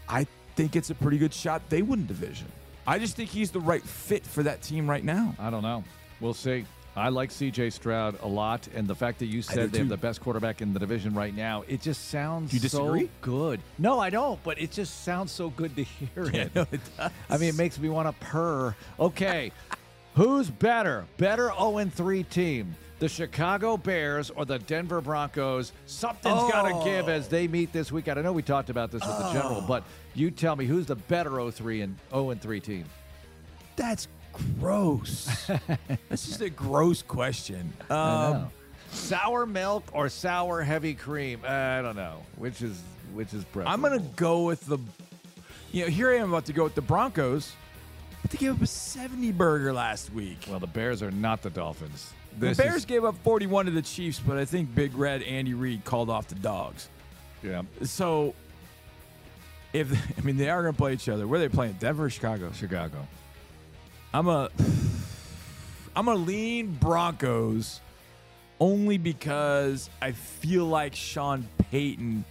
I 0.09 0.26
think 0.57 0.74
it's 0.74 0.90
a 0.90 0.94
pretty 0.94 1.18
good 1.18 1.33
shot 1.33 1.62
they 1.68 1.83
win 1.83 2.00
a 2.00 2.02
division. 2.05 2.48
I 2.85 2.98
just 2.98 3.16
think 3.16 3.31
he's 3.31 3.52
the 3.52 3.61
right 3.61 3.83
fit 3.83 4.26
for 4.26 4.42
that 4.42 4.62
team 4.62 4.90
right 4.90 5.05
now. 5.05 5.35
I 5.38 5.50
don't 5.50 5.62
know. 5.62 5.85
We'll 6.20 6.35
see. 6.35 6.64
I 6.96 7.11
like 7.11 7.30
C.J. 7.30 7.70
Stroud 7.70 8.18
a 8.22 8.26
lot, 8.26 8.68
and 8.74 8.88
the 8.88 8.94
fact 8.94 9.18
that 9.18 9.26
you 9.26 9.42
said 9.42 9.70
they 9.70 9.78
have 9.78 9.90
the 9.90 9.98
best 9.98 10.22
quarterback 10.22 10.62
in 10.62 10.72
the 10.72 10.80
division 10.80 11.14
right 11.14 11.35
now, 11.35 11.62
it 11.68 11.82
just 11.82 12.09
sounds 12.09 12.54
You 12.54 12.59
disagree? 12.59 13.02
so 13.02 13.11
good. 13.20 13.61
No, 13.78 14.00
I 14.00 14.09
don't, 14.09 14.42
but 14.42 14.59
it 14.59 14.72
just 14.72 15.04
sounds 15.04 15.30
so 15.30 15.50
good 15.50 15.76
to 15.76 15.82
hear 15.82 16.24
it. 16.24 16.54
No, 16.54 16.66
it 16.72 16.80
does. 16.96 17.11
I 17.28 17.37
mean, 17.37 17.50
it 17.50 17.56
makes 17.56 17.78
me 17.78 17.90
want 17.90 18.09
to 18.09 18.24
purr. 18.24 18.74
Okay, 18.98 19.52
who's 20.14 20.48
better? 20.48 21.04
Better 21.18 21.52
0 21.59 21.85
3 21.85 22.22
team, 22.24 22.74
the 22.98 23.11
Chicago 23.11 23.76
Bears 23.76 24.30
or 24.30 24.46
the 24.46 24.59
Denver 24.59 25.02
Broncos? 25.02 25.72
Something's 25.85 26.50
got 26.50 26.62
to 26.62 26.76
oh. 26.76 26.85
give 26.85 27.11
as 27.11 27.28
they 27.28 27.46
meet 27.46 27.74
this 27.74 27.92
weekend. 27.92 28.18
I 28.18 28.22
know 28.22 28.32
we 28.32 28.42
talked 28.42 28.70
about 28.70 28.90
this 28.90 29.02
with 29.06 29.18
the 29.18 29.32
general, 29.35 29.61
oh. 29.62 29.66
but 29.68 29.85
you 30.14 30.30
tell 30.30 30.56
me 30.56 30.64
who's 30.64 30.87
the 30.87 30.96
better 30.96 31.32
0 31.32 31.50
3 31.50 31.82
and 31.82 31.96
0 32.11 32.35
3 32.35 32.61
team? 32.61 32.85
That's 33.76 34.09
gross. 34.61 35.46
this 36.09 36.29
is 36.29 36.40
a 36.40 36.51
gross 36.51 37.03
question. 37.03 37.72
Um, 37.90 38.49
sour 38.90 39.46
milk 39.46 39.85
or 39.92 40.09
sour 40.09 40.62
heavy 40.62 40.94
cream? 40.94 41.40
I 41.46 41.83
don't 41.83 41.96
know. 41.96 42.22
Which 42.37 42.62
is 42.62 42.81
which 43.14 43.33
is 43.35 43.44
preferable? 43.44 43.70
I'm 43.72 43.81
gonna 43.83 44.09
go 44.16 44.42
with 44.44 44.66
the. 44.66 44.79
You 45.72 45.85
know, 45.85 45.90
here 45.90 46.11
I 46.11 46.16
am 46.16 46.31
about 46.31 46.46
to 46.46 46.53
go 46.53 46.64
with 46.64 46.75
the 46.75 46.81
Broncos, 46.83 47.53
but 48.22 48.31
they 48.31 48.38
gave 48.38 48.53
up 48.57 48.62
a 48.62 48.66
70 48.66 49.33
burger 49.33 49.72
last 49.72 50.12
week. 50.12 50.38
Well, 50.49 50.59
the 50.61 50.66
Bears 50.66 51.03
are 51.03 51.11
not 51.11 51.42
the 51.42 51.51
Dolphins. 51.51 52.12
the 52.38 52.55
Bears 52.55 52.77
is- 52.77 52.85
gave 52.85 53.05
up 53.05 53.16
41 53.25 53.66
to 53.66 53.70
the 53.72 53.83
Chiefs, 53.83 54.20
but 54.25 54.38
I 54.38 54.44
think 54.44 54.75
Big 54.75 54.94
Red 54.96 55.22
Andy 55.22 55.55
Reid 55.55 55.85
called 55.85 56.09
off 56.09 56.29
the 56.29 56.35
dogs. 56.37 56.88
yeah, 57.42 57.62
So, 57.83 58.35
if 59.72 59.92
I 60.18 60.20
mean 60.22 60.37
they 60.37 60.49
are 60.49 60.62
gonna 60.62 60.72
play 60.72 60.94
each 60.94 61.09
other, 61.09 61.27
where 61.27 61.38
are 61.40 61.46
they 61.46 61.55
playing? 61.55 61.75
Denver, 61.79 62.07
or 62.07 62.11
Chicago. 62.11 62.51
Chicago. 62.53 63.07
I'm 64.12 64.29
a. 64.29 64.51
I'm 65.95 66.07
gonna 66.07 66.19
lean 66.19 66.73
Broncos, 66.75 67.81
only 68.61 68.99
because 68.99 69.88
I 70.01 70.12
feel 70.12 70.66
like 70.66 70.95
Sean 70.95 71.49
Payton 71.71 72.25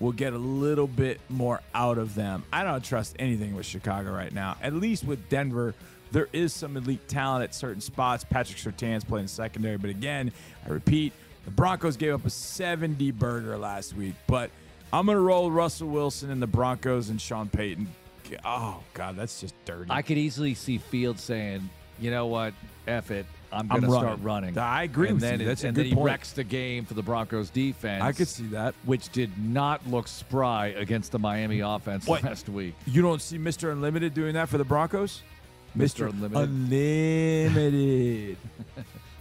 will 0.00 0.12
get 0.12 0.32
a 0.32 0.38
little 0.38 0.86
bit 0.86 1.20
more 1.28 1.60
out 1.74 1.98
of 1.98 2.14
them. 2.14 2.42
I 2.52 2.64
don't 2.64 2.82
trust 2.82 3.16
anything 3.18 3.54
with 3.54 3.66
Chicago 3.66 4.12
right 4.12 4.32
now. 4.32 4.56
At 4.62 4.72
least 4.72 5.04
with 5.04 5.28
Denver, 5.28 5.74
there 6.10 6.28
is 6.32 6.52
some 6.52 6.76
elite 6.76 7.06
talent 7.06 7.44
at 7.44 7.54
certain 7.54 7.80
spots. 7.80 8.24
Patrick 8.24 8.58
Surtain's 8.58 9.04
playing 9.04 9.28
secondary, 9.28 9.76
but 9.76 9.90
again, 9.90 10.32
I 10.66 10.70
repeat, 10.70 11.12
The 11.44 11.50
Broncos 11.50 11.96
gave 11.96 12.14
up 12.14 12.24
a 12.24 12.30
70 12.30 13.10
burger 13.12 13.56
last 13.58 13.94
week, 13.94 14.14
but 14.26 14.50
I'm 14.92 15.06
going 15.06 15.16
to 15.16 15.22
roll 15.22 15.50
Russell 15.50 15.88
Wilson 15.88 16.30
and 16.30 16.42
the 16.42 16.46
Broncos 16.46 17.10
and 17.10 17.20
Sean 17.20 17.48
Payton. 17.48 17.88
Oh, 18.44 18.82
God, 18.94 19.16
that's 19.16 19.40
just 19.40 19.54
dirty. 19.64 19.90
I 19.90 20.02
could 20.02 20.18
easily 20.18 20.54
see 20.54 20.78
Fields 20.78 21.22
saying, 21.22 21.68
you 21.98 22.10
know 22.10 22.26
what, 22.26 22.54
F 22.86 23.10
it. 23.10 23.26
I'm 23.52 23.66
going 23.66 23.82
to 23.82 23.90
start 23.90 24.20
running." 24.22 24.56
I 24.56 24.84
agree 24.84 25.08
and 25.08 25.16
with 25.16 25.22
then 25.22 25.40
you. 25.40 25.46
it- 25.46 25.48
That's 25.48 25.64
a 25.64 25.68
and 25.68 25.74
good 25.74 25.82
then 25.86 25.88
he 25.90 25.94
point. 25.96 26.06
wrecks 26.06 26.32
the 26.32 26.44
game 26.44 26.84
for 26.84 26.94
the 26.94 27.02
Broncos 27.02 27.50
defense. 27.50 28.02
I 28.02 28.12
could 28.12 28.28
see 28.28 28.46
that. 28.48 28.74
Which 28.84 29.08
did 29.10 29.30
not 29.42 29.84
look 29.88 30.06
spry 30.06 30.68
against 30.68 31.10
the 31.12 31.18
Miami 31.18 31.58
offense 31.60 32.06
last 32.08 32.48
week. 32.48 32.74
You 32.86 33.02
don't 33.02 33.20
see 33.20 33.38
Mr. 33.38 33.72
Unlimited 33.72 34.14
doing 34.14 34.34
that 34.34 34.48
for 34.48 34.56
the 34.58 34.64
Broncos? 34.64 35.22
Mr. 35.76 36.08
Unlimited. 36.10 36.48
Unlimited. 36.48 38.36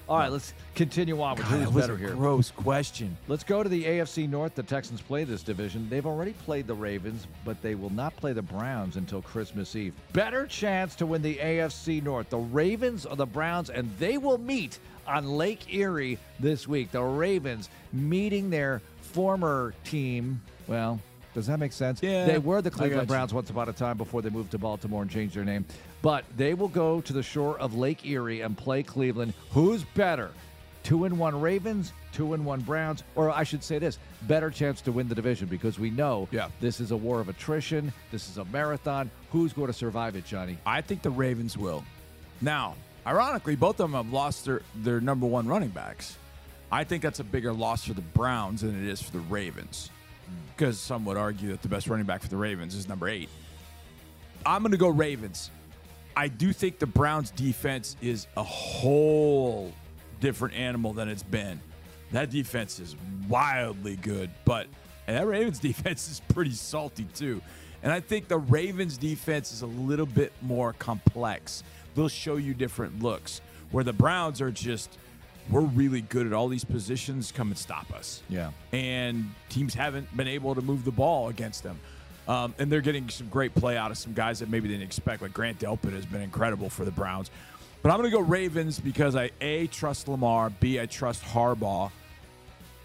All 0.10 0.17
right, 0.17 0.32
let's 0.32 0.56
continue 0.74 1.22
on 1.22 1.36
with 1.36 1.48
God, 1.48 1.60
who's 1.60 1.82
better 1.82 1.95
here. 1.95 2.15
gross 2.15 2.50
question. 2.50 3.15
Let's 3.28 3.43
go 3.43 3.62
to 3.62 3.69
the 3.69 3.84
AFC 3.86 4.28
North. 4.28 4.56
The 4.56 4.63
Texans 4.63 5.02
play 5.02 5.24
this 5.24 5.43
division. 5.43 5.88
They've 5.88 6.06
already 6.06 6.34
played 6.34 6.65
the 6.65 6.74
Ravens, 6.74 7.28
but 7.45 7.62
they 7.62 7.76
will 7.76 7.91
not 7.91 8.15
play 8.15 8.34
the 8.34 8.41
Browns 8.41 8.95
until 8.95 9.22
Christmas 9.22 9.76
Eve. 9.76 9.93
Better 10.12 10.48
chance 10.48 10.95
to 10.95 11.06
win 11.06 11.22
the 11.22 11.36
AFC 11.36 12.02
North. 12.02 12.32
The 12.32 12.39
Ravens 12.39 13.06
or 13.06 13.17
the 13.17 13.28
Browns, 13.28 13.69
and 13.69 13.95
they 14.00 14.17
will 14.17 14.39
meet 14.39 14.80
on 15.06 15.28
Lake 15.28 15.72
Erie 15.72 16.17
this 16.39 16.67
week. 16.67 16.89
The 16.89 17.04
Ravens 17.04 17.69
meeting 17.93 18.50
their 18.50 18.82
former 19.02 19.76
team. 19.84 20.41
Well, 20.67 21.00
does 21.36 21.45
that 21.45 21.60
make 21.60 21.72
sense? 21.72 22.02
Yeah, 22.02 22.26
They 22.26 22.39
were 22.39 22.63
the 22.63 22.72
Cleveland. 22.72 23.08
Browns 23.08 23.32
once 23.32 23.52
upon 23.52 23.69
a 23.69 23.74
time 23.74 23.98
before 23.98 24.24
they 24.24 24.32
moved 24.32 24.50
to 24.52 24.58
Baltimore 24.58 25.04
and 25.04 25.12
changed 25.12 25.36
their 25.36 25.45
name. 25.45 25.65
But 26.02 26.24
they 26.38 26.54
will 26.54 26.68
go 26.70 27.02
to 27.02 27.14
the 27.14 27.24
shore 27.24 27.58
of 27.60 27.76
Lake 27.76 28.06
Erie 28.06 28.42
and 28.42 28.58
play 28.58 28.84
Cleveland. 28.84 29.34
Who's 29.52 29.84
better? 29.84 30.32
Two 30.82 31.04
and 31.04 31.20
one 31.20 31.40
Ravens, 31.42 31.92
two 32.14 32.34
and 32.34 32.46
one 32.46 32.62
Browns, 32.62 33.04
or 33.16 33.30
I 33.30 33.44
should 33.44 33.64
say 33.64 33.80
this: 33.80 34.00
better 34.24 34.50
chance 34.50 34.80
to 34.82 34.94
win 34.94 35.10
the 35.10 35.16
division 35.16 35.48
because 35.48 35.78
we 35.78 35.90
know 35.90 36.30
Yeah. 36.32 36.48
this 36.62 36.80
is 36.80 36.92
a 36.92 36.98
war 36.98 37.20
of 37.20 37.28
attrition. 37.28 37.92
This 38.12 38.30
is 38.30 38.38
a 38.38 38.46
marathon. 38.46 39.12
Who's 39.32 39.52
going 39.52 39.68
to 39.68 39.74
survive 39.74 40.16
it, 40.16 40.26
Johnny? 40.26 40.58
I 40.66 40.80
think 40.82 41.02
the 41.02 41.10
Ravens 41.12 41.58
will. 41.58 41.84
Now, 42.40 42.76
ironically, 43.06 43.58
both 43.58 43.82
of 43.82 43.92
them 43.92 43.94
have 43.94 44.14
lost 44.14 44.46
their, 44.46 44.62
their 44.74 45.02
number 45.02 45.26
one 45.28 45.48
running 45.48 45.70
backs. 45.70 46.18
I 46.72 46.86
think 46.86 47.04
that's 47.04 47.20
a 47.20 47.24
bigger 47.26 47.52
loss 47.52 47.84
for 47.84 47.94
the 47.94 48.02
Browns 48.02 48.62
than 48.62 48.82
it 48.82 48.90
is 48.90 49.02
for 49.02 49.12
the 49.12 49.20
Ravens. 49.20 49.90
Hmm. 50.28 50.34
Because 50.56 50.80
some 50.80 51.04
would 51.06 51.18
argue 51.18 51.50
that 51.50 51.62
the 51.62 51.68
best 51.68 51.88
running 51.88 52.06
back 52.06 52.22
for 52.22 52.30
the 52.30 52.38
Ravens 52.38 52.74
is 52.74 52.88
number 52.88 53.10
eight. 53.10 53.28
I'm 54.46 54.62
going 54.62 54.72
to 54.72 54.78
go 54.78 54.88
Ravens. 54.88 55.52
I 56.19 56.27
do 56.27 56.51
think 56.51 56.79
the 56.79 56.86
Browns 56.86 57.32
defense 57.32 57.95
is 58.01 58.27
a 58.36 58.43
whole 58.43 59.71
different 60.19 60.53
animal 60.55 60.91
than 60.91 61.08
it's 61.08 61.23
been. 61.23 61.62
That 62.12 62.29
defense 62.29 62.77
is 62.79 62.97
wildly 63.29 63.95
good, 63.95 64.29
but 64.43 64.67
and 65.08 65.15
that 65.15 65.25
Ravens 65.25 65.60
defense 65.69 66.10
is 66.12 66.21
pretty 66.27 66.51
salty 66.51 67.05
too. 67.15 67.41
And 67.84 67.93
I 67.93 68.01
think 68.01 68.27
the 68.27 68.38
Ravens 68.38 68.97
defense 68.97 69.53
is 69.53 69.62
a 69.62 69.65
little 69.67 70.05
bit 70.05 70.34
more 70.41 70.73
complex. 70.73 71.63
They'll 71.95 72.10
show 72.10 72.36
you 72.36 72.53
different 72.53 73.01
looks. 73.01 73.39
Where 73.71 73.86
the 73.86 73.93
Browns 73.93 74.41
are 74.41 74.51
just 74.51 74.97
we're 75.49 75.62
really 75.62 76.01
good 76.01 76.27
at 76.27 76.34
all 76.34 76.49
these 76.49 76.65
positions, 76.65 77.32
come 77.32 77.47
and 77.47 77.58
stop 77.58 77.91
us 77.93 78.21
Yeah. 78.29 78.51
and 78.73 79.32
teams 79.47 79.73
haven't 79.73 80.15
been 80.17 80.27
able 80.27 80.53
to 80.53 80.62
move 80.62 80.84
the 80.84 80.91
ball 80.91 81.29
against 81.29 81.63
them. 81.63 81.79
Um, 82.27 82.53
and 82.60 82.71
they're 82.71 82.82
getting 82.82 83.10
some 83.10 83.27
great 83.27 83.55
play 83.55 83.75
out 83.75 83.89
of 83.89 83.97
some 83.97 84.13
guys 84.13 84.39
that 84.39 84.49
maybe 84.49 84.67
they 84.67 84.75
didn't 84.75 84.86
expect. 84.86 85.21
Like 85.21 85.34
Grant 85.34 85.60
Delpit 85.60 85.93
has 85.93 86.05
been 86.05 86.21
incredible 86.21 86.69
for 86.69 86.86
the 86.86 86.91
Browns. 86.91 87.32
But 87.82 87.91
I'm 87.91 87.97
going 87.97 88.12
to 88.12 88.15
go 88.15 88.21
Ravens 88.21 88.79
because 88.79 89.15
I 89.15 89.32
A, 89.41 89.67
trust 89.67 90.08
Lamar, 90.08 90.49
B, 90.49 90.79
I 90.79 90.86
trust 90.86 91.23
Harbaugh, 91.23 91.91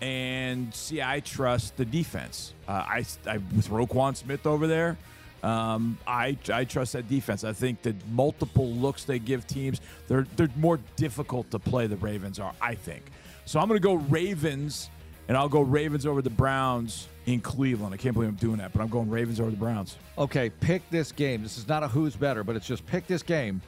and 0.00 0.72
C, 0.74 1.02
I 1.02 1.20
trust 1.20 1.76
the 1.76 1.84
defense. 1.84 2.54
Uh, 2.68 2.72
I, 2.72 3.04
I 3.26 3.38
With 3.38 3.68
Roquan 3.68 4.16
Smith 4.16 4.46
over 4.46 4.66
there, 4.66 4.96
um, 5.42 5.98
I, 6.06 6.38
I 6.52 6.64
trust 6.64 6.92
that 6.94 7.08
defense. 7.08 7.44
I 7.44 7.52
think 7.52 7.82
the 7.82 7.94
multiple 8.12 8.70
looks 8.70 9.04
they 9.04 9.18
give 9.18 9.46
teams, 9.46 9.80
they're, 10.08 10.26
they're 10.36 10.48
more 10.56 10.78
difficult 10.96 11.50
to 11.50 11.58
play, 11.58 11.86
the 11.86 11.96
Ravens 11.96 12.38
are, 12.38 12.52
I 12.62 12.76
think. 12.76 13.02
So 13.46 13.60
I'm 13.60 13.68
going 13.68 13.80
to 13.80 13.82
go 13.82 13.94
Ravens, 13.94 14.88
and 15.28 15.36
I'll 15.36 15.48
go 15.48 15.60
Ravens 15.60 16.06
over 16.06 16.22
the 16.22 16.30
Browns 16.30 17.08
in 17.26 17.40
Cleveland. 17.40 17.94
I 17.94 17.96
can't 17.96 18.14
believe 18.14 18.28
I'm 18.28 18.34
doing 18.36 18.58
that, 18.58 18.72
but 18.72 18.82
I'm 18.82 18.88
going 18.88 19.10
Ravens 19.10 19.40
over 19.40 19.50
the 19.50 19.56
Browns. 19.56 19.96
Okay, 20.18 20.50
pick 20.50 20.88
this 20.90 21.12
game. 21.12 21.42
This 21.42 21.56
is 21.56 21.68
not 21.68 21.82
a 21.82 21.88
who's 21.88 22.16
better, 22.16 22.44
but 22.44 22.56
it's 22.56 22.66
just 22.66 22.86
pick 22.86 23.06
this 23.06 23.22
game. 23.22 23.62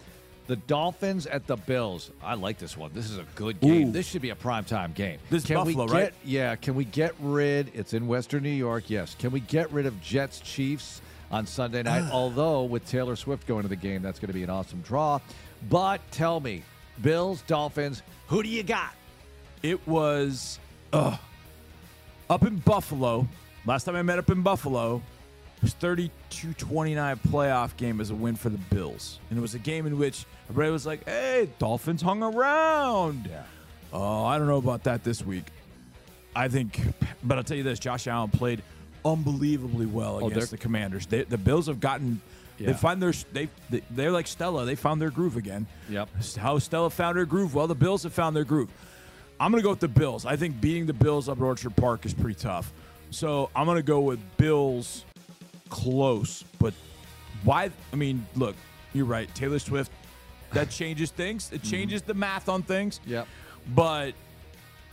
The 0.47 0.57
Dolphins 0.57 1.27
at 1.27 1.47
the 1.47 1.57
Bills. 1.57 2.13
I 2.23 2.35
like 2.35 2.59
this 2.59 2.77
one. 2.77 2.93
This 2.95 3.11
is 3.11 3.19
a 3.19 3.25
good 3.35 3.61
game. 3.61 3.89
Ooh. 3.89 3.93
This 3.93 4.07
should 4.07 4.23
be 4.23 4.31
a 4.31 4.37
primetime 4.37 4.95
game. 4.95 5.19
This 5.29 5.45
can 5.45 5.57
Buffalo, 5.57 5.87
get, 5.87 5.93
right? 5.93 6.15
Yeah. 6.25 6.55
Can 6.55 6.77
we 6.77 6.85
get 6.85 7.15
rid? 7.19 7.73
It's 7.75 7.95
in 7.95 8.07
Western 8.07 8.45
New 8.45 8.51
York. 8.51 8.89
Yes. 8.89 9.17
Can 9.19 9.33
we 9.33 9.41
get 9.41 9.73
rid 9.73 9.87
of 9.87 10.01
Jets 10.01 10.39
Chiefs 10.39 11.01
on 11.33 11.47
Sunday 11.47 11.83
night? 11.83 12.09
Although 12.13 12.63
with 12.63 12.87
Taylor 12.87 13.17
Swift 13.17 13.49
going 13.49 13.63
to 13.63 13.69
the 13.69 13.75
game, 13.75 14.03
that's 14.03 14.21
going 14.21 14.29
to 14.29 14.35
be 14.35 14.45
an 14.45 14.51
awesome 14.51 14.83
draw. 14.83 15.19
But 15.69 16.01
tell 16.13 16.39
me, 16.39 16.63
Bills 17.03 17.43
Dolphins. 17.49 18.03
Who 18.29 18.45
do 18.45 18.49
you 18.49 18.63
got? 18.63 18.95
It 19.65 19.85
was 19.89 20.61
uh, 20.93 21.17
up 22.31 22.45
in 22.45 22.59
Buffalo. 22.59 23.27
Last 23.67 23.85
time 23.85 23.97
I 23.97 24.03
met 24.03 24.19
up 24.19 24.31
in 24.31 24.43
Buffalo, 24.43 25.03
it 25.57 25.63
was 25.63 25.75
32-29 25.75 27.19
playoff 27.29 27.77
game 27.77 28.01
as 28.01 28.11
a 28.11 28.15
win 28.15 28.37
for 28.37 28.49
the 28.49 28.59
Bills. 28.59 29.19
And 29.31 29.39
it 29.39 29.43
was 29.43 29.55
a 29.55 29.59
game 29.59 29.87
in 29.87 29.99
which 29.99 30.25
everybody 30.49 30.71
was 30.71 30.87
like, 30.87 31.05
hey, 31.05 31.49
Dolphins 31.59 32.03
hung 32.03 32.23
around. 32.23 33.27
Yeah. 33.31 33.43
Oh, 33.93 34.25
I 34.25 34.39
don't 34.39 34.47
know 34.47 34.59
about 34.59 34.85
that 34.85 35.03
this 35.03 35.25
week. 35.25 35.45
I 36.35 36.49
think, 36.49 36.81
but 37.25 37.39
I'll 37.39 37.45
tell 37.45 37.57
you 37.57 37.63
this, 37.63 37.79
Josh 37.79 38.07
Allen 38.07 38.31
played 38.31 38.63
unbelievably 39.05 39.87
well 39.87 40.21
Oh, 40.23 40.27
against 40.29 40.51
the 40.51 40.59
Commanders. 40.59 41.07
They, 41.07 41.25
the 41.25 41.39
Bills 41.39 41.67
have 41.67 41.81
gotten, 41.81 42.21
Yeah. 42.59 42.69
they 42.69 42.73
find 42.75 43.01
their, 43.03 43.13
they, 43.33 43.49
they, 43.71 43.83
they're 43.91 44.11
like 44.11 44.27
Stella. 44.27 44.65
They 44.65 44.75
found 44.75 45.01
their 45.01 45.11
groove 45.11 45.37
again. 45.37 45.67
Yep. 45.89 46.09
How 46.39 46.59
Stella 46.59 46.91
found 46.91 47.17
her 47.17 47.25
groove. 47.25 47.55
Well, 47.55 47.67
the 47.67 47.75
Bills 47.75 48.03
have 48.03 48.13
found 48.13 48.37
their 48.37 48.45
groove. 48.45 48.69
I'm 49.41 49.51
going 49.51 49.61
to 49.63 49.65
go 49.65 49.71
with 49.71 49.81
the 49.81 49.89
Bills. 49.89 50.25
I 50.27 50.37
think 50.37 50.61
beating 50.61 50.87
the 50.87 50.93
Bills 50.95 51.29
up 51.29 51.39
at 51.39 51.43
Orchard 51.45 51.75
Park 51.77 52.05
is 52.07 52.15
pretty 52.15 52.39
tough. 52.39 52.73
So 53.11 53.51
I'm 53.55 53.67
going 53.67 53.77
to 53.77 53.83
go 53.83 54.01
with 54.01 54.21
Bills 54.37 55.05
close. 55.69 56.45
But 56.59 56.75
why? 57.45 57.71
I 57.93 57.97
mean, 57.97 58.27
look, 58.35 58.57
you're 58.93 59.07
right. 59.07 59.33
Taylor 59.35 59.59
Swift, 59.59 59.93
that 60.53 60.71
changes 60.71 61.11
things. 61.11 61.51
It 61.53 61.63
changes 61.63 62.03
the 62.03 62.15
math 62.15 62.49
on 62.49 62.63
things. 62.63 63.01
Yep. 63.07 63.27
But 63.75 64.13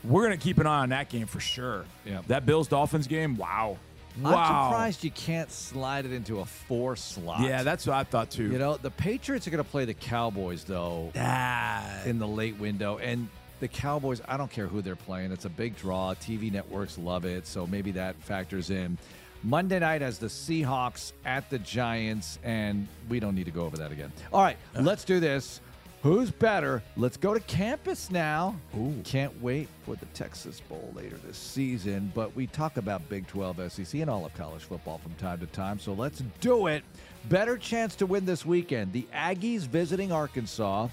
we're 0.04 0.26
going 0.26 0.38
to 0.38 0.44
keep 0.44 0.58
an 0.58 0.68
eye 0.68 0.80
on 0.80 0.90
that 0.90 1.10
game 1.10 1.28
for 1.28 1.40
sure. 1.40 1.86
Yeah. 2.06 2.22
That 2.28 2.46
Bills 2.46 2.68
Dolphins 2.68 3.08
game, 3.08 3.38
wow. 3.38 3.78
Wow. 4.22 4.32
I'm 4.32 4.72
surprised 4.72 5.04
you 5.04 5.12
can't 5.12 5.50
slide 5.52 6.06
it 6.06 6.12
into 6.14 6.40
a 6.42 6.46
four 6.46 6.96
slot. 6.96 7.42
Yeah, 7.42 7.64
that's 7.64 7.88
what 7.88 7.96
I 7.96 8.04
thought 8.04 8.30
too. 8.30 8.52
You 8.52 8.60
know, 8.60 8.78
the 8.78 8.92
Patriots 8.92 9.48
are 9.48 9.50
going 9.50 9.64
to 9.64 9.70
play 9.70 9.86
the 9.86 9.94
Cowboys, 9.96 10.64
though. 10.64 11.12
ah, 11.16 12.04
in 12.06 12.20
the 12.20 12.28
late 12.28 12.58
window. 12.60 13.00
And 13.00 13.28
the 13.64 13.68
Cowboys, 13.70 14.22
I 14.28 14.36
don't 14.36 14.52
care 14.52 14.68
who 14.68 14.82
they're 14.82 14.98
playing. 14.98 15.32
It's 15.32 15.46
a 15.46 15.50
big 15.50 15.78
draw. 15.78 16.14
TV 16.16 16.52
networks 16.52 16.98
love 16.98 17.24
it, 17.24 17.48
so 17.48 17.66
maybe 17.66 17.92
that 17.92 18.14
factors 18.22 18.70
in. 18.70 18.98
Monday 19.42 19.80
night 19.80 20.02
has 20.02 20.18
the 20.18 20.28
Seahawks 20.28 21.14
at 21.24 21.50
the 21.50 21.60
Giants, 21.60 22.40
and 22.44 22.90
we 23.08 23.22
don't 23.22 23.36
need 23.36 23.46
to 23.46 23.52
go 23.52 23.62
over 23.62 23.78
that 23.78 23.94
again. 23.94 24.12
All 24.34 24.44
right, 24.44 24.58
uh. 24.76 24.82
let's 24.82 25.06
do 25.06 25.22
this. 25.22 25.62
Who's 26.02 26.30
better? 26.30 26.84
Let's 26.98 27.16
go 27.16 27.34
to 27.34 27.40
campus 27.40 28.12
now. 28.12 28.60
Ooh. 28.78 29.00
Can't 29.06 29.42
wait 29.42 29.70
for 29.86 29.96
the 29.96 30.08
Texas 30.08 30.60
Bowl 30.60 30.92
later 30.94 31.16
this 31.26 31.38
season, 31.38 32.12
but 32.14 32.36
we 32.36 32.48
talk 32.48 32.76
about 32.76 33.08
Big 33.08 33.26
12, 33.28 33.72
SEC, 33.72 34.02
and 34.02 34.10
all 34.10 34.26
of 34.26 34.34
college 34.34 34.64
football 34.64 34.98
from 34.98 35.14
time 35.14 35.40
to 35.40 35.46
time, 35.48 35.80
so 35.80 35.94
let's 35.94 36.22
do 36.42 36.68
it. 36.68 36.84
Better 37.30 37.58
chance 37.58 37.96
to 37.96 38.06
win 38.06 38.26
this 38.26 38.46
weekend. 38.46 38.92
The 38.92 39.08
Aggies 39.14 39.62
visiting 39.62 40.12
Arkansas 40.12 40.90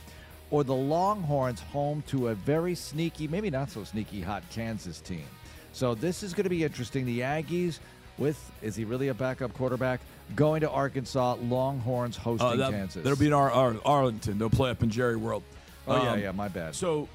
or 0.51 0.65
the 0.65 0.75
Longhorns 0.75 1.61
home 1.61 2.03
to 2.09 2.29
a 2.29 2.35
very 2.35 2.75
sneaky, 2.75 3.29
maybe 3.29 3.51
not 3.51 3.71
so 3.71 3.85
sneaky, 3.85 4.21
hot 4.21 4.43
Kansas 4.51 5.01
team. 5.01 5.25
So 5.73 5.95
this 5.95 6.23
is 6.23 6.35
going 6.35 6.45
to 6.45 6.51
be 6.51 6.65
interesting. 6.65 7.07
The 7.07 7.21
Aggies 7.21 7.79
with, 8.19 8.51
is 8.61 8.75
he 8.77 8.85
really 8.85 9.09
a 9.09 9.15
backup 9.15 9.53
quarterback? 9.55 10.01
Going 10.35 10.61
to 10.63 10.71
Arkansas, 10.71 11.37
Longhorns 11.43 12.17
hosting 12.17 12.47
Uh, 12.49 12.57
that, 12.57 12.71
Kansas. 12.73 13.03
That'll 13.03 13.19
be 13.19 13.27
in 13.29 13.33
our, 13.33 13.51
our 13.51 13.77
Arlington. 13.85 14.39
They'll 14.39 14.51
play 14.51 14.71
up 14.71 14.83
in 14.83 14.91
Jerry 14.91 15.17
World. 15.17 15.43
oh, 15.87 16.03
yeah, 16.03 16.11
Um, 16.13 16.21
yeah, 16.21 16.33
my 16.33 16.49
bad. 16.49 16.75
So 16.75 17.09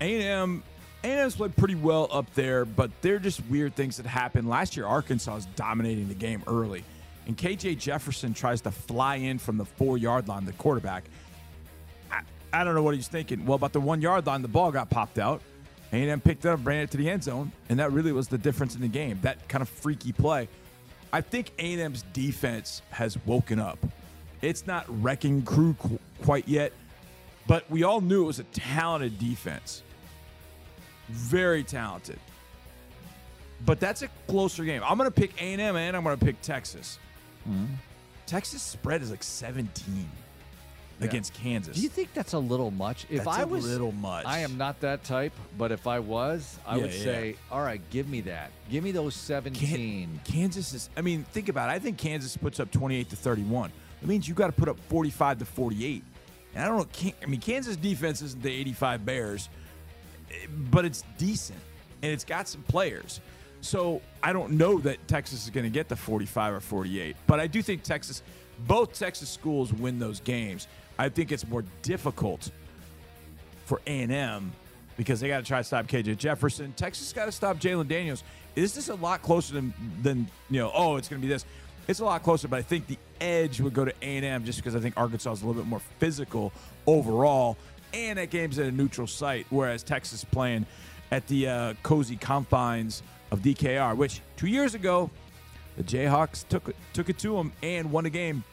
A&M 0.00 0.62
A&M's 1.02 1.36
played 1.36 1.56
pretty 1.56 1.74
well 1.76 2.08
up 2.12 2.32
there, 2.34 2.66
but 2.66 2.90
they're 3.00 3.18
just 3.18 3.42
weird 3.48 3.74
things 3.74 3.96
that 3.96 4.04
happen. 4.04 4.48
Last 4.48 4.76
year, 4.76 4.84
Arkansas 4.86 5.34
was 5.34 5.46
dominating 5.56 6.08
the 6.08 6.14
game 6.14 6.42
early, 6.46 6.84
and 7.26 7.36
KJ 7.38 7.78
Jefferson 7.78 8.34
tries 8.34 8.60
to 8.62 8.70
fly 8.70 9.16
in 9.16 9.38
from 9.38 9.56
the 9.56 9.64
four 9.64 9.96
yard 9.96 10.28
line, 10.28 10.44
the 10.44 10.52
quarterback. 10.52 11.04
I, 12.52 12.64
don't 12.64 12.74
know 12.74 12.82
what 12.82 12.94
he's 12.94 13.08
thinking. 13.08 13.46
Well, 13.46 13.56
about 13.56 13.72
the 13.72 13.80
one 13.80 14.00
yard 14.02 14.26
line, 14.26 14.42
the 14.42 14.48
ball 14.48 14.70
got 14.72 14.90
popped 14.90 15.18
out. 15.18 15.42
A&M 15.92 16.20
picked 16.20 16.44
it 16.44 16.48
up, 16.48 16.64
ran 16.64 16.82
it 16.84 16.90
to 16.92 16.96
the 16.96 17.10
end 17.10 17.24
zone, 17.24 17.50
and 17.68 17.78
that 17.80 17.90
really 17.92 18.12
was 18.12 18.28
the 18.28 18.38
difference 18.38 18.74
in 18.76 18.80
the 18.80 18.88
game. 18.88 19.18
That 19.22 19.48
kind 19.48 19.60
of 19.60 19.68
freaky 19.68 20.12
play. 20.12 20.48
I 21.12 21.20
think 21.20 21.50
A&M's 21.58 22.04
defense 22.12 22.82
has 22.90 23.18
woken 23.26 23.58
up. 23.58 23.78
It's 24.40 24.66
not 24.66 24.84
wrecking 25.02 25.42
crew 25.42 25.74
qu- 25.74 25.98
quite 26.22 26.46
yet, 26.46 26.72
but 27.48 27.68
we 27.68 27.82
all 27.82 28.00
knew 28.00 28.22
it 28.22 28.26
was 28.26 28.38
a 28.38 28.44
talented 28.44 29.18
defense. 29.18 29.82
very 31.08 31.64
talented. 31.64 32.20
But 33.66 33.80
that's 33.80 34.02
a 34.02 34.08
closer 34.28 34.64
game. 34.64 34.82
I'm 34.84 34.96
going 34.96 35.10
to 35.10 35.14
pick 35.20 35.40
A&M 35.42 35.60
and 35.60 35.96
I'm 35.96 36.04
going 36.04 36.16
to 36.16 36.24
pick 36.24 36.40
Texas. 36.40 36.98
Mm-hmm. 37.48 37.74
Texas 38.26 38.62
spread 38.62 39.02
is 39.02 39.10
like 39.10 39.24
17 39.24 40.08
against 41.00 41.32
Kansas. 41.34 41.76
Do 41.76 41.82
you 41.82 41.88
think 41.88 42.12
that's 42.14 42.32
a 42.34 42.38
little 42.38 42.70
much? 42.70 43.06
If 43.10 43.24
That's 43.24 43.38
I 43.38 43.42
a 43.42 43.46
was 43.46 43.64
little 43.66 43.92
much. 43.92 44.26
I 44.26 44.40
am 44.40 44.56
not 44.58 44.80
that 44.80 45.02
type, 45.04 45.32
but 45.56 45.72
if 45.72 45.86
I 45.86 45.98
was, 45.98 46.58
I 46.66 46.76
Yeah, 46.76 46.82
would 46.82 46.92
yeah. 46.94 47.02
say, 47.04 47.36
all 47.50 47.62
right, 47.62 47.80
give 47.90 48.08
me 48.08 48.20
that. 48.22 48.50
Give 48.70 48.84
me 48.84 48.92
those 48.92 49.14
Can- 49.14 49.42
17. 49.54 50.20
Kansas 50.24 50.72
is. 50.74 50.90
I 50.96 51.00
mean, 51.00 51.24
think 51.32 51.48
about 51.48 51.70
it. 51.70 51.72
I 51.72 51.78
think 51.78 51.98
Kansas 51.98 52.36
puts 52.36 52.60
up 52.60 52.70
28 52.70 53.08
to 53.10 53.16
31. 53.16 53.72
It 54.02 54.08
means 54.08 54.28
you 54.28 54.34
got 54.34 54.46
to 54.46 54.52
put 54.52 54.68
up 54.68 54.78
45 54.88 55.38
to 55.40 55.44
48. 55.44 56.02
And 56.54 56.64
I 56.64 56.68
don't 56.68 56.78
know. 56.78 57.12
I 57.22 57.26
mean, 57.26 57.40
Kansas 57.40 57.76
defense 57.76 58.22
isn't 58.22 58.42
the 58.42 58.50
85 58.52 59.04
Bears, 59.06 59.48
but 60.70 60.84
it's 60.84 61.04
decent 61.18 61.58
and 62.02 62.10
it's 62.12 62.24
got 62.24 62.48
some 62.48 62.62
players. 62.62 63.20
So 63.62 64.00
I 64.22 64.32
don't 64.32 64.52
know 64.52 64.78
that 64.80 65.06
Texas 65.06 65.44
is 65.44 65.50
going 65.50 65.64
to 65.64 65.70
get 65.70 65.88
the 65.88 65.96
45 65.96 66.54
or 66.54 66.60
48, 66.60 67.14
but 67.26 67.38
I 67.40 67.46
do 67.46 67.60
think 67.60 67.82
Texas, 67.82 68.22
both 68.66 68.98
Texas 68.98 69.28
schools 69.28 69.72
win 69.72 69.98
those 69.98 70.20
games. 70.20 70.68
I 70.98 71.08
think 71.08 71.32
it's 71.32 71.46
more 71.46 71.64
difficult 71.82 72.50
for 73.64 73.80
A&M 73.86 74.52
because 74.96 75.20
they 75.20 75.28
got 75.28 75.38
to 75.38 75.44
try 75.44 75.58
to 75.58 75.64
stop 75.64 75.86
KJ 75.86 76.18
Jefferson. 76.18 76.72
Texas 76.76 77.12
got 77.12 77.26
to 77.26 77.32
stop 77.32 77.58
Jalon 77.58 77.88
Daniels. 77.88 78.22
Is 78.56 78.74
this 78.74 78.88
a 78.88 78.94
lot 78.96 79.22
closer 79.22 79.54
than 79.54 79.72
than 80.02 80.28
you 80.50 80.60
know? 80.60 80.70
Oh, 80.74 80.96
it's 80.96 81.08
going 81.08 81.22
to 81.22 81.26
be 81.26 81.32
this. 81.32 81.44
It's 81.88 82.00
a 82.00 82.04
lot 82.04 82.22
closer, 82.22 82.48
but 82.48 82.58
I 82.58 82.62
think 82.62 82.86
the 82.86 82.98
edge 83.20 83.60
would 83.60 83.74
go 83.74 83.84
to 83.84 83.92
A&M 84.02 84.44
just 84.44 84.58
because 84.58 84.76
I 84.76 84.80
think 84.80 84.96
Arkansas 84.96 85.32
is 85.32 85.42
a 85.42 85.46
little 85.46 85.60
bit 85.60 85.68
more 85.68 85.80
physical 85.98 86.52
overall, 86.86 87.56
and 87.94 88.18
that 88.18 88.30
game's 88.30 88.58
at 88.58 88.66
a 88.66 88.70
neutral 88.70 89.06
site, 89.06 89.46
whereas 89.50 89.82
Texas 89.82 90.24
playing 90.24 90.66
at 91.10 91.26
the 91.26 91.48
uh, 91.48 91.74
cozy 91.82 92.16
confines 92.16 93.02
of 93.30 93.40
DKR, 93.40 93.96
which 93.96 94.20
two 94.36 94.46
years 94.46 94.74
ago 94.74 95.10
the 95.76 95.82
Jayhawks 95.82 96.46
took 96.48 96.68
it, 96.68 96.76
took 96.92 97.08
it 97.08 97.18
to 97.18 97.36
them 97.36 97.52
and 97.62 97.90
won 97.90 98.04
the 98.04 98.10
game 98.10 98.44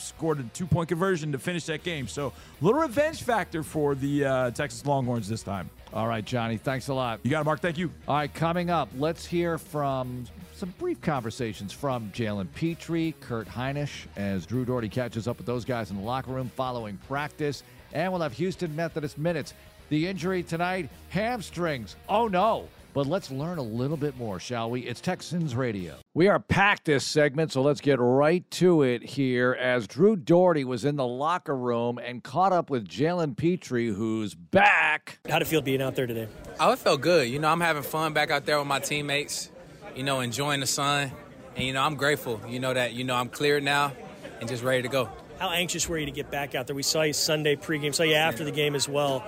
scored 0.00 0.40
a 0.40 0.42
two 0.54 0.66
point 0.66 0.88
conversion 0.88 1.32
to 1.32 1.38
finish 1.38 1.64
that 1.66 1.82
game. 1.82 2.08
So, 2.08 2.28
a 2.28 2.64
little 2.64 2.80
revenge 2.80 3.22
factor 3.22 3.62
for 3.62 3.94
the 3.94 4.24
uh, 4.24 4.50
Texas 4.52 4.84
Longhorns 4.86 5.28
this 5.28 5.42
time. 5.42 5.70
All 5.92 6.06
right, 6.06 6.24
Johnny, 6.24 6.56
thanks 6.56 6.88
a 6.88 6.94
lot. 6.94 7.20
You 7.22 7.30
got 7.30 7.40
it, 7.40 7.44
Marc. 7.44 7.60
Thank 7.60 7.78
you. 7.78 7.90
All 8.06 8.16
right, 8.16 8.32
coming 8.32 8.70
up, 8.70 8.88
let's 8.96 9.24
hear 9.24 9.58
from 9.58 10.26
some 10.54 10.74
brief 10.78 11.00
conversations 11.00 11.72
from 11.72 12.10
Jalen 12.10 12.48
Pitre, 12.54 13.14
Kurt 13.20 13.48
Hinish, 13.48 14.06
as 14.16 14.44
Drew 14.44 14.64
Dougherty 14.64 14.88
catches 14.88 15.26
up 15.28 15.38
with 15.38 15.46
those 15.46 15.64
guys 15.64 15.90
in 15.90 15.96
the 15.96 16.02
locker 16.02 16.32
room 16.32 16.50
following 16.56 16.98
practice. 17.08 17.62
And 17.92 18.12
we'll 18.12 18.20
have 18.20 18.34
Houston 18.34 18.74
Methodist 18.76 19.16
minutes. 19.16 19.54
The 19.88 20.06
injury 20.06 20.42
tonight, 20.42 20.90
hamstrings. 21.08 21.96
Oh 22.08 22.28
no. 22.28 22.68
But 22.94 23.06
let's 23.06 23.30
learn 23.30 23.58
a 23.58 23.62
little 23.62 23.96
bit 23.96 24.16
more, 24.16 24.40
shall 24.40 24.70
we? 24.70 24.80
It's 24.80 25.00
Texans 25.00 25.54
Radio. 25.54 25.96
We 26.14 26.28
are 26.28 26.40
packed 26.40 26.86
this 26.86 27.04
segment, 27.04 27.52
so 27.52 27.62
let's 27.62 27.80
get 27.80 28.00
right 28.00 28.50
to 28.52 28.82
it 28.82 29.02
here 29.02 29.52
as 29.52 29.86
Drew 29.86 30.16
Dougherty 30.16 30.64
was 30.64 30.84
in 30.84 30.96
the 30.96 31.06
locker 31.06 31.56
room 31.56 31.98
and 31.98 32.24
caught 32.24 32.52
up 32.52 32.70
with 32.70 32.88
Jalen 32.88 33.36
Pitre, 33.36 33.92
who's 33.92 34.34
back. 34.34 35.18
How'd 35.28 35.42
it 35.42 35.44
feel 35.44 35.60
being 35.60 35.82
out 35.82 35.94
there 35.94 36.06
today? 36.06 36.28
Oh, 36.58 36.72
it 36.72 36.78
felt 36.78 37.02
good. 37.02 37.28
You 37.28 37.38
know, 37.38 37.48
I'm 37.48 37.60
having 37.60 37.82
fun 37.82 38.14
back 38.14 38.30
out 38.30 38.46
there 38.46 38.58
with 38.58 38.66
my 38.66 38.80
teammates, 38.80 39.50
you 39.94 40.02
know, 40.02 40.20
enjoying 40.20 40.60
the 40.60 40.66
sun. 40.66 41.12
And, 41.56 41.66
you 41.66 41.74
know, 41.74 41.82
I'm 41.82 41.96
grateful, 41.96 42.40
you 42.48 42.58
know, 42.58 42.72
that, 42.72 42.94
you 42.94 43.04
know, 43.04 43.14
I'm 43.14 43.28
cleared 43.28 43.62
now 43.62 43.92
and 44.40 44.48
just 44.48 44.62
ready 44.62 44.82
to 44.82 44.88
go. 44.88 45.10
How 45.38 45.50
anxious 45.50 45.88
were 45.88 45.98
you 45.98 46.06
to 46.06 46.12
get 46.12 46.30
back 46.30 46.54
out 46.54 46.66
there? 46.66 46.74
We 46.74 46.82
saw 46.82 47.02
you 47.02 47.12
Sunday 47.12 47.54
pregame, 47.54 47.94
saw 47.94 48.02
you 48.02 48.14
after 48.14 48.44
the 48.44 48.50
game 48.50 48.74
as 48.74 48.88
well. 48.88 49.24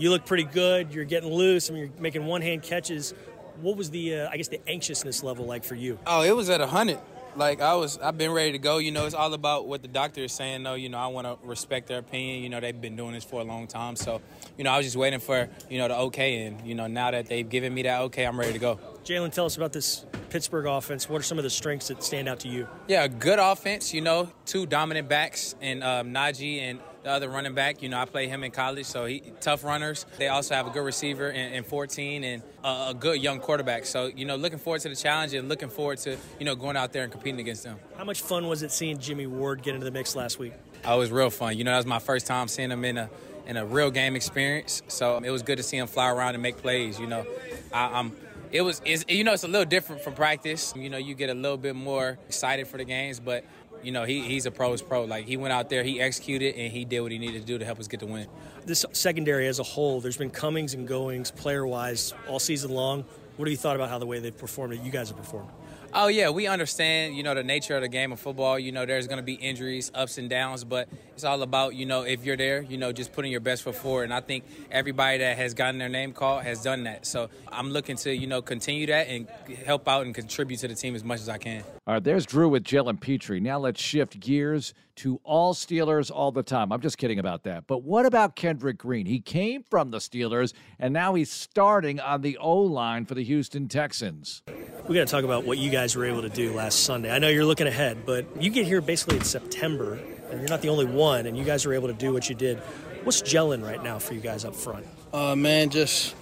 You 0.00 0.08
look 0.08 0.24
pretty 0.24 0.44
good. 0.44 0.94
You're 0.94 1.04
getting 1.04 1.30
loose. 1.30 1.68
I 1.68 1.74
mean, 1.74 1.82
you're 1.82 2.00
making 2.00 2.24
one-hand 2.24 2.62
catches. 2.62 3.12
What 3.60 3.76
was 3.76 3.90
the, 3.90 4.20
uh, 4.20 4.30
I 4.30 4.38
guess, 4.38 4.48
the 4.48 4.66
anxiousness 4.66 5.22
level 5.22 5.44
like 5.44 5.62
for 5.62 5.74
you? 5.74 5.98
Oh, 6.06 6.22
it 6.22 6.34
was 6.34 6.48
at 6.48 6.60
100. 6.60 6.98
Like, 7.36 7.60
I 7.60 7.74
was, 7.74 7.98
I've 7.98 8.16
been 8.16 8.32
ready 8.32 8.52
to 8.52 8.58
go. 8.58 8.78
You 8.78 8.92
know, 8.92 9.04
it's 9.04 9.14
all 9.14 9.34
about 9.34 9.68
what 9.68 9.82
the 9.82 9.88
doctor 9.88 10.22
is 10.22 10.32
saying, 10.32 10.62
though. 10.62 10.72
You 10.72 10.88
know, 10.88 10.96
I 10.96 11.08
want 11.08 11.26
to 11.26 11.46
respect 11.46 11.86
their 11.86 11.98
opinion. 11.98 12.42
You 12.42 12.48
know, 12.48 12.60
they've 12.60 12.80
been 12.80 12.96
doing 12.96 13.12
this 13.12 13.24
for 13.24 13.42
a 13.42 13.44
long 13.44 13.66
time. 13.66 13.94
So, 13.94 14.22
you 14.56 14.64
know, 14.64 14.70
I 14.70 14.78
was 14.78 14.86
just 14.86 14.96
waiting 14.96 15.20
for, 15.20 15.50
you 15.68 15.76
know, 15.76 15.88
the 15.88 15.96
okay. 15.98 16.46
And, 16.46 16.66
you 16.66 16.74
know, 16.74 16.86
now 16.86 17.10
that 17.10 17.26
they've 17.26 17.48
given 17.48 17.74
me 17.74 17.82
that 17.82 18.00
okay, 18.00 18.24
I'm 18.24 18.40
ready 18.40 18.54
to 18.54 18.58
go. 18.58 18.80
Jalen, 19.04 19.32
tell 19.32 19.44
us 19.44 19.58
about 19.58 19.74
this 19.74 20.06
Pittsburgh 20.30 20.64
offense. 20.64 21.10
What 21.10 21.20
are 21.20 21.24
some 21.24 21.36
of 21.36 21.44
the 21.44 21.50
strengths 21.50 21.88
that 21.88 22.02
stand 22.02 22.26
out 22.26 22.40
to 22.40 22.48
you? 22.48 22.66
Yeah, 22.88 23.06
good 23.06 23.38
offense. 23.38 23.92
You 23.92 24.00
know, 24.00 24.32
two 24.46 24.64
dominant 24.64 25.10
backs 25.10 25.54
and 25.60 25.84
um, 25.84 26.14
Najee 26.14 26.58
and 26.60 26.80
the 27.02 27.10
other 27.10 27.28
running 27.28 27.54
back. 27.54 27.82
You 27.82 27.88
know, 27.88 27.98
I 27.98 28.04
played 28.04 28.28
him 28.28 28.44
in 28.44 28.50
college, 28.50 28.86
so 28.86 29.06
he 29.06 29.22
tough 29.40 29.64
runners. 29.64 30.06
They 30.18 30.28
also 30.28 30.54
have 30.54 30.66
a 30.66 30.70
good 30.70 30.84
receiver 30.84 31.30
in, 31.30 31.52
in 31.52 31.64
14 31.64 32.24
and 32.24 32.42
uh, 32.62 32.86
a 32.90 32.94
good 32.94 33.22
young 33.22 33.40
quarterback. 33.40 33.86
So 33.86 34.06
you 34.06 34.24
know, 34.24 34.36
looking 34.36 34.58
forward 34.58 34.82
to 34.82 34.88
the 34.88 34.96
challenge 34.96 35.34
and 35.34 35.48
looking 35.48 35.68
forward 35.68 35.98
to 35.98 36.16
you 36.38 36.44
know 36.44 36.54
going 36.54 36.76
out 36.76 36.92
there 36.92 37.02
and 37.04 37.12
competing 37.12 37.40
against 37.40 37.64
them. 37.64 37.78
How 37.96 38.04
much 38.04 38.22
fun 38.22 38.46
was 38.48 38.62
it 38.62 38.72
seeing 38.72 38.98
Jimmy 38.98 39.26
Ward 39.26 39.62
get 39.62 39.74
into 39.74 39.84
the 39.84 39.90
mix 39.90 40.14
last 40.14 40.38
week? 40.38 40.52
Oh, 40.84 40.96
it 40.96 40.98
was 40.98 41.10
real 41.10 41.30
fun. 41.30 41.56
You 41.58 41.64
know, 41.64 41.72
that 41.72 41.78
was 41.78 41.86
my 41.86 41.98
first 41.98 42.26
time 42.26 42.48
seeing 42.48 42.70
him 42.70 42.84
in 42.84 42.96
a 42.98 43.10
in 43.46 43.56
a 43.56 43.64
real 43.64 43.90
game 43.90 44.16
experience. 44.16 44.82
So 44.88 45.18
it 45.18 45.30
was 45.30 45.42
good 45.42 45.56
to 45.56 45.62
see 45.62 45.76
him 45.76 45.86
fly 45.86 46.10
around 46.10 46.34
and 46.34 46.42
make 46.42 46.58
plays. 46.58 46.98
You 46.98 47.06
know, 47.06 47.26
I, 47.72 47.98
I'm. 47.98 48.12
It 48.52 48.62
was, 48.62 48.82
you 48.84 49.22
know, 49.22 49.32
it's 49.32 49.44
a 49.44 49.48
little 49.48 49.64
different 49.64 50.02
from 50.02 50.14
practice. 50.14 50.74
You 50.74 50.90
know, 50.90 50.98
you 50.98 51.14
get 51.14 51.30
a 51.30 51.34
little 51.34 51.56
bit 51.56 51.76
more 51.76 52.18
excited 52.26 52.66
for 52.66 52.78
the 52.78 52.84
games, 52.84 53.20
but 53.20 53.44
you 53.82 53.92
know, 53.92 54.04
he, 54.04 54.22
he's 54.22 54.46
a 54.46 54.50
pro's 54.50 54.82
pro. 54.82 55.04
Like 55.04 55.26
he 55.26 55.36
went 55.36 55.52
out 55.52 55.68
there, 55.70 55.82
he 55.82 56.00
executed, 56.00 56.54
and 56.56 56.72
he 56.72 56.84
did 56.84 57.00
what 57.00 57.12
he 57.12 57.18
needed 57.18 57.40
to 57.40 57.46
do 57.46 57.58
to 57.58 57.64
help 57.64 57.80
us 57.80 57.88
get 57.88 58.00
the 58.00 58.06
win. 58.06 58.26
This 58.66 58.84
secondary 58.92 59.46
as 59.46 59.58
a 59.58 59.62
whole, 59.62 60.00
there's 60.00 60.16
been 60.16 60.30
comings 60.30 60.74
and 60.74 60.86
goings 60.86 61.30
player-wise 61.30 62.14
all 62.28 62.38
season 62.38 62.70
long. 62.70 63.04
What 63.36 63.48
have 63.48 63.52
you 63.52 63.56
thought 63.56 63.76
about 63.76 63.88
how 63.88 63.98
the 63.98 64.06
way 64.06 64.18
they've 64.18 64.36
performed, 64.36 64.74
that 64.74 64.84
you 64.84 64.90
guys 64.90 65.08
have 65.08 65.16
performed? 65.16 65.48
Oh 65.92 66.06
yeah, 66.06 66.30
we 66.30 66.46
understand, 66.46 67.16
you 67.16 67.24
know, 67.24 67.34
the 67.34 67.42
nature 67.42 67.74
of 67.74 67.82
the 67.82 67.88
game 67.88 68.12
of 68.12 68.20
football. 68.20 68.58
You 68.60 68.70
know, 68.70 68.86
there's 68.86 69.08
going 69.08 69.16
to 69.16 69.24
be 69.24 69.34
injuries, 69.34 69.90
ups 69.92 70.18
and 70.18 70.30
downs, 70.30 70.62
but 70.62 70.88
it's 71.14 71.24
all 71.24 71.42
about, 71.42 71.74
you 71.74 71.84
know, 71.84 72.02
if 72.02 72.24
you're 72.24 72.36
there, 72.36 72.62
you 72.62 72.78
know, 72.78 72.92
just 72.92 73.12
putting 73.12 73.32
your 73.32 73.40
best 73.40 73.64
foot 73.64 73.74
forward. 73.74 74.04
And 74.04 74.14
I 74.14 74.20
think 74.20 74.44
everybody 74.70 75.18
that 75.18 75.36
has 75.36 75.52
gotten 75.52 75.78
their 75.78 75.88
name 75.88 76.12
called 76.12 76.44
has 76.44 76.62
done 76.62 76.84
that. 76.84 77.06
So 77.06 77.28
I'm 77.50 77.70
looking 77.72 77.96
to, 77.96 78.14
you 78.14 78.28
know, 78.28 78.40
continue 78.40 78.86
that 78.86 79.08
and 79.08 79.28
help 79.66 79.88
out 79.88 80.06
and 80.06 80.14
contribute 80.14 80.58
to 80.60 80.68
the 80.68 80.76
team 80.76 80.94
as 80.94 81.02
much 81.02 81.20
as 81.20 81.28
I 81.28 81.38
can. 81.38 81.64
All 81.88 81.94
right, 81.94 82.04
there's 82.04 82.24
Drew 82.24 82.48
with 82.48 82.62
Jalen 82.62 83.00
Pitre. 83.00 83.40
Now 83.40 83.58
let's 83.58 83.80
shift 83.80 84.20
gears 84.20 84.74
to 85.00 85.18
all 85.24 85.54
Steelers 85.54 86.10
all 86.10 86.30
the 86.30 86.42
time. 86.42 86.70
I'm 86.70 86.82
just 86.82 86.98
kidding 86.98 87.18
about 87.18 87.44
that. 87.44 87.66
But 87.66 87.82
what 87.82 88.04
about 88.04 88.36
Kendrick 88.36 88.76
Green? 88.76 89.06
He 89.06 89.18
came 89.18 89.62
from 89.62 89.90
the 89.90 89.96
Steelers, 89.96 90.52
and 90.78 90.92
now 90.92 91.14
he's 91.14 91.30
starting 91.30 91.98
on 92.00 92.20
the 92.20 92.36
O 92.36 92.58
line 92.58 93.06
for 93.06 93.14
the 93.14 93.24
Houston 93.24 93.66
Texans. 93.66 94.42
We 94.86 94.94
got 94.94 95.06
to 95.06 95.10
talk 95.10 95.24
about 95.24 95.46
what 95.46 95.56
you 95.56 95.70
guys 95.70 95.96
were 95.96 96.04
able 96.04 96.20
to 96.20 96.28
do 96.28 96.52
last 96.52 96.80
Sunday. 96.84 97.10
I 97.10 97.18
know 97.18 97.28
you're 97.28 97.46
looking 97.46 97.66
ahead, 97.66 98.04
but 98.04 98.26
you 98.42 98.50
get 98.50 98.66
here 98.66 98.82
basically 98.82 99.16
in 99.16 99.24
September, 99.24 99.94
and 100.30 100.38
you're 100.38 100.50
not 100.50 100.60
the 100.60 100.68
only 100.68 100.84
one, 100.84 101.24
and 101.24 101.34
you 101.34 101.44
guys 101.44 101.64
were 101.64 101.72
able 101.72 101.88
to 101.88 101.94
do 101.94 102.12
what 102.12 102.28
you 102.28 102.34
did. 102.34 102.58
What's 103.02 103.22
gelling 103.22 103.64
right 103.64 103.82
now 103.82 103.98
for 103.98 104.12
you 104.12 104.20
guys 104.20 104.44
up 104.44 104.54
front? 104.54 104.86
Uh, 105.14 105.34
man, 105.34 105.70
just 105.70 106.14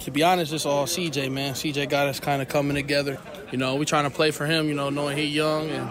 to 0.00 0.10
be 0.10 0.22
honest, 0.22 0.52
it's 0.52 0.66
all 0.66 0.84
CJ, 0.84 1.32
man. 1.32 1.54
CJ 1.54 1.88
got 1.88 2.08
us 2.08 2.20
kind 2.20 2.42
of 2.42 2.48
coming 2.48 2.74
together. 2.74 3.18
You 3.50 3.56
know, 3.56 3.76
we 3.76 3.86
trying 3.86 4.04
to 4.04 4.10
play 4.10 4.32
for 4.32 4.44
him. 4.44 4.68
You 4.68 4.74
know, 4.74 4.90
knowing 4.90 5.16
he 5.16 5.24
young 5.24 5.70
and 5.70 5.88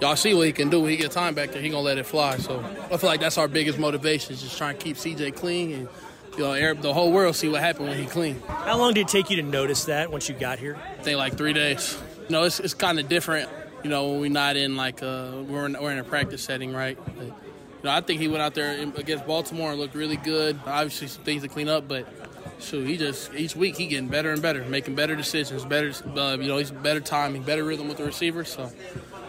y'all 0.00 0.16
see 0.16 0.34
what 0.34 0.46
he 0.46 0.52
can 0.52 0.70
do 0.70 0.80
when 0.80 0.90
he 0.90 0.96
get 0.96 1.10
time 1.10 1.34
back 1.34 1.52
there. 1.52 1.62
He 1.62 1.68
gonna 1.68 1.82
let 1.82 1.98
it 1.98 2.06
fly. 2.06 2.38
So 2.38 2.60
I 2.90 2.96
feel 2.96 3.08
like 3.08 3.20
that's 3.20 3.38
our 3.38 3.48
biggest 3.48 3.78
motivation 3.78 4.32
is 4.32 4.42
just 4.42 4.58
trying 4.58 4.76
to 4.76 4.82
keep 4.82 4.96
CJ 4.96 5.36
clean 5.36 5.72
and 5.72 5.88
you 6.36 6.44
know 6.44 6.74
the 6.74 6.94
whole 6.94 7.10
world 7.10 7.34
see 7.34 7.48
what 7.48 7.60
happened 7.60 7.88
when 7.88 7.98
he 7.98 8.06
clean. 8.06 8.40
How 8.46 8.78
long 8.78 8.94
did 8.94 9.02
it 9.02 9.08
take 9.08 9.28
you 9.30 9.36
to 9.36 9.42
notice 9.42 9.86
that 9.86 10.10
once 10.10 10.28
you 10.28 10.34
got 10.34 10.58
here? 10.58 10.76
I 10.98 11.02
think 11.02 11.18
like 11.18 11.36
three 11.36 11.52
days. 11.52 11.98
You 12.28 12.32
know, 12.32 12.44
it's, 12.44 12.60
it's 12.60 12.74
kind 12.74 13.00
of 13.00 13.08
different. 13.08 13.50
You 13.82 13.90
know, 13.90 14.10
when 14.10 14.20
we're 14.20 14.30
not 14.30 14.56
in 14.56 14.76
like 14.76 15.02
uh, 15.02 15.32
we're 15.48 15.66
in, 15.66 15.76
we're 15.80 15.90
in 15.90 15.98
a 15.98 16.04
practice 16.04 16.42
setting, 16.42 16.72
right? 16.72 16.98
But, 17.16 17.26
you 17.26 17.34
know, 17.84 17.90
I 17.90 18.00
think 18.00 18.20
he 18.20 18.28
went 18.28 18.42
out 18.42 18.54
there 18.54 18.80
against 18.96 19.26
Baltimore 19.26 19.70
and 19.70 19.80
looked 19.80 19.94
really 19.94 20.16
good. 20.16 20.58
Obviously, 20.66 21.08
some 21.08 21.24
things 21.24 21.42
to 21.42 21.48
clean 21.48 21.68
up, 21.68 21.88
but 21.88 22.06
shoot, 22.60 22.86
he 22.86 22.96
just 22.96 23.34
each 23.34 23.56
week 23.56 23.76
he 23.76 23.86
getting 23.86 24.08
better 24.08 24.30
and 24.30 24.42
better, 24.42 24.64
making 24.64 24.94
better 24.94 25.16
decisions, 25.16 25.64
better. 25.64 25.92
Uh, 26.16 26.36
you 26.40 26.48
know, 26.48 26.58
he's 26.58 26.70
better 26.70 27.00
timing, 27.00 27.42
better 27.42 27.64
rhythm 27.64 27.88
with 27.88 27.98
the 27.98 28.04
receivers. 28.04 28.48
So, 28.48 28.70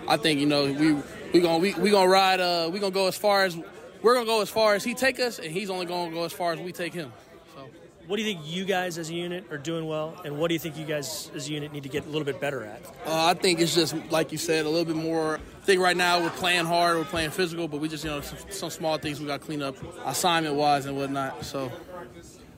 I 0.10 0.18
think 0.18 0.40
you 0.40 0.48
know 0.48 0.66
we 0.66 0.94
we 1.34 1.40
gonna 1.40 1.60
we, 1.60 1.74
we 1.76 1.92
gonna 1.92 2.10
ride. 2.10 2.40
Uh, 2.40 2.70
we 2.74 2.80
gonna 2.80 2.92
go 2.92 3.08
as 3.08 3.16
far 3.16 3.46
as 3.46 3.56
we're 4.02 4.16
gonna 4.16 4.26
go 4.26 4.42
as 4.42 4.50
far 4.50 4.74
as 4.74 4.84
he 4.84 4.96
take 4.96 5.20
us, 5.20 5.38
and 5.38 5.52
he's 5.52 5.70
only 5.70 5.86
gonna 5.86 6.12
go 6.12 6.24
as 6.24 6.34
far 6.34 6.52
as 6.52 6.60
we 6.60 6.72
take 6.72 6.94
him. 6.94 7.14
So, 7.56 7.70
what 8.08 8.16
do 8.18 8.24
you 8.24 8.34
think 8.34 8.46
you 8.46 8.66
guys 8.66 8.98
as 8.98 9.12
a 9.12 9.14
unit 9.14 9.46
are 9.52 9.60
doing 9.60 9.86
well, 9.86 10.20
and 10.26 10.40
what 10.40 10.48
do 10.48 10.56
you 10.56 10.60
think 10.60 10.78
you 10.78 10.86
guys 10.86 11.30
as 11.36 11.48
a 11.48 11.52
unit 11.52 11.72
need 11.72 11.84
to 11.84 11.90
get 11.90 12.08
a 12.08 12.10
little 12.10 12.26
bit 12.26 12.42
better 12.42 12.64
at? 12.64 12.84
Uh, 13.06 13.26
I 13.28 13.36
think 13.36 13.60
it's 13.60 13.76
just 13.76 13.96
like 14.10 14.32
you 14.32 14.40
said, 14.40 14.66
a 14.66 14.70
little 14.70 14.86
bit 14.86 14.96
more. 14.96 15.36
I 15.36 15.66
think 15.66 15.80
right 15.80 15.96
now 15.96 16.20
we're 16.20 16.32
playing 16.32 16.66
hard, 16.66 16.98
we're 16.98 17.04
playing 17.04 17.30
physical, 17.30 17.68
but 17.68 17.80
we 17.80 17.88
just 17.88 18.04
you 18.04 18.10
know 18.10 18.22
some, 18.22 18.40
some 18.50 18.70
small 18.72 18.98
things 18.98 19.20
we 19.20 19.28
got 19.28 19.42
to 19.42 19.46
clean 19.46 19.62
up, 19.62 19.76
assignment 20.06 20.56
wise 20.56 20.88
and 20.88 20.98
whatnot. 20.98 21.46
So 21.46 21.72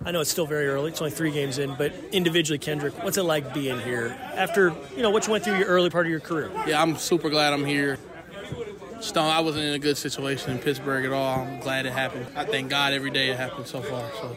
I 0.03 0.11
know 0.11 0.21
it's 0.21 0.31
still 0.31 0.47
very 0.47 0.67
early; 0.67 0.89
it's 0.89 1.01
only 1.01 1.11
three 1.11 1.31
games 1.31 1.57
in, 1.57 1.75
but 1.75 1.93
individually, 2.11 2.57
Kendrick, 2.57 3.03
what's 3.03 3.17
it 3.17 3.23
like 3.23 3.53
being 3.53 3.79
here 3.79 4.17
after 4.35 4.73
you 4.95 5.03
know 5.03 5.09
what 5.11 5.27
you 5.27 5.31
went 5.31 5.43
through 5.43 5.57
your 5.57 5.67
early 5.67 5.89
part 5.89 6.05
of 6.05 6.11
your 6.11 6.19
career? 6.19 6.51
yeah, 6.65 6.81
I'm 6.81 6.97
super 6.97 7.29
glad 7.29 7.53
I'm 7.53 7.65
here. 7.65 7.97
Stone, 8.99 9.31
I 9.31 9.39
wasn't 9.39 9.65
in 9.65 9.73
a 9.73 9.79
good 9.79 9.97
situation 9.97 10.51
in 10.51 10.59
Pittsburgh 10.59 11.05
at 11.05 11.11
all. 11.11 11.39
I'm 11.39 11.59
glad 11.59 11.87
it 11.87 11.93
happened. 11.93 12.27
I 12.35 12.45
thank 12.45 12.69
God 12.69 12.93
every 12.93 13.09
day 13.09 13.29
it 13.29 13.37
happened 13.37 13.65
so 13.65 13.81
far. 13.81 14.09
So 14.21 14.35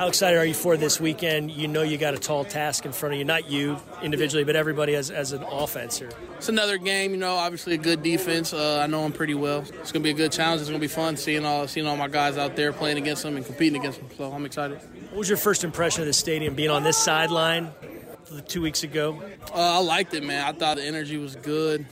How 0.00 0.08
excited 0.08 0.38
are 0.38 0.46
you 0.46 0.54
for 0.54 0.78
this 0.78 0.98
weekend? 0.98 1.50
You 1.50 1.68
know 1.68 1.82
you 1.82 1.98
got 1.98 2.14
a 2.14 2.18
tall 2.18 2.42
task 2.42 2.86
in 2.86 2.92
front 2.92 3.12
of 3.12 3.18
you, 3.18 3.24
not 3.26 3.50
you 3.50 3.76
individually, 4.02 4.44
but 4.44 4.56
everybody 4.56 4.94
as, 4.94 5.10
as 5.10 5.32
an 5.32 5.42
offense 5.42 5.98
here. 5.98 6.08
It's 6.38 6.48
another 6.48 6.78
game, 6.78 7.10
you 7.10 7.18
know, 7.18 7.34
obviously 7.34 7.74
a 7.74 7.76
good 7.76 8.02
defense. 8.02 8.54
Uh, 8.54 8.80
I 8.82 8.86
know 8.86 9.02
them 9.02 9.12
pretty 9.12 9.34
well. 9.34 9.58
It's 9.58 9.92
going 9.92 10.00
to 10.00 10.00
be 10.00 10.08
a 10.08 10.14
good 10.14 10.32
challenge. 10.32 10.62
It's 10.62 10.70
going 10.70 10.80
to 10.80 10.82
be 10.82 10.90
fun 10.90 11.18
seeing 11.18 11.44
all, 11.44 11.68
seeing 11.68 11.86
all 11.86 11.98
my 11.98 12.08
guys 12.08 12.38
out 12.38 12.56
there 12.56 12.72
playing 12.72 12.96
against 12.96 13.24
them 13.24 13.36
and 13.36 13.44
competing 13.44 13.78
against 13.78 13.98
them. 13.98 14.08
So 14.16 14.32
I'm 14.32 14.46
excited. 14.46 14.78
What 15.10 15.18
was 15.18 15.28
your 15.28 15.36
first 15.36 15.64
impression 15.64 16.00
of 16.00 16.06
the 16.06 16.14
stadium 16.14 16.54
being 16.54 16.70
on 16.70 16.82
this 16.82 16.96
sideline 16.96 17.70
two 18.48 18.62
weeks 18.62 18.82
ago? 18.84 19.22
Uh, 19.52 19.80
I 19.80 19.82
liked 19.82 20.14
it, 20.14 20.24
man. 20.24 20.42
I 20.42 20.52
thought 20.52 20.78
the 20.78 20.82
energy 20.82 21.18
was 21.18 21.36
good. 21.36 21.84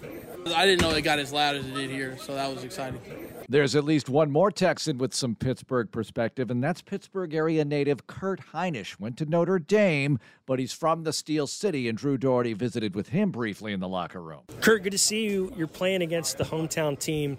I 0.46 0.64
didn't 0.64 0.80
know 0.80 0.96
it 0.96 1.02
got 1.02 1.18
as 1.18 1.30
loud 1.30 1.56
as 1.56 1.66
it 1.66 1.74
did 1.74 1.90
here, 1.90 2.16
so 2.16 2.36
that 2.36 2.48
was 2.50 2.64
exciting. 2.64 3.02
There's 3.50 3.74
at 3.74 3.84
least 3.84 4.10
one 4.10 4.30
more 4.30 4.50
Texan 4.50 4.98
with 4.98 5.14
some 5.14 5.34
Pittsburgh 5.34 5.90
perspective, 5.90 6.50
and 6.50 6.62
that's 6.62 6.82
Pittsburgh 6.82 7.32
area 7.32 7.64
native 7.64 8.06
Kurt 8.06 8.40
Hinish. 8.52 9.00
Went 9.00 9.16
to 9.16 9.24
Notre 9.24 9.58
Dame, 9.58 10.18
but 10.44 10.58
he's 10.58 10.74
from 10.74 11.04
the 11.04 11.14
Steel 11.14 11.46
City, 11.46 11.88
and 11.88 11.96
Drew 11.96 12.18
Dougherty 12.18 12.52
visited 12.52 12.94
with 12.94 13.08
him 13.08 13.30
briefly 13.30 13.72
in 13.72 13.80
the 13.80 13.88
locker 13.88 14.20
room. 14.20 14.40
Kurt, 14.60 14.82
good 14.82 14.92
to 14.92 14.98
see 14.98 15.24
you. 15.24 15.50
You're 15.56 15.66
playing 15.66 16.02
against 16.02 16.36
the 16.36 16.44
hometown 16.44 16.98
team. 16.98 17.38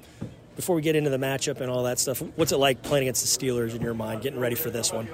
Before 0.56 0.76
we 0.76 0.82
get 0.82 0.96
into 0.96 1.12
the 1.12 1.18
matchup 1.18 1.62
and 1.62 1.70
all 1.70 1.84
that 1.84 2.00
stuff, 2.00 2.24
what's 2.36 2.52
it 2.52 2.58
like 2.58 2.82
playing 2.82 3.04
against 3.04 3.22
the 3.22 3.48
Steelers 3.48 3.76
in 3.76 3.82
your 3.84 3.94
mind, 3.94 4.24
getting 4.24 4.40
ready 4.40 4.56
for 4.56 4.72
this 4.72 4.92
one? 4.92 5.08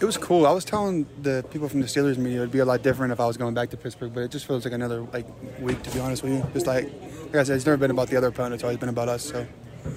It 0.00 0.04
was 0.04 0.16
cool. 0.16 0.46
I 0.46 0.52
was 0.52 0.64
telling 0.64 1.04
the 1.20 1.44
people 1.50 1.68
from 1.68 1.80
the 1.80 1.86
Steelers 1.88 2.16
media 2.16 2.38
it'd 2.38 2.52
be 2.52 2.60
a 2.60 2.64
lot 2.64 2.82
different 2.82 3.12
if 3.12 3.18
I 3.18 3.26
was 3.26 3.36
going 3.36 3.54
back 3.54 3.70
to 3.70 3.76
Pittsburgh, 3.76 4.14
but 4.14 4.22
it 4.22 4.30
just 4.30 4.46
feels 4.46 4.64
like 4.64 4.72
another 4.72 5.02
like 5.12 5.26
week 5.60 5.82
to 5.82 5.90
be 5.90 5.98
honest 5.98 6.22
with 6.22 6.32
you. 6.32 6.46
Just 6.52 6.66
like 6.66 6.84
like 6.84 7.34
I 7.34 7.42
said, 7.42 7.56
it's 7.56 7.66
never 7.66 7.76
been 7.76 7.90
about 7.90 8.08
the 8.08 8.16
other 8.16 8.28
opponent; 8.28 8.54
it's 8.54 8.64
always 8.64 8.78
been 8.78 8.88
about 8.88 9.08
us. 9.08 9.24
So 9.24 9.46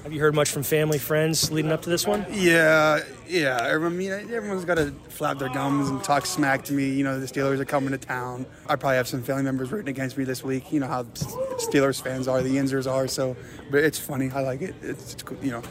have 0.04 0.14
you 0.14 0.20
heard 0.20 0.36
much 0.36 0.50
from 0.50 0.64
family, 0.64 0.98
friends 0.98 1.52
leading 1.52 1.72
up 1.72 1.82
to 1.84 1.90
this 1.90 2.06
one? 2.06 2.26
Yeah, 2.32 3.02
yeah. 3.28 3.58
I 3.62 3.78
mean, 3.90 4.12
everyone's 4.12 4.66
got 4.66 4.76
to 4.76 4.92
flap 5.10 5.40
their 5.40 5.50
gums 5.50 5.90
and 5.90 6.04
talk 6.04 6.26
smack 6.26 6.64
to 6.66 6.74
me. 6.74 6.90
You 6.90 7.04
know, 7.04 7.20
the 7.20 7.26
Steelers 7.26 7.60
are 7.60 7.66
coming 7.66 7.92
to 7.92 7.98
town. 7.98 8.46
I 8.68 8.76
probably 8.76 8.98
have 8.98 9.08
some 9.08 9.24
family 9.24 9.44
members 9.44 9.72
rooting 9.72 9.90
against 9.90 10.18
me 10.18 10.24
this 10.24 10.44
week. 10.44 10.72
You 10.72 10.80
know 10.80 10.88
how 10.88 11.04
Steelers 11.04 12.02
fans 12.02 12.28
are, 12.28 12.42
the 12.42 12.56
Yinzers 12.56 12.90
are. 12.90 13.08
So, 13.08 13.36
but 13.72 13.84
it's 13.84 14.00
funny. 14.00 14.30
I 14.32 14.42
like 14.42 14.62
it. 14.62 14.76
It's, 14.82 15.14
it's 15.14 15.24
you 15.42 15.52
know. 15.52 15.62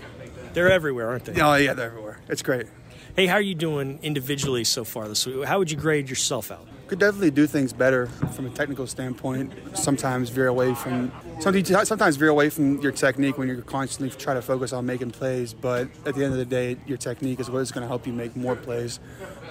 They're 0.55 0.71
everywhere, 0.71 1.09
aren't 1.09 1.27
they? 1.27 1.41
Oh 1.41 1.55
yeah, 1.55 1.75
they're 1.75 1.87
everywhere. 1.87 2.19
It's 2.29 2.43
great. 2.43 2.67
Hey, 3.15 3.27
how 3.27 3.35
are 3.35 3.43
you 3.43 3.55
doing 3.55 3.99
individually 4.03 4.65
so 4.65 4.85
far 4.85 5.09
this 5.09 5.27
week? 5.27 5.45
How 5.45 5.59
would 5.59 5.71
you 5.71 5.77
grade 5.77 6.09
yourself 6.09 6.51
out? 6.51 6.67
Could 6.89 7.01
definitely 7.01 7.33
do 7.33 7.49
things 7.49 7.73
better 7.73 8.07
from 8.07 8.47
a 8.47 8.51
technical 8.51 8.87
standpoint. 8.87 9.53
Sometimes 9.75 10.31
veer 10.31 10.47
away 10.47 10.73
from 10.73 11.11
sometimes 11.41 12.15
veer 12.15 12.29
away 12.29 12.49
from 12.49 12.81
your 12.81 12.93
technique 12.93 13.39
when 13.39 13.49
you're 13.49 13.61
constantly 13.63 14.17
trying 14.17 14.37
to 14.37 14.43
focus 14.43 14.73
on 14.73 14.87
making 14.87 15.11
plays. 15.11 15.53
But 15.53 15.89
at 16.07 16.15
the 16.15 16.25
end 16.25 16.33
of 16.33 16.39
the 16.39 16.45
day, 16.45 16.77
your 16.87 16.97
technique 16.97 17.41
is 17.41 17.51
what 17.51 17.59
is 17.59 17.73
going 17.73 17.83
to 17.83 17.89
help 17.89 18.07
you 18.07 18.13
make 18.13 18.37
more 18.37 18.55
plays. 18.55 19.01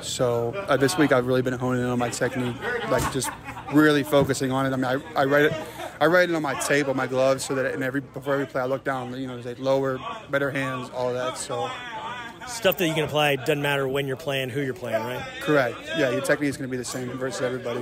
So 0.02 0.54
uh, 0.70 0.78
this 0.78 0.98
week 0.98 1.12
I've 1.12 1.28
really 1.28 1.42
been 1.42 1.54
honing 1.54 1.82
in 1.82 1.88
on 1.90 2.00
my 2.00 2.10
technique, 2.10 2.56
like 2.90 3.12
just 3.12 3.30
really 3.74 4.04
focusing 4.04 4.54
on 4.54 4.66
it. 4.66 4.72
I 4.72 4.76
mean, 4.78 4.86
I, 4.86 5.22
I 5.22 5.26
write 5.26 5.46
it. 5.46 5.54
I 6.00 6.08
write 6.08 6.30
it 6.30 6.36
on 6.36 6.42
my 6.42 6.54
tape 6.60 6.88
on 6.88 6.96
my 6.96 7.08
gloves 7.08 7.46
so 7.46 7.56
that 7.56 7.74
in 7.74 7.82
every 7.82 8.02
before 8.02 8.34
every 8.34 8.46
play 8.46 8.62
I 8.62 8.66
look 8.66 8.84
down, 8.84 9.18
you 9.20 9.28
know, 9.28 9.34
there's 9.34 9.46
like 9.46 9.60
lower, 9.60 10.00
better 10.30 10.52
hands, 10.52 10.90
all 10.90 11.14
that. 11.14 11.38
So 11.38 11.70
stuff 12.48 12.78
that 12.78 12.88
you 12.88 12.94
can 12.94 13.04
apply 13.04 13.36
doesn't 13.38 13.62
matter 13.62 13.88
when 13.88 14.08
you're 14.08 14.16
playing, 14.16 14.50
who 14.50 14.62
you're 14.62 14.74
playing, 14.74 15.02
right? 15.04 15.26
Correct. 15.42 15.78
Yeah, 15.98 16.12
your 16.12 16.22
technique 16.22 16.50
is 16.50 16.58
going 16.58 16.70
to 16.70 16.72
be 16.72 16.78
the 16.78 16.86
same 16.86 17.10
versus 17.18 17.42
everybody. 17.42 17.82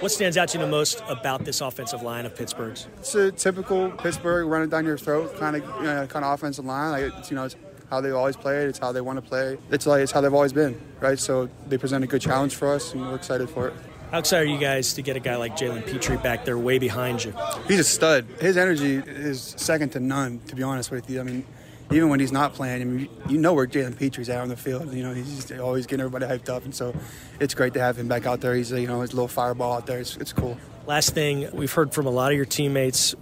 What 0.00 0.10
stands 0.10 0.36
out 0.36 0.48
to 0.48 0.58
you 0.58 0.64
the 0.64 0.70
most 0.70 1.02
about 1.08 1.44
this 1.44 1.60
offensive 1.60 2.02
line 2.02 2.24
of 2.24 2.34
Pittsburgh's? 2.34 2.88
It's 2.98 3.14
a 3.14 3.30
typical 3.30 3.90
Pittsburgh 3.90 4.46
running 4.46 4.70
down 4.70 4.84
your 4.84 4.96
throat 4.96 5.36
kind 5.38 5.56
of 5.56 5.62
you 5.62 5.84
know, 5.84 6.06
kind 6.06 6.24
of 6.24 6.32
offensive 6.32 6.64
line. 6.64 6.90
Like 6.92 7.12
it's, 7.18 7.30
you 7.30 7.36
know, 7.36 7.44
it's 7.44 7.56
how 7.90 8.00
they've 8.00 8.14
always 8.14 8.36
played. 8.36 8.68
It's 8.68 8.78
how 8.78 8.92
they 8.92 9.00
want 9.00 9.22
to 9.22 9.28
play. 9.28 9.58
It's 9.70 9.86
like 9.86 10.00
it's 10.00 10.12
how 10.12 10.20
they've 10.20 10.32
always 10.32 10.52
been, 10.52 10.80
right? 11.00 11.18
So 11.18 11.50
they 11.66 11.76
present 11.76 12.04
a 12.04 12.06
good 12.06 12.22
challenge 12.22 12.54
for 12.54 12.72
us, 12.72 12.94
and 12.94 13.02
we're 13.02 13.16
excited 13.16 13.50
for 13.50 13.68
it. 13.68 13.74
How 14.10 14.18
excited 14.18 14.48
are 14.48 14.52
you 14.52 14.58
guys 14.58 14.94
to 14.94 15.02
get 15.02 15.16
a 15.16 15.20
guy 15.20 15.36
like 15.36 15.56
Jalen 15.56 15.86
Pitre 15.86 16.16
back 16.18 16.44
there, 16.44 16.58
way 16.58 16.78
behind 16.78 17.22
you? 17.22 17.34
He's 17.68 17.78
a 17.78 17.84
stud. 17.84 18.26
His 18.40 18.56
energy 18.56 18.96
is 18.96 19.54
second 19.56 19.90
to 19.90 20.00
none. 20.00 20.40
To 20.48 20.56
be 20.56 20.62
honest 20.62 20.90
with 20.90 21.08
you, 21.10 21.20
I 21.20 21.24
mean 21.24 21.44
even 21.90 22.08
when 22.08 22.20
he's 22.20 22.32
not 22.32 22.54
playing, 22.54 22.82
I 22.82 22.84
mean, 22.84 23.08
you 23.28 23.38
know 23.38 23.52
where 23.52 23.66
Jalen 23.66 23.96
Pitre's 23.96 24.28
at 24.28 24.40
on 24.40 24.48
the 24.48 24.56
field. 24.56 24.92
You 24.94 25.02
know, 25.02 25.12
he's 25.12 25.50
always 25.58 25.86
getting 25.86 26.04
everybody 26.04 26.26
hyped 26.26 26.48
up, 26.48 26.64
and 26.64 26.74
so 26.74 26.94
it's 27.40 27.54
great 27.54 27.74
to 27.74 27.80
have 27.80 27.98
him 27.98 28.08
back 28.08 28.26
out 28.26 28.40
there. 28.40 28.54
He's 28.54 28.70
you 28.70 28.86
know 28.86 29.00
his 29.00 29.12
little 29.12 29.28
fireball 29.28 29.74
out 29.74 29.86
there. 29.86 29.98
It's, 29.98 30.16
it's 30.16 30.32
cool. 30.32 30.56
Last 30.86 31.14
thing, 31.14 31.48
we've 31.52 31.72
heard 31.72 31.92
from 31.92 32.06
a 32.06 32.10
lot 32.10 32.30
of 32.30 32.36
your 32.36 32.46
teammates 32.46 33.14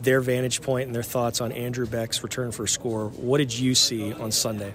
their 0.00 0.20
vantage 0.20 0.62
point 0.62 0.86
and 0.86 0.94
their 0.94 1.02
thoughts 1.02 1.40
on 1.40 1.52
Andrew 1.52 1.86
Beck's 1.86 2.22
return 2.22 2.52
for 2.52 2.64
a 2.64 2.68
score. 2.68 3.08
What 3.08 3.38
did 3.38 3.56
you 3.56 3.74
see 3.74 4.12
on 4.12 4.30
Sunday? 4.30 4.74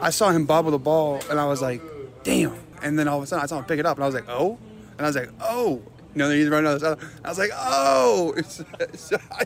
I 0.00 0.10
saw 0.10 0.30
him 0.30 0.44
bobble 0.46 0.70
the 0.70 0.78
ball, 0.78 1.20
and 1.30 1.38
I 1.38 1.46
was 1.46 1.62
like, 1.62 1.82
"Damn!" 2.24 2.54
And 2.82 2.98
then 2.98 3.08
all 3.08 3.18
of 3.18 3.24
a 3.24 3.26
sudden, 3.26 3.42
I 3.42 3.46
saw 3.46 3.58
him 3.58 3.64
pick 3.64 3.78
it 3.78 3.86
up, 3.86 3.96
and 3.96 4.04
I 4.04 4.06
was 4.06 4.14
like, 4.14 4.28
"Oh!" 4.28 4.58
And 4.96 5.06
I 5.06 5.08
was 5.08 5.16
like, 5.16 5.30
"Oh!" 5.40 5.82
You 6.14 6.18
know, 6.18 6.30
he's 6.30 6.48
running 6.48 6.66
on 6.66 6.78
the 6.78 6.80
side. 6.80 6.98
I 7.24 7.28
was 7.28 7.38
like, 7.38 7.50
"Oh!" 7.54 8.34
so 8.94 9.18
I, 9.30 9.44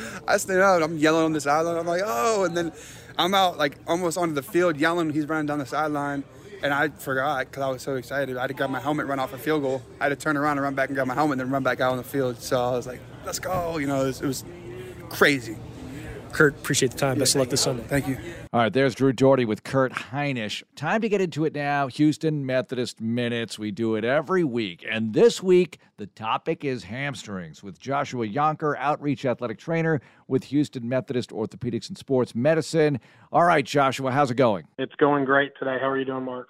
I 0.28 0.36
stand 0.36 0.60
up, 0.60 0.82
I'm 0.82 0.98
yelling 0.98 1.24
on 1.24 1.32
the 1.32 1.40
sideline. 1.40 1.76
I'm 1.76 1.86
like, 1.86 2.02
"Oh!" 2.04 2.44
And 2.44 2.56
then 2.56 2.72
I'm 3.18 3.34
out 3.34 3.58
like 3.58 3.78
almost 3.86 4.18
onto 4.18 4.34
the 4.34 4.42
field 4.42 4.76
yelling. 4.76 5.10
He's 5.10 5.26
running 5.26 5.46
down 5.46 5.58
the 5.58 5.66
sideline, 5.66 6.24
and 6.62 6.72
I 6.72 6.88
forgot 6.88 7.46
because 7.46 7.62
I 7.62 7.68
was 7.68 7.82
so 7.82 7.96
excited. 7.96 8.36
I 8.36 8.42
had 8.42 8.48
to 8.48 8.54
grab 8.54 8.70
my 8.70 8.80
helmet, 8.80 9.06
run 9.06 9.18
off 9.18 9.32
a 9.32 9.38
field 9.38 9.62
goal. 9.62 9.82
I 10.00 10.04
had 10.04 10.08
to 10.10 10.16
turn 10.16 10.36
around 10.36 10.58
and 10.58 10.62
run 10.62 10.74
back 10.74 10.88
and 10.88 10.96
grab 10.96 11.06
my 11.06 11.14
helmet, 11.14 11.34
and 11.34 11.40
then 11.42 11.50
run 11.50 11.62
back 11.62 11.80
out 11.80 11.92
on 11.92 11.98
the 11.98 12.04
field. 12.04 12.40
So 12.40 12.60
I 12.62 12.72
was 12.72 12.86
like, 12.86 13.00
"Let's 13.24 13.38
go!" 13.38 13.78
You 13.78 13.86
know, 13.86 14.02
it 14.02 14.06
was, 14.06 14.20
it 14.20 14.26
was 14.26 14.44
crazy. 15.08 15.56
Kurt, 16.36 16.54
appreciate 16.54 16.92
the 16.92 16.98
time. 16.98 17.18
Best 17.18 17.34
of 17.34 17.38
luck 17.38 17.48
this 17.48 17.62
Sunday. 17.62 17.82
Thank 17.84 18.06
you. 18.06 18.18
All 18.52 18.60
right, 18.60 18.70
there's 18.70 18.94
Drew 18.94 19.10
Dougherty 19.14 19.46
with 19.46 19.64
Kurt 19.64 19.90
Hinish. 19.94 20.62
Time 20.74 21.00
to 21.00 21.08
get 21.08 21.22
into 21.22 21.46
it 21.46 21.54
now. 21.54 21.86
Houston 21.86 22.44
Methodist 22.44 23.00
Minutes. 23.00 23.58
We 23.58 23.70
do 23.70 23.94
it 23.94 24.04
every 24.04 24.44
week. 24.44 24.84
And 24.86 25.14
this 25.14 25.42
week, 25.42 25.78
the 25.96 26.06
topic 26.08 26.62
is 26.62 26.84
hamstrings 26.84 27.62
with 27.62 27.78
Joshua 27.78 28.28
Yonker, 28.28 28.76
outreach 28.76 29.24
athletic 29.24 29.58
trainer 29.58 30.02
with 30.28 30.44
Houston 30.44 30.86
Methodist 30.86 31.30
Orthopedics 31.30 31.88
and 31.88 31.96
Sports 31.96 32.34
Medicine. 32.34 33.00
All 33.32 33.44
right, 33.44 33.64
Joshua, 33.64 34.12
how's 34.12 34.30
it 34.30 34.34
going? 34.34 34.66
It's 34.76 34.94
going 34.96 35.24
great 35.24 35.52
today. 35.58 35.78
How 35.80 35.88
are 35.88 35.98
you 35.98 36.04
doing, 36.04 36.24
Marc? 36.24 36.48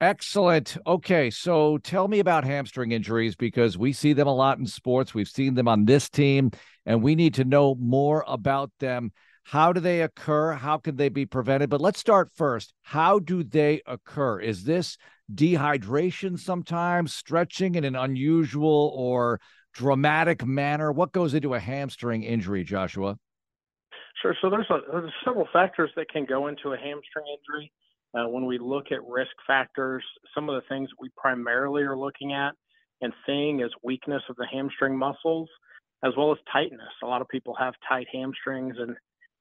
Excellent. 0.00 0.76
Okay, 0.84 1.30
so 1.30 1.78
tell 1.78 2.08
me 2.08 2.18
about 2.18 2.42
hamstring 2.42 2.90
injuries 2.90 3.36
because 3.36 3.78
we 3.78 3.92
see 3.92 4.14
them 4.14 4.26
a 4.26 4.34
lot 4.34 4.58
in 4.58 4.66
sports. 4.66 5.14
We've 5.14 5.28
seen 5.28 5.54
them 5.54 5.68
on 5.68 5.84
this 5.84 6.08
team, 6.08 6.50
and 6.84 7.04
we 7.04 7.14
need 7.14 7.34
to 7.34 7.44
know 7.44 7.76
more 7.76 8.24
about 8.26 8.72
them. 8.80 9.12
How 9.48 9.72
do 9.72 9.80
they 9.80 10.02
occur? 10.02 10.52
How 10.52 10.76
can 10.76 10.96
they 10.96 11.08
be 11.08 11.24
prevented? 11.24 11.70
But 11.70 11.80
let's 11.80 11.98
start 11.98 12.30
first. 12.34 12.74
How 12.82 13.18
do 13.18 13.42
they 13.42 13.80
occur? 13.86 14.40
Is 14.40 14.64
this 14.64 14.98
dehydration 15.34 16.38
sometimes, 16.38 17.14
stretching 17.14 17.74
in 17.74 17.84
an 17.84 17.96
unusual 17.96 18.92
or 18.94 19.40
dramatic 19.72 20.44
manner? 20.44 20.92
What 20.92 21.12
goes 21.12 21.32
into 21.32 21.54
a 21.54 21.60
hamstring 21.60 22.24
injury, 22.24 22.62
Joshua? 22.62 23.16
Sure. 24.20 24.36
So 24.42 24.50
there's, 24.50 24.68
a, 24.68 24.80
there's 24.92 25.10
several 25.24 25.48
factors 25.50 25.90
that 25.96 26.10
can 26.10 26.26
go 26.26 26.48
into 26.48 26.74
a 26.74 26.76
hamstring 26.76 27.24
injury. 27.32 27.72
Uh, 28.14 28.28
when 28.28 28.44
we 28.44 28.58
look 28.58 28.92
at 28.92 29.02
risk 29.02 29.32
factors, 29.46 30.04
some 30.34 30.50
of 30.50 30.56
the 30.56 30.68
things 30.68 30.90
we 31.00 31.08
primarily 31.16 31.84
are 31.84 31.96
looking 31.96 32.34
at 32.34 32.52
and 33.00 33.14
seeing 33.24 33.60
is 33.60 33.70
weakness 33.82 34.22
of 34.28 34.36
the 34.36 34.46
hamstring 34.52 34.94
muscles 34.94 35.48
as 36.04 36.12
well 36.18 36.32
as 36.32 36.38
tightness. 36.52 36.92
A 37.02 37.06
lot 37.06 37.22
of 37.22 37.28
people 37.28 37.56
have 37.58 37.72
tight 37.88 38.06
hamstrings 38.12 38.76
and 38.78 38.94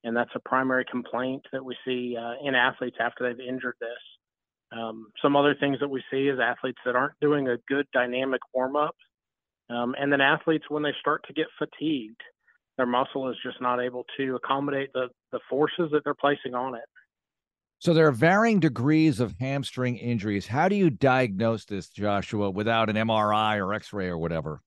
and 0.04 0.16
that's 0.16 0.32
a 0.36 0.40
primary 0.48 0.86
complaint 0.90 1.44
that 1.52 1.64
we 1.64 1.76
see 1.86 2.16
uh, 2.18 2.34
in 2.48 2.56
athletes 2.56 2.98
after 3.00 3.28
they've 3.28 3.48
injured 3.48 3.76
this. 3.80 4.78
Um, 4.78 5.08
some 5.22 5.36
other 5.36 5.56
things 5.60 5.80
that 5.80 5.90
we 5.90 6.04
see 6.12 6.28
is 6.28 6.40
athletes 6.40 6.80
that 6.86 6.96
aren't 6.96 7.20
doing 7.22 7.48
a 7.48 7.58
good 7.68 7.88
dynamic 7.94 8.42
warm 8.54 8.76
up, 8.76 8.96
um, 9.70 9.96
and 10.00 10.12
then 10.12 10.22
athletes 10.22 10.66
when 10.70 10.84
they 10.84 10.94
start 11.00 11.24
to 11.28 11.34
get 11.34 11.48
fatigued, 11.58 12.22
their 12.78 12.86
muscle 12.86 13.30
is 13.30 13.38
just 13.44 13.62
not 13.62 13.82
able 13.82 14.06
to 14.18 14.36
accommodate 14.36 14.92
the 14.94 15.08
the 15.32 15.40
forces 15.50 15.90
that 15.92 16.04
they're 16.04 16.14
placing 16.14 16.54
on 16.54 16.76
it. 16.76 16.84
So 17.80 17.94
there 17.94 18.08
are 18.08 18.12
varying 18.12 18.60
degrees 18.60 19.20
of 19.20 19.36
hamstring 19.40 19.98
injuries. 19.98 20.48
How 20.48 20.68
do 20.68 20.76
you 20.76 20.90
diagnose 20.90 21.66
this, 21.66 21.90
Joshua, 21.90 22.50
without 22.50 22.90
an 22.90 22.96
MRI 22.96 23.58
or 23.58 23.74
X-ray 23.74 24.08
or 24.08 24.18
whatever? 24.18 24.62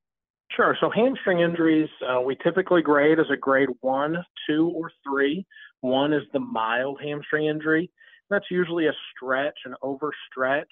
Sure. 0.57 0.77
So 0.81 0.91
hamstring 0.91 1.41
injuries, 1.41 1.89
uh, 2.09 2.21
we 2.21 2.37
typically 2.43 2.83
grade 2.83 3.21
as 3.21 3.27
a 3.33 3.37
grade 3.37 3.69
one, 3.81 4.17
two, 4.49 4.73
or 4.75 4.91
three. 5.05 5.47
One 5.81 6.13
is 6.13 6.23
the 6.33 6.41
mild 6.41 7.01
hamstring 7.03 7.47
injury. 7.47 7.91
That's 8.31 8.45
usually 8.51 8.87
a 8.87 8.93
stretch, 9.15 9.59
an 9.65 9.75
overstretch, 9.83 10.65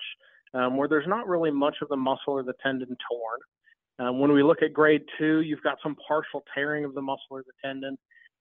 um, 0.55 0.77
where 0.77 0.89
there's 0.89 1.07
not 1.07 1.29
really 1.29 1.51
much 1.51 1.77
of 1.81 1.89
the 1.89 1.97
muscle 1.97 2.35
or 2.35 2.43
the 2.43 2.55
tendon 2.63 2.97
torn. 3.11 3.39
Um, 4.01 4.19
when 4.21 4.33
we 4.33 4.43
look 4.43 4.63
at 4.63 4.73
grade 4.73 5.03
two, 5.19 5.41
you've 5.41 5.63
got 5.63 5.79
some 5.83 5.97
partial 6.07 6.45
tearing 6.55 6.85
of 6.85 6.95
the 6.95 7.03
muscle 7.03 7.27
or 7.31 7.43
the 7.43 7.53
tendon. 7.65 7.97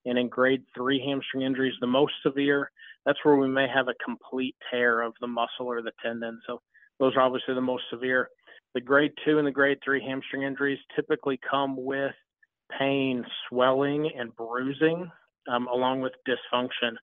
And 0.06 0.18
in 0.18 0.28
grade 0.28 0.62
three 0.74 1.00
hamstring 1.04 1.42
injuries, 1.42 1.74
the 1.80 1.86
most 1.86 2.12
severe, 2.22 2.70
that's 3.04 3.18
where 3.24 3.36
we 3.36 3.48
may 3.48 3.66
have 3.72 3.88
a 3.88 3.94
complete 4.04 4.54
tear 4.70 5.02
of 5.02 5.14
the 5.20 5.26
muscle 5.26 5.66
or 5.66 5.82
the 5.82 5.92
tendon. 6.02 6.40
So 6.46 6.60
those 6.98 7.14
are 7.16 7.20
obviously 7.20 7.54
the 7.54 7.60
most 7.60 7.84
severe. 7.90 8.28
The 8.74 8.80
grade 8.80 9.12
two 9.24 9.38
and 9.38 9.46
the 9.46 9.52
grade 9.52 9.78
three 9.84 10.02
hamstring 10.02 10.42
injuries 10.42 10.78
typically 10.94 11.38
come 11.48 11.76
with 11.76 12.14
pain, 12.78 13.24
swelling, 13.48 14.10
and 14.16 14.34
bruising, 14.36 15.10
um, 15.50 15.66
along 15.68 16.00
with 16.00 16.12
dysfunction. 16.28 16.96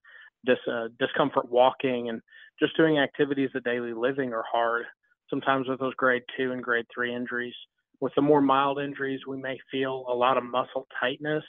dis, 0.44 0.58
uh, 0.70 0.88
discomfort 0.98 1.50
walking 1.50 2.08
and 2.08 2.22
just 2.58 2.76
doing 2.76 2.98
activities 2.98 3.50
of 3.54 3.64
daily 3.64 3.92
living 3.92 4.32
are 4.32 4.44
hard. 4.50 4.84
Sometimes 5.28 5.68
with 5.68 5.80
those 5.80 5.94
grade 5.94 6.22
two 6.36 6.52
and 6.52 6.62
grade 6.62 6.86
three 6.94 7.14
injuries. 7.14 7.54
With 8.00 8.12
the 8.14 8.22
more 8.22 8.40
mild 8.40 8.78
injuries, 8.78 9.20
we 9.26 9.36
may 9.36 9.58
feel 9.70 10.04
a 10.08 10.14
lot 10.14 10.36
of 10.36 10.44
muscle 10.44 10.86
tightness 11.00 11.44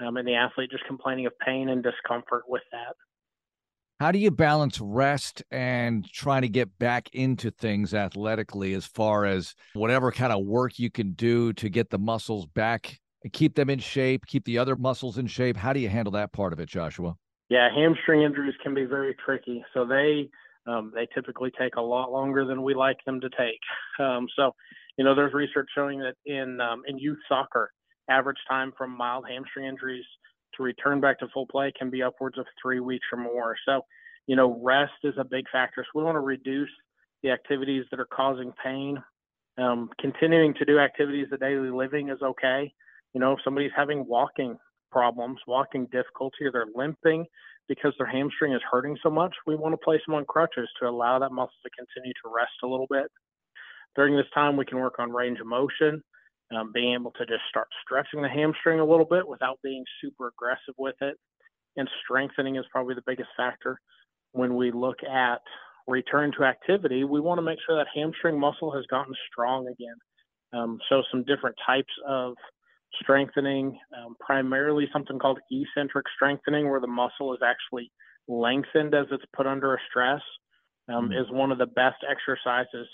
um, 0.00 0.16
and 0.16 0.28
the 0.28 0.34
athlete 0.34 0.70
just 0.70 0.84
complaining 0.86 1.26
of 1.26 1.32
pain 1.38 1.70
and 1.70 1.82
discomfort 1.82 2.44
with 2.48 2.62
that. 2.72 2.94
How 4.00 4.12
do 4.12 4.20
you 4.20 4.30
balance 4.30 4.80
rest 4.80 5.42
and 5.50 6.08
trying 6.12 6.42
to 6.42 6.48
get 6.48 6.78
back 6.78 7.08
into 7.12 7.50
things 7.50 7.92
athletically 7.92 8.72
as 8.74 8.86
far 8.86 9.24
as 9.24 9.56
whatever 9.72 10.12
kind 10.12 10.32
of 10.32 10.46
work 10.46 10.78
you 10.78 10.88
can 10.88 11.14
do 11.14 11.52
to 11.54 11.68
get 11.68 11.90
the 11.90 11.98
muscles 11.98 12.46
back 12.46 13.00
and 13.24 13.32
keep 13.32 13.56
them 13.56 13.68
in 13.68 13.80
shape, 13.80 14.24
keep 14.26 14.44
the 14.44 14.56
other 14.56 14.76
muscles 14.76 15.18
in 15.18 15.26
shape? 15.26 15.56
How 15.56 15.72
do 15.72 15.80
you 15.80 15.88
handle 15.88 16.12
that 16.12 16.32
part 16.32 16.52
of 16.52 16.60
it, 16.60 16.68
Joshua? 16.68 17.16
Yeah, 17.48 17.70
hamstring 17.74 18.22
injuries 18.22 18.54
can 18.62 18.72
be 18.72 18.84
very 18.84 19.16
tricky. 19.24 19.64
So 19.74 19.84
they 19.84 20.30
um, 20.68 20.92
they 20.94 21.08
typically 21.12 21.50
take 21.58 21.74
a 21.74 21.80
lot 21.80 22.12
longer 22.12 22.44
than 22.44 22.62
we 22.62 22.74
like 22.74 22.98
them 23.04 23.20
to 23.20 23.28
take. 23.30 23.60
Um, 24.00 24.28
so, 24.36 24.52
you 24.96 25.04
know, 25.04 25.16
there's 25.16 25.34
research 25.34 25.66
showing 25.74 25.98
that 25.98 26.14
in 26.24 26.60
um, 26.60 26.82
in 26.86 27.00
youth 27.00 27.18
soccer, 27.28 27.72
average 28.08 28.36
time 28.48 28.72
from 28.78 28.96
mild 28.96 29.24
hamstring 29.28 29.66
injuries 29.66 30.04
to 30.58 30.62
return 30.62 31.00
back 31.00 31.18
to 31.20 31.28
full 31.32 31.46
play 31.46 31.72
can 31.76 31.88
be 31.88 32.02
upwards 32.02 32.36
of 32.38 32.44
three 32.60 32.80
weeks 32.80 33.06
or 33.12 33.18
more. 33.18 33.56
So, 33.66 33.80
you 34.26 34.36
know, 34.36 34.60
rest 34.62 34.92
is 35.04 35.14
a 35.18 35.24
big 35.24 35.46
factor. 35.50 35.82
So 35.84 35.98
we 35.98 36.04
want 36.04 36.16
to 36.16 36.20
reduce 36.20 36.70
the 37.22 37.30
activities 37.30 37.84
that 37.90 37.98
are 37.98 38.08
causing 38.12 38.52
pain. 38.62 39.02
Um, 39.56 39.88
continuing 40.00 40.54
to 40.54 40.64
do 40.64 40.78
activities 40.78 41.28
of 41.32 41.40
daily 41.40 41.70
living 41.70 42.10
is 42.10 42.22
okay. 42.22 42.72
You 43.14 43.20
know, 43.20 43.32
if 43.32 43.38
somebody's 43.42 43.72
having 43.74 44.06
walking 44.06 44.56
problems, 44.92 45.38
walking 45.46 45.86
difficulty, 45.86 46.44
or 46.44 46.52
they're 46.52 46.66
limping 46.74 47.24
because 47.68 47.92
their 47.98 48.06
hamstring 48.06 48.52
is 48.52 48.62
hurting 48.70 48.96
so 49.02 49.10
much, 49.10 49.34
we 49.46 49.56
want 49.56 49.72
to 49.72 49.84
place 49.84 50.00
them 50.06 50.14
on 50.14 50.24
crutches 50.24 50.68
to 50.80 50.88
allow 50.88 51.18
that 51.18 51.32
muscle 51.32 51.50
to 51.64 51.70
continue 51.76 52.12
to 52.22 52.32
rest 52.34 52.52
a 52.62 52.66
little 52.66 52.86
bit. 52.90 53.06
During 53.96 54.16
this 54.16 54.26
time, 54.32 54.56
we 54.56 54.64
can 54.64 54.78
work 54.78 54.98
on 54.98 55.10
range 55.10 55.40
of 55.40 55.46
motion, 55.46 56.02
um, 56.54 56.72
being 56.72 56.94
able 56.94 57.12
to 57.12 57.26
just 57.26 57.42
start 57.48 57.68
stretching 57.82 58.22
the 58.22 58.28
hamstring 58.28 58.80
a 58.80 58.84
little 58.84 59.04
bit 59.04 59.26
without 59.26 59.58
being 59.62 59.84
super 60.02 60.28
aggressive 60.28 60.74
with 60.78 60.96
it. 61.00 61.16
And 61.76 61.88
strengthening 62.04 62.56
is 62.56 62.64
probably 62.72 62.94
the 62.94 63.02
biggest 63.06 63.28
factor. 63.36 63.78
When 64.32 64.56
we 64.56 64.72
look 64.72 64.96
at 65.04 65.40
return 65.86 66.32
to 66.38 66.44
activity, 66.44 67.04
we 67.04 67.20
want 67.20 67.38
to 67.38 67.42
make 67.42 67.58
sure 67.66 67.76
that 67.76 67.86
hamstring 67.94 68.38
muscle 68.38 68.74
has 68.74 68.84
gotten 68.90 69.14
strong 69.30 69.66
again. 69.68 69.96
Um, 70.52 70.78
so, 70.88 71.02
some 71.10 71.24
different 71.24 71.56
types 71.66 71.92
of 72.06 72.34
strengthening, 73.02 73.78
um, 73.96 74.16
primarily 74.18 74.88
something 74.92 75.18
called 75.18 75.38
eccentric 75.50 76.06
strengthening, 76.14 76.70
where 76.70 76.80
the 76.80 76.86
muscle 76.86 77.34
is 77.34 77.40
actually 77.44 77.92
lengthened 78.28 78.94
as 78.94 79.06
it's 79.10 79.24
put 79.36 79.46
under 79.46 79.74
a 79.74 79.78
stress, 79.90 80.22
um, 80.88 81.10
mm-hmm. 81.10 81.12
is 81.12 81.30
one 81.30 81.52
of 81.52 81.58
the 81.58 81.66
best 81.66 81.98
exercises 82.08 82.88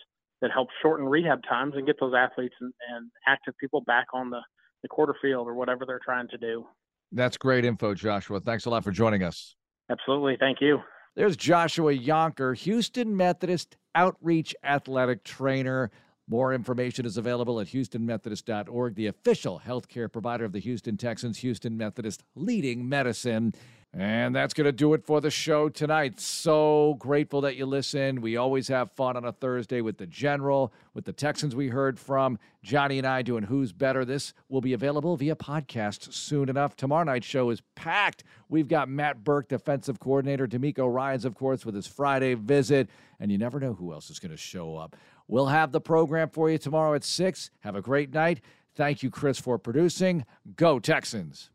that 0.45 0.51
helps 0.53 0.74
shorten 0.82 1.07
rehab 1.07 1.40
times 1.49 1.72
and 1.74 1.86
get 1.86 1.97
those 1.99 2.12
athletes 2.14 2.55
and, 2.61 2.70
and 2.95 3.11
active 3.26 3.55
people 3.59 3.80
back 3.80 4.05
on 4.12 4.28
the, 4.28 4.40
the 4.82 4.88
quarter 4.88 5.14
field 5.22 5.49
or 5.49 5.55
whatever 5.55 5.86
they're 5.86 6.03
trying 6.05 6.28
to 6.28 6.36
do. 6.36 6.66
That's 7.12 7.38
great 7.38 7.64
info, 7.64 7.95
Joshua. 7.95 8.40
Thanks 8.40 8.66
a 8.66 8.70
lot 8.70 8.84
for 8.84 8.90
joining 8.90 9.22
us. 9.22 9.57
Absolutely. 9.90 10.36
Thank 10.38 10.59
you. 10.61 10.80
There's 11.16 11.34
Joshua 11.34 11.95
Yonker, 11.95 12.55
Houston 12.59 13.16
Methodist 13.16 13.78
Outreach 13.95 14.55
Athletic 14.62 15.24
Trainer. 15.24 15.90
More 16.28 16.53
information 16.53 17.07
is 17.07 17.16
available 17.16 17.59
at 17.59 17.68
houstonmethodist.org, 17.68 18.95
the 18.97 19.07
official 19.07 19.62
healthcare 19.66 20.12
provider 20.12 20.45
of 20.45 20.53
the 20.53 20.59
Houston 20.59 20.99
Texans, 20.99 21.38
Houston 21.38 21.74
Methodist 21.78 22.22
leading 22.34 22.86
medicine. 22.86 23.55
And 23.97 24.34
that's 24.34 24.55
going 24.55 24.64
to 24.64 24.72
do 24.72 24.92
it 24.95 25.05
for 25.05 25.20
the 25.20 25.30
show 25.30 25.68
tonight. 25.68 26.18
So 26.18 26.97
grateful 26.99 27.42
that 27.42 27.55
you 27.55 27.64
listened. 27.64 28.18
We 28.20 28.36
always 28.36 28.66
have 28.66 28.90
fun 28.90 29.16
on 29.16 29.24
a 29.24 29.30
Thursday 29.30 29.82
with 29.82 29.99
the 29.99 30.07
General, 30.07 30.72
with 30.95 31.05
the 31.05 31.12
Texans 31.12 31.55
we 31.55 31.68
heard 31.68 31.97
from. 31.97 32.40
Johnny 32.64 32.99
and 32.99 33.07
I 33.07 33.22
doing 33.22 33.45
Who's 33.45 33.72
Better. 33.72 34.05
This 34.05 34.34
will 34.49 34.61
be 34.61 34.72
available 34.72 35.16
via 35.16 35.36
podcast 35.36 36.12
soon 36.12 36.49
enough. 36.49 36.74
Tomorrow 36.74 37.05
night's 37.05 37.26
show 37.26 37.51
is 37.51 37.62
packed. 37.76 38.24
We've 38.49 38.66
got 38.66 38.88
Matt 38.88 39.22
Burke, 39.22 39.47
defensive 39.49 40.01
coordinator, 40.01 40.49
DeMeco 40.49 40.92
Ryans, 40.92 41.24
of 41.24 41.36
course, 41.36 41.64
with 41.64 41.76
his 41.76 41.86
Friday 41.86 42.34
visit. 42.34 42.90
And 43.20 43.30
you 43.30 43.38
never 43.38 43.61
know 43.61 43.74
who 43.74 43.92
else 43.92 44.11
is 44.11 44.18
going 44.18 44.32
to 44.32 44.36
show 44.36 44.76
up. 44.76 44.97
We'll 45.28 45.47
have 45.47 45.70
the 45.70 45.80
program 45.80 46.30
for 46.30 46.51
you 46.51 46.59
tomorrow 46.59 46.95
at 46.95 47.05
6. 47.05 47.51
Have 47.61 47.76
a 47.76 47.80
great 47.80 48.12
night. 48.12 48.40
Thank 48.74 49.05
you, 49.05 49.11
Chris, 49.11 49.38
for 49.38 49.57
producing. 49.57 50.24
Go, 50.57 50.80
Texans. 50.80 51.51